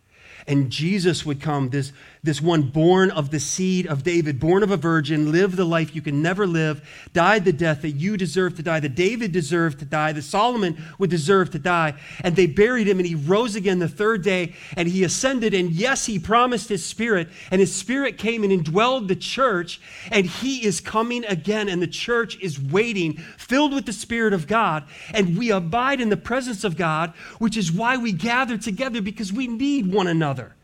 And 0.48 0.70
Jesus 0.70 1.26
would 1.26 1.42
come, 1.42 1.70
this, 1.70 1.92
this 2.24 2.40
one 2.40 2.62
born 2.62 3.10
of 3.10 3.32
the 3.32 3.40
seed 3.40 3.88
of 3.88 4.04
David, 4.04 4.40
born 4.40 4.62
of 4.62 4.70
a 4.70 4.78
virgin, 4.78 5.32
lived 5.32 5.56
the 5.56 5.66
life 5.66 5.96
you 5.96 6.04
can 6.04 6.22
never 6.22 6.46
live, 6.46 6.88
died 7.14 7.46
the 7.46 7.54
death 7.54 7.82
that 7.82 7.92
you 7.92 8.16
deserve 8.16 8.56
to 8.58 8.64
die, 8.64 8.80
that 8.80 8.94
David 8.94 9.32
deserved 9.32 9.80
to 9.80 9.86
die, 9.86 10.12
that 10.12 10.22
Solomon 10.22 10.80
would 11.00 11.10
deserve 11.10 11.50
to 11.52 11.60
die. 11.60 11.96
And 12.24 12.36
they 12.36 12.46
buried 12.46 12.88
him, 12.88 13.00
and 13.00 13.08
he 13.08 13.16
rose 13.16 13.56
again 13.56 13.80
the 13.80 13.88
third 13.88 14.24
day, 14.24 14.54
and 14.78 14.88
he 14.88 15.04
ascended. 15.04 15.56
And 15.56 15.72
yes, 15.72 16.06
he 16.06 16.20
promised 16.20 16.70
his 16.70 16.86
spirit, 16.86 17.28
and 17.50 17.60
his 17.60 17.74
spirit 17.74 18.20
came 18.20 18.44
and 18.44 18.52
indwelled 18.52 19.08
the 19.08 19.16
church, 19.16 19.82
and 20.12 20.28
he 20.28 20.64
is 20.64 20.80
coming 20.80 21.26
again, 21.26 21.70
and 21.70 21.82
the 21.82 21.88
church 21.88 22.38
is 22.40 22.62
waiting, 22.62 23.18
filled 23.38 23.74
with 23.74 23.88
the 23.88 23.94
Spirit 23.94 24.34
of 24.34 24.46
God. 24.46 24.84
And 25.14 25.38
we 25.38 25.52
abide 25.52 26.00
in 26.00 26.10
the 26.10 26.18
presence 26.18 26.64
of 26.64 26.78
God, 26.78 27.14
which 27.40 27.58
is 27.58 27.72
why 27.72 27.98
we 27.98 28.12
gather 28.12 28.58
together, 28.58 29.02
because 29.02 29.34
we 29.34 29.48
need 29.48 29.92
one 29.92 30.06
another. 30.08 30.56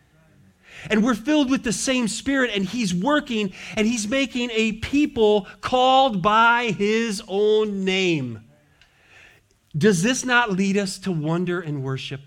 And 0.89 1.03
we're 1.03 1.15
filled 1.15 1.49
with 1.49 1.63
the 1.63 1.73
same 1.73 2.07
Spirit, 2.07 2.51
and 2.53 2.65
He's 2.65 2.93
working, 2.93 3.53
and 3.75 3.88
He's 3.88 4.07
making 4.07 4.49
a 4.51 4.73
people 4.73 5.47
called 5.61 6.21
by 6.21 6.75
His 6.77 7.21
own 7.27 7.85
name. 7.85 8.43
Does 9.77 10.01
this 10.01 10.25
not 10.25 10.51
lead 10.51 10.77
us 10.77 10.97
to 10.99 11.11
wonder 11.11 11.59
and 11.59 11.83
worship? 11.83 12.21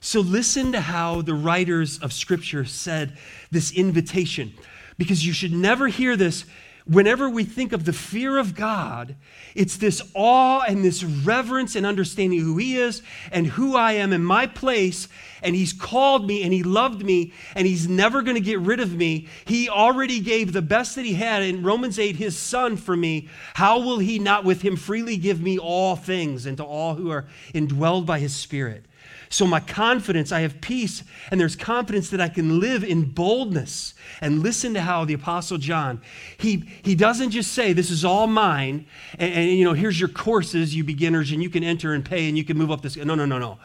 So, 0.00 0.20
listen 0.20 0.72
to 0.72 0.80
how 0.80 1.22
the 1.22 1.34
writers 1.34 1.98
of 1.98 2.12
Scripture 2.12 2.64
said 2.64 3.18
this 3.50 3.72
invitation, 3.72 4.54
because 4.98 5.26
you 5.26 5.32
should 5.32 5.52
never 5.52 5.88
hear 5.88 6.16
this 6.16 6.44
whenever 6.86 7.28
we 7.28 7.44
think 7.44 7.72
of 7.72 7.84
the 7.84 7.92
fear 7.92 8.38
of 8.38 8.54
God, 8.54 9.16
it's 9.54 9.76
this 9.76 10.00
awe 10.14 10.60
and 10.60 10.84
this 10.84 11.02
reverence 11.02 11.74
and 11.74 11.84
understanding 11.84 12.40
who 12.40 12.56
He 12.56 12.76
is 12.76 13.02
and 13.32 13.46
who 13.46 13.76
I 13.76 13.92
am 13.92 14.12
in 14.12 14.24
my 14.24 14.46
place. 14.46 15.08
And 15.46 15.54
He's 15.54 15.72
called 15.72 16.26
me 16.26 16.42
and 16.42 16.52
He 16.52 16.62
loved 16.62 17.04
me 17.04 17.32
and 17.54 17.66
He's 17.66 17.88
never 17.88 18.20
going 18.20 18.34
to 18.34 18.40
get 18.40 18.58
rid 18.60 18.80
of 18.80 18.94
me. 18.94 19.28
He 19.44 19.68
already 19.68 20.20
gave 20.20 20.52
the 20.52 20.60
best 20.60 20.96
that 20.96 21.04
He 21.04 21.14
had 21.14 21.42
in 21.42 21.62
Romans 21.62 21.98
8, 21.98 22.16
His 22.16 22.36
Son 22.36 22.76
for 22.76 22.96
me. 22.96 23.28
How 23.54 23.78
will 23.78 23.98
He 23.98 24.18
not 24.18 24.44
with 24.44 24.62
Him 24.62 24.76
freely 24.76 25.16
give 25.16 25.40
me 25.40 25.58
all 25.58 25.96
things 25.96 26.44
and 26.44 26.56
to 26.56 26.64
all 26.64 26.96
who 26.96 27.10
are 27.10 27.26
indwelled 27.54 28.04
by 28.04 28.18
His 28.18 28.34
Spirit? 28.34 28.84
So, 29.28 29.46
my 29.46 29.60
confidence, 29.60 30.30
I 30.30 30.40
have 30.40 30.60
peace, 30.60 31.02
and 31.30 31.40
there's 31.40 31.56
confidence 31.56 32.10
that 32.10 32.20
I 32.20 32.28
can 32.28 32.60
live 32.60 32.84
in 32.84 33.10
boldness. 33.10 33.94
And 34.20 34.42
listen 34.42 34.74
to 34.74 34.80
how 34.80 35.04
the 35.04 35.14
Apostle 35.14 35.58
John, 35.58 36.00
he, 36.38 36.64
he 36.82 36.94
doesn't 36.94 37.30
just 37.30 37.52
say, 37.52 37.72
This 37.72 37.90
is 37.90 38.04
all 38.04 38.26
mine, 38.26 38.86
and, 39.18 39.32
and, 39.32 39.50
you 39.50 39.64
know, 39.64 39.72
here's 39.72 39.98
your 39.98 40.08
courses, 40.08 40.74
you 40.74 40.84
beginners, 40.84 41.32
and 41.32 41.42
you 41.42 41.50
can 41.50 41.64
enter 41.64 41.92
and 41.92 42.04
pay, 42.04 42.28
and 42.28 42.38
you 42.38 42.44
can 42.44 42.56
move 42.56 42.70
up 42.70 42.82
this. 42.82 42.96
No, 42.96 43.14
no, 43.14 43.26
no, 43.26 43.38
no. 43.38 43.58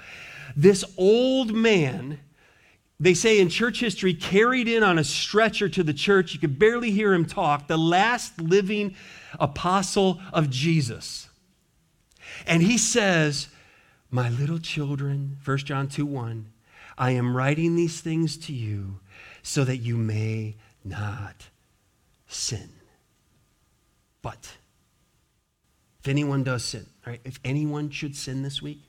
This 0.55 0.83
old 0.97 1.53
man, 1.53 2.19
they 2.99 3.13
say 3.13 3.39
in 3.39 3.49
church 3.49 3.79
history, 3.79 4.13
carried 4.13 4.67
in 4.67 4.83
on 4.83 4.97
a 4.99 5.03
stretcher 5.03 5.69
to 5.69 5.83
the 5.83 5.93
church. 5.93 6.33
You 6.33 6.39
could 6.39 6.59
barely 6.59 6.91
hear 6.91 7.13
him 7.13 7.25
talk, 7.25 7.67
the 7.67 7.77
last 7.77 8.39
living 8.39 8.95
apostle 9.39 10.19
of 10.33 10.49
Jesus. 10.49 11.29
And 12.45 12.61
he 12.63 12.77
says, 12.77 13.47
my 14.09 14.29
little 14.29 14.59
children, 14.59 15.37
1 15.43 15.57
John 15.59 15.87
2 15.87 16.05
1, 16.05 16.51
I 16.97 17.11
am 17.11 17.35
writing 17.35 17.75
these 17.75 18.01
things 18.01 18.37
to 18.37 18.53
you 18.53 18.99
so 19.41 19.63
that 19.63 19.77
you 19.77 19.97
may 19.97 20.57
not 20.83 21.47
sin. 22.27 22.69
But 24.21 24.57
if 26.01 26.07
anyone 26.07 26.43
does 26.43 26.63
sin, 26.63 26.85
right, 27.07 27.21
if 27.23 27.39
anyone 27.43 27.89
should 27.89 28.15
sin 28.15 28.43
this 28.43 28.61
week, 28.61 28.81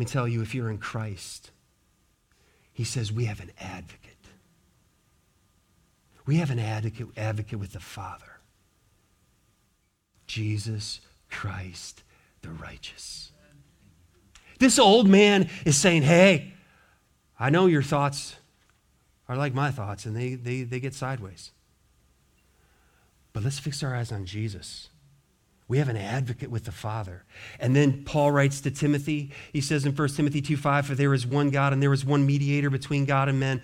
me 0.00 0.06
tell 0.06 0.26
you 0.26 0.42
if 0.42 0.54
you're 0.54 0.70
in 0.70 0.78
Christ, 0.78 1.50
he 2.72 2.84
says 2.84 3.12
we 3.12 3.26
have 3.26 3.40
an 3.40 3.52
advocate. 3.60 4.16
We 6.26 6.36
have 6.36 6.50
an 6.50 6.58
advocate, 6.58 7.08
advocate 7.16 7.58
with 7.58 7.72
the 7.72 7.80
Father. 7.80 8.40
Jesus 10.26 11.00
Christ 11.30 12.02
the 12.42 12.50
righteous. 12.50 13.32
This 14.58 14.78
old 14.78 15.08
man 15.08 15.48
is 15.64 15.76
saying, 15.76 16.02
Hey, 16.02 16.52
I 17.38 17.50
know 17.50 17.66
your 17.66 17.82
thoughts 17.82 18.36
are 19.28 19.36
like 19.36 19.54
my 19.54 19.70
thoughts, 19.70 20.04
and 20.06 20.14
they, 20.14 20.34
they, 20.34 20.62
they 20.62 20.80
get 20.80 20.94
sideways. 20.94 21.50
But 23.32 23.42
let's 23.42 23.58
fix 23.58 23.82
our 23.82 23.94
eyes 23.94 24.12
on 24.12 24.26
Jesus. 24.26 24.89
We 25.70 25.78
have 25.78 25.88
an 25.88 25.96
advocate 25.96 26.50
with 26.50 26.64
the 26.64 26.72
Father. 26.72 27.22
And 27.60 27.76
then 27.76 28.02
Paul 28.02 28.32
writes 28.32 28.60
to 28.62 28.72
Timothy. 28.72 29.30
He 29.52 29.60
says 29.60 29.86
in 29.86 29.94
1 29.94 30.08
Timothy 30.08 30.42
2 30.42 30.56
5, 30.56 30.86
For 30.86 30.94
there 30.96 31.14
is 31.14 31.24
one 31.24 31.50
God 31.50 31.72
and 31.72 31.80
there 31.80 31.92
is 31.92 32.04
one 32.04 32.26
mediator 32.26 32.70
between 32.70 33.04
God 33.04 33.28
and 33.28 33.38
men. 33.38 33.62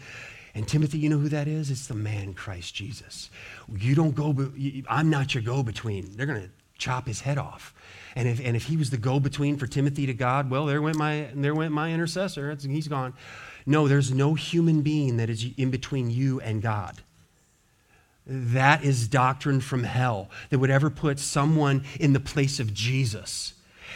And 0.55 0.69
Timothy, 0.69 0.99
you 0.99 1.09
know 1.09 1.19
who 1.19 1.29
that 1.31 1.49
is? 1.49 1.69
It's 1.69 1.89
the 1.89 1.95
man 1.95 2.33
Christ 2.33 2.77
Jesus. 2.77 3.29
You 3.77 3.97
don't 3.97 4.15
go, 4.15 4.53
I'm 4.89 5.11
not 5.11 5.35
your 5.35 5.43
go 5.43 5.65
between. 5.65 6.17
They're 6.17 6.27
going 6.27 6.43
to 6.43 6.51
chop 6.79 7.09
his 7.09 7.23
head 7.23 7.39
off. 7.39 7.75
And 8.15 8.29
if, 8.29 8.39
and 8.39 8.55
if 8.55 8.67
he 8.67 8.77
was 8.77 8.91
the 8.91 8.99
go 8.99 9.19
between 9.19 9.57
for 9.57 9.67
Timothy 9.67 10.07
to 10.07 10.15
God, 10.15 10.49
well, 10.49 10.67
there 10.67 10.81
went 10.81 10.97
my, 10.97 11.27
there 11.35 11.57
went 11.57 11.73
my 11.73 11.93
intercessor. 11.93 12.53
It's, 12.53 12.63
he's 12.63 12.87
gone. 12.87 13.15
No, 13.67 13.89
there's 13.89 14.13
no 14.13 14.35
human 14.35 14.83
being 14.83 15.17
that 15.17 15.29
is 15.29 15.45
in 15.57 15.73
between 15.73 16.13
you 16.13 16.41
and 16.41 16.63
God. 16.63 17.03
That 18.27 18.83
is 18.83 19.07
doctrine 19.07 19.61
from 19.61 19.85
hell 19.85 20.31
that 20.51 20.59
would 20.59 20.71
ever 20.71 20.91
put 20.91 21.19
someone 21.19 21.85
in 22.01 22.13
the 22.13 22.21
place 22.21 22.59
of 22.59 22.75
Jesus. 22.75 23.55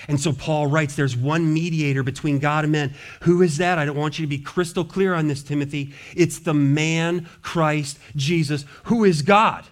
And 0.09 0.21
so 0.21 0.33
Paul 0.33 0.67
writes 0.67 0.95
there's 0.95 1.17
one 1.17 1.53
mediator 1.53 2.03
between 2.03 2.39
God 2.39 2.65
and 2.65 2.73
men. 2.73 2.95
Who 3.23 3.43
is 3.43 3.59
that? 3.59 3.79
I 3.79 3.85
don't 3.85 3.97
want 3.97 4.19
you 4.19 4.25
to 4.25 4.31
be 4.31 4.39
crystal 4.39 4.85
clear 4.85 5.15
on 5.15 5.29
this, 5.29 5.43
Timothy. 5.43 5.93
It's 6.17 6.39
the 6.39 6.55
man, 6.55 7.29
Christ 7.43 7.99
Jesus, 8.17 8.65
who 8.85 9.05
is 9.05 9.23
God. 9.23 9.67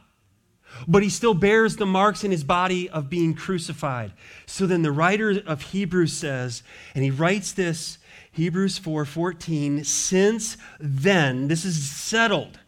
But 0.87 1.03
he 1.03 1.09
still 1.09 1.35
bears 1.35 1.77
the 1.77 1.87
marks 1.87 2.25
in 2.25 2.31
his 2.31 2.45
body 2.45 2.89
of 2.91 3.11
being 3.11 3.35
crucified. 3.35 4.13
So 4.47 4.67
then 4.67 4.83
the 4.83 4.93
writer 4.93 5.41
of 5.47 5.63
Hebrews 5.63 6.13
says, 6.13 6.63
and 6.95 7.03
he 7.03 7.11
writes 7.11 7.53
this, 7.53 7.99
Hebrews 8.33 8.79
4 8.79 9.05
14, 9.05 9.83
since 9.83 10.57
then, 10.79 11.49
this 11.49 11.65
is 11.65 11.91
settled 11.91 12.61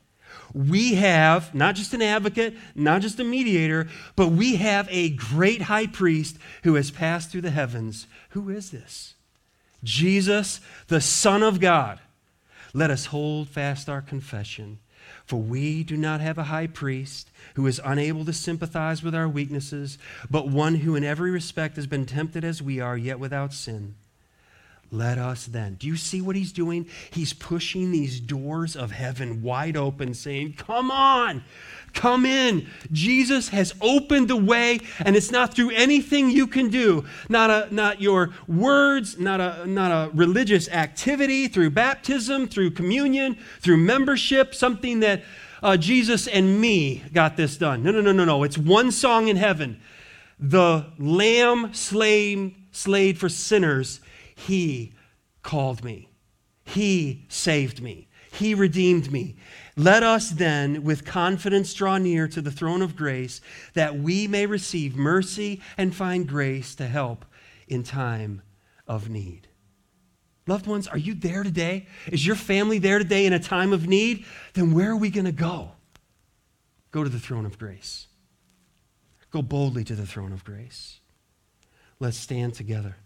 we 0.55 0.94
have 0.94 1.55
not 1.55 1.74
just 1.74 1.94
an 1.94 2.03
advocate, 2.03 2.57
not 2.74 3.03
just 3.03 3.20
a 3.20 3.24
mediator, 3.24 3.88
but 4.16 4.28
we 4.28 4.57
have 4.57 4.88
a 4.90 5.11
great 5.11 5.62
high 5.62 5.86
priest 5.86 6.36
who 6.64 6.74
has 6.74 6.90
passed 6.90 7.30
through 7.30 7.42
the 7.42 7.51
heavens. 7.51 8.07
Who 8.30 8.48
is 8.48 8.70
this? 8.70 9.14
Jesus, 9.84 10.61
the 10.88 11.01
Son 11.01 11.42
of 11.42 11.61
God. 11.61 12.01
Let 12.72 12.90
us 12.90 13.07
hold 13.07 13.48
fast 13.48 13.88
our 13.88 14.03
confession. 14.03 14.78
For 15.24 15.40
we 15.40 15.84
do 15.84 15.96
not 15.96 16.20
have 16.20 16.38
a 16.38 16.44
high 16.44 16.66
priest 16.66 17.30
who 17.55 17.66
is 17.66 17.80
unable 17.84 18.24
to 18.24 18.32
sympathize 18.32 19.03
with 19.03 19.14
our 19.14 19.28
weaknesses, 19.28 19.98
but 20.28 20.48
one 20.48 20.76
who 20.76 20.94
in 20.94 21.05
every 21.05 21.30
respect 21.30 21.76
has 21.76 21.86
been 21.86 22.07
tempted 22.07 22.44
as 22.44 22.62
we 22.62 22.80
are, 22.80 22.96
yet 22.96 23.18
without 23.18 23.53
sin. 23.53 23.94
Let 24.93 25.18
us 25.18 25.47
then. 25.47 25.74
Do 25.74 25.86
you 25.86 25.97
see 25.97 26.20
what 26.20 26.34
he's 26.34 26.51
doing? 26.51 26.86
He's 27.12 27.32
pushing 27.32 27.93
these 27.93 28.18
doors 28.18 28.74
of 28.74 28.91
heaven 28.91 29.41
wide 29.41 29.76
open, 29.76 30.14
saying, 30.14 30.55
Come 30.55 30.91
on, 30.91 31.45
come 31.93 32.26
in. 32.26 32.66
Jesus 32.91 33.51
has 33.51 33.72
opened 33.80 34.26
the 34.26 34.36
way, 34.36 34.80
and 34.99 35.14
it's 35.14 35.30
not 35.30 35.55
through 35.55 35.70
anything 35.70 36.28
you 36.30 36.49
can 36.49 36.70
do, 36.70 37.05
not, 37.28 37.51
a, 37.51 37.72
not 37.72 38.01
your 38.01 38.30
words, 38.49 39.16
not 39.16 39.41
a, 39.41 39.64
not 39.64 39.93
a 39.93 40.11
religious 40.12 40.68
activity, 40.68 41.47
through 41.47 41.70
baptism, 41.70 42.49
through 42.49 42.72
communion, 42.72 43.38
through 43.61 43.76
membership, 43.76 44.57
something 44.57 44.99
that 45.01 45.22
uh, 45.62 45.76
Jesus 45.76 46.26
and 46.26 46.61
me 46.61 47.05
got 47.12 47.36
this 47.36 47.57
done. 47.57 47.84
No, 47.84 47.93
no, 47.93 48.01
no, 48.01 48.11
no, 48.11 48.24
no. 48.24 48.43
It's 48.43 48.59
one 48.59 48.91
song 48.91 49.28
in 49.28 49.36
heaven. 49.36 49.80
The 50.41 50.86
lamb 50.99 51.74
slain, 51.74 52.57
slayed 52.72 53.18
for 53.18 53.28
sinners 53.28 54.01
he 54.47 54.93
called 55.43 55.84
me. 55.84 56.11
He 56.64 57.26
saved 57.28 57.82
me. 57.82 58.09
He 58.32 58.55
redeemed 58.55 59.11
me. 59.11 59.36
Let 59.76 60.03
us 60.03 60.30
then, 60.30 60.84
with 60.84 61.05
confidence, 61.05 61.74
draw 61.74 61.99
near 61.99 62.28
to 62.28 62.41
the 62.41 62.51
throne 62.51 62.80
of 62.80 62.97
grace 62.97 63.41
that 63.74 63.99
we 63.99 64.28
may 64.28 64.47
receive 64.47 64.97
mercy 64.97 65.61
and 65.76 65.95
find 65.95 66.28
grace 66.28 66.74
to 66.76 66.86
help 66.86 67.24
in 67.66 67.82
time 67.82 68.43
of 68.86 69.09
need. 69.09 69.49
Loved 70.47 70.66
ones, 70.66 70.88
are 70.88 70.99
you 70.99 71.14
there 71.14 71.43
today? 71.43 71.86
Is 72.07 72.26
your 72.26 72.36
family 72.36 72.78
there 72.78 72.99
today 72.99 73.26
in 73.26 73.32
a 73.32 73.38
time 73.38 73.72
of 73.72 73.88
need? 73.88 74.24
Then 74.55 74.72
where 74.72 74.91
are 74.91 74.97
we 74.97 75.11
going 75.11 75.26
to 75.26 75.32
go? 75.32 75.72
Go 76.93 77.05
to 77.05 77.11
the 77.11 77.20
throne 77.20 77.47
of 77.47 77.59
grace. 77.59 78.07
Go 79.30 79.43
boldly 79.43 79.84
to 79.84 79.95
the 79.95 80.07
throne 80.07 80.32
of 80.32 80.45
grace. 80.45 81.01
Let's 81.99 82.16
stand 82.16 82.55
together. 82.55 82.97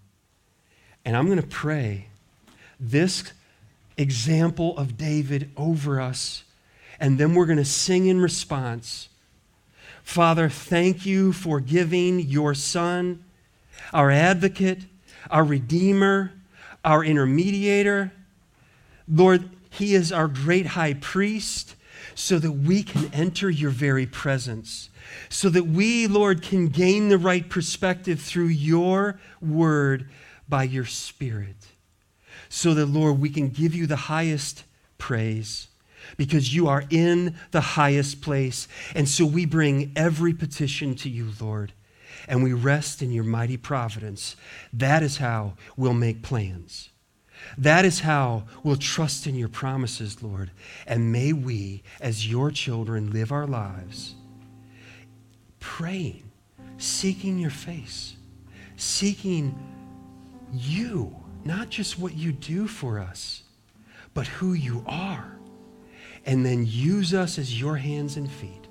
And 1.04 1.16
I'm 1.16 1.26
going 1.26 1.40
to 1.40 1.46
pray 1.46 2.08
this 2.80 3.32
example 3.96 4.76
of 4.78 4.96
David 4.96 5.50
over 5.56 6.00
us, 6.00 6.44
and 6.98 7.18
then 7.18 7.34
we're 7.34 7.46
going 7.46 7.58
to 7.58 7.64
sing 7.64 8.06
in 8.06 8.20
response. 8.20 9.08
Father, 10.02 10.48
thank 10.48 11.06
you 11.06 11.32
for 11.32 11.60
giving 11.60 12.20
your 12.20 12.54
Son, 12.54 13.24
our 13.92 14.10
advocate, 14.10 14.82
our 15.30 15.44
Redeemer, 15.44 16.32
our 16.84 17.00
intermediator. 17.00 18.10
Lord, 19.08 19.48
he 19.70 19.94
is 19.94 20.12
our 20.12 20.28
great 20.28 20.66
high 20.66 20.94
priest 20.94 21.74
so 22.14 22.38
that 22.38 22.52
we 22.52 22.82
can 22.82 23.12
enter 23.12 23.50
your 23.50 23.70
very 23.70 24.06
presence, 24.06 24.88
so 25.28 25.48
that 25.48 25.66
we, 25.66 26.06
Lord, 26.06 26.42
can 26.42 26.68
gain 26.68 27.08
the 27.08 27.18
right 27.18 27.48
perspective 27.48 28.20
through 28.20 28.48
your 28.48 29.18
word 29.40 30.08
by 30.48 30.64
your 30.64 30.84
Spirit. 30.84 31.56
So 32.48 32.74
that, 32.74 32.86
Lord, 32.86 33.20
we 33.20 33.30
can 33.30 33.48
give 33.48 33.74
you 33.74 33.86
the 33.86 33.96
highest 33.96 34.64
praise 34.98 35.68
because 36.16 36.54
you 36.54 36.68
are 36.68 36.84
in 36.90 37.36
the 37.50 37.60
highest 37.60 38.20
place. 38.20 38.68
And 38.94 39.08
so 39.08 39.24
we 39.24 39.46
bring 39.46 39.92
every 39.96 40.34
petition 40.34 40.94
to 40.96 41.08
you, 41.08 41.30
Lord, 41.40 41.72
and 42.28 42.42
we 42.42 42.52
rest 42.52 43.02
in 43.02 43.10
your 43.10 43.24
mighty 43.24 43.56
providence. 43.56 44.36
That 44.72 45.02
is 45.02 45.18
how 45.18 45.54
we'll 45.76 45.94
make 45.94 46.22
plans. 46.22 46.90
That 47.58 47.84
is 47.84 48.00
how 48.00 48.44
we'll 48.62 48.76
trust 48.76 49.26
in 49.26 49.34
your 49.34 49.48
promises, 49.48 50.22
Lord. 50.22 50.50
And 50.86 51.12
may 51.12 51.32
we, 51.32 51.82
as 52.00 52.28
your 52.28 52.50
children, 52.50 53.10
live 53.10 53.32
our 53.32 53.46
lives 53.46 54.14
praying, 55.60 56.22
seeking 56.76 57.38
your 57.38 57.50
face, 57.50 58.16
seeking 58.76 59.58
you, 60.54 61.14
not 61.44 61.70
just 61.70 61.98
what 61.98 62.14
you 62.14 62.32
do 62.32 62.66
for 62.66 62.98
us, 62.98 63.42
but 64.14 64.26
who 64.26 64.52
you 64.52 64.84
are. 64.86 65.36
And 66.26 66.44
then 66.44 66.64
use 66.66 67.12
us 67.12 67.38
as 67.38 67.60
your 67.60 67.76
hands 67.76 68.16
and 68.16 68.30
feet 68.30 68.66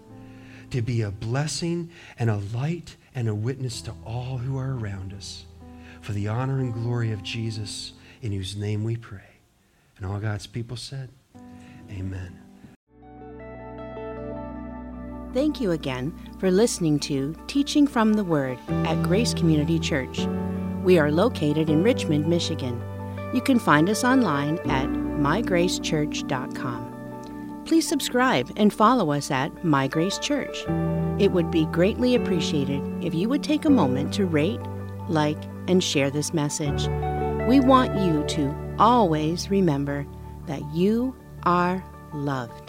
to 0.71 0.81
be 0.81 1.01
a 1.03 1.11
blessing 1.11 1.89
and 2.17 2.29
a 2.29 2.41
light 2.53 2.95
and 3.13 3.27
a 3.27 3.35
witness 3.35 3.81
to 3.83 3.93
all 4.05 4.37
who 4.39 4.57
are 4.57 4.75
around 4.75 5.13
us 5.13 5.45
for 6.01 6.11
the 6.11 6.27
honor 6.27 6.59
and 6.59 6.73
glory 6.73 7.11
of 7.11 7.23
Jesus, 7.23 7.93
in 8.21 8.31
whose 8.31 8.55
name 8.55 8.83
we 8.83 8.97
pray. 8.97 9.21
And 9.97 10.05
all 10.05 10.19
God's 10.19 10.47
people 10.47 10.75
said, 10.75 11.09
Amen. 11.89 12.39
Thank 15.33 15.61
you 15.61 15.71
again 15.71 16.13
for 16.39 16.51
listening 16.51 16.99
to 17.01 17.35
Teaching 17.47 17.87
from 17.87 18.13
the 18.13 18.23
Word 18.23 18.59
at 18.69 19.01
Grace 19.01 19.33
Community 19.33 19.79
Church. 19.79 20.27
We 20.83 20.99
are 20.99 21.11
located 21.11 21.69
in 21.69 21.81
Richmond, 21.81 22.27
Michigan. 22.27 22.83
You 23.33 23.39
can 23.39 23.57
find 23.57 23.89
us 23.89 24.03
online 24.03 24.59
at 24.69 24.89
mygracechurch.com. 24.89 27.63
Please 27.65 27.87
subscribe 27.87 28.51
and 28.57 28.73
follow 28.73 29.13
us 29.13 29.31
at 29.31 29.63
My 29.63 29.87
Grace 29.87 30.19
Church. 30.19 30.65
It 31.19 31.31
would 31.31 31.49
be 31.49 31.67
greatly 31.67 32.15
appreciated 32.15 32.81
if 33.01 33.15
you 33.15 33.29
would 33.29 33.43
take 33.43 33.63
a 33.63 33.69
moment 33.69 34.13
to 34.15 34.25
rate, 34.25 34.59
like, 35.07 35.41
and 35.69 35.81
share 35.81 36.11
this 36.11 36.33
message. 36.33 36.89
We 37.47 37.61
want 37.61 37.97
you 38.01 38.25
to 38.35 38.53
always 38.77 39.49
remember 39.49 40.05
that 40.47 40.61
you 40.73 41.15
are 41.43 41.81
loved. 42.13 42.62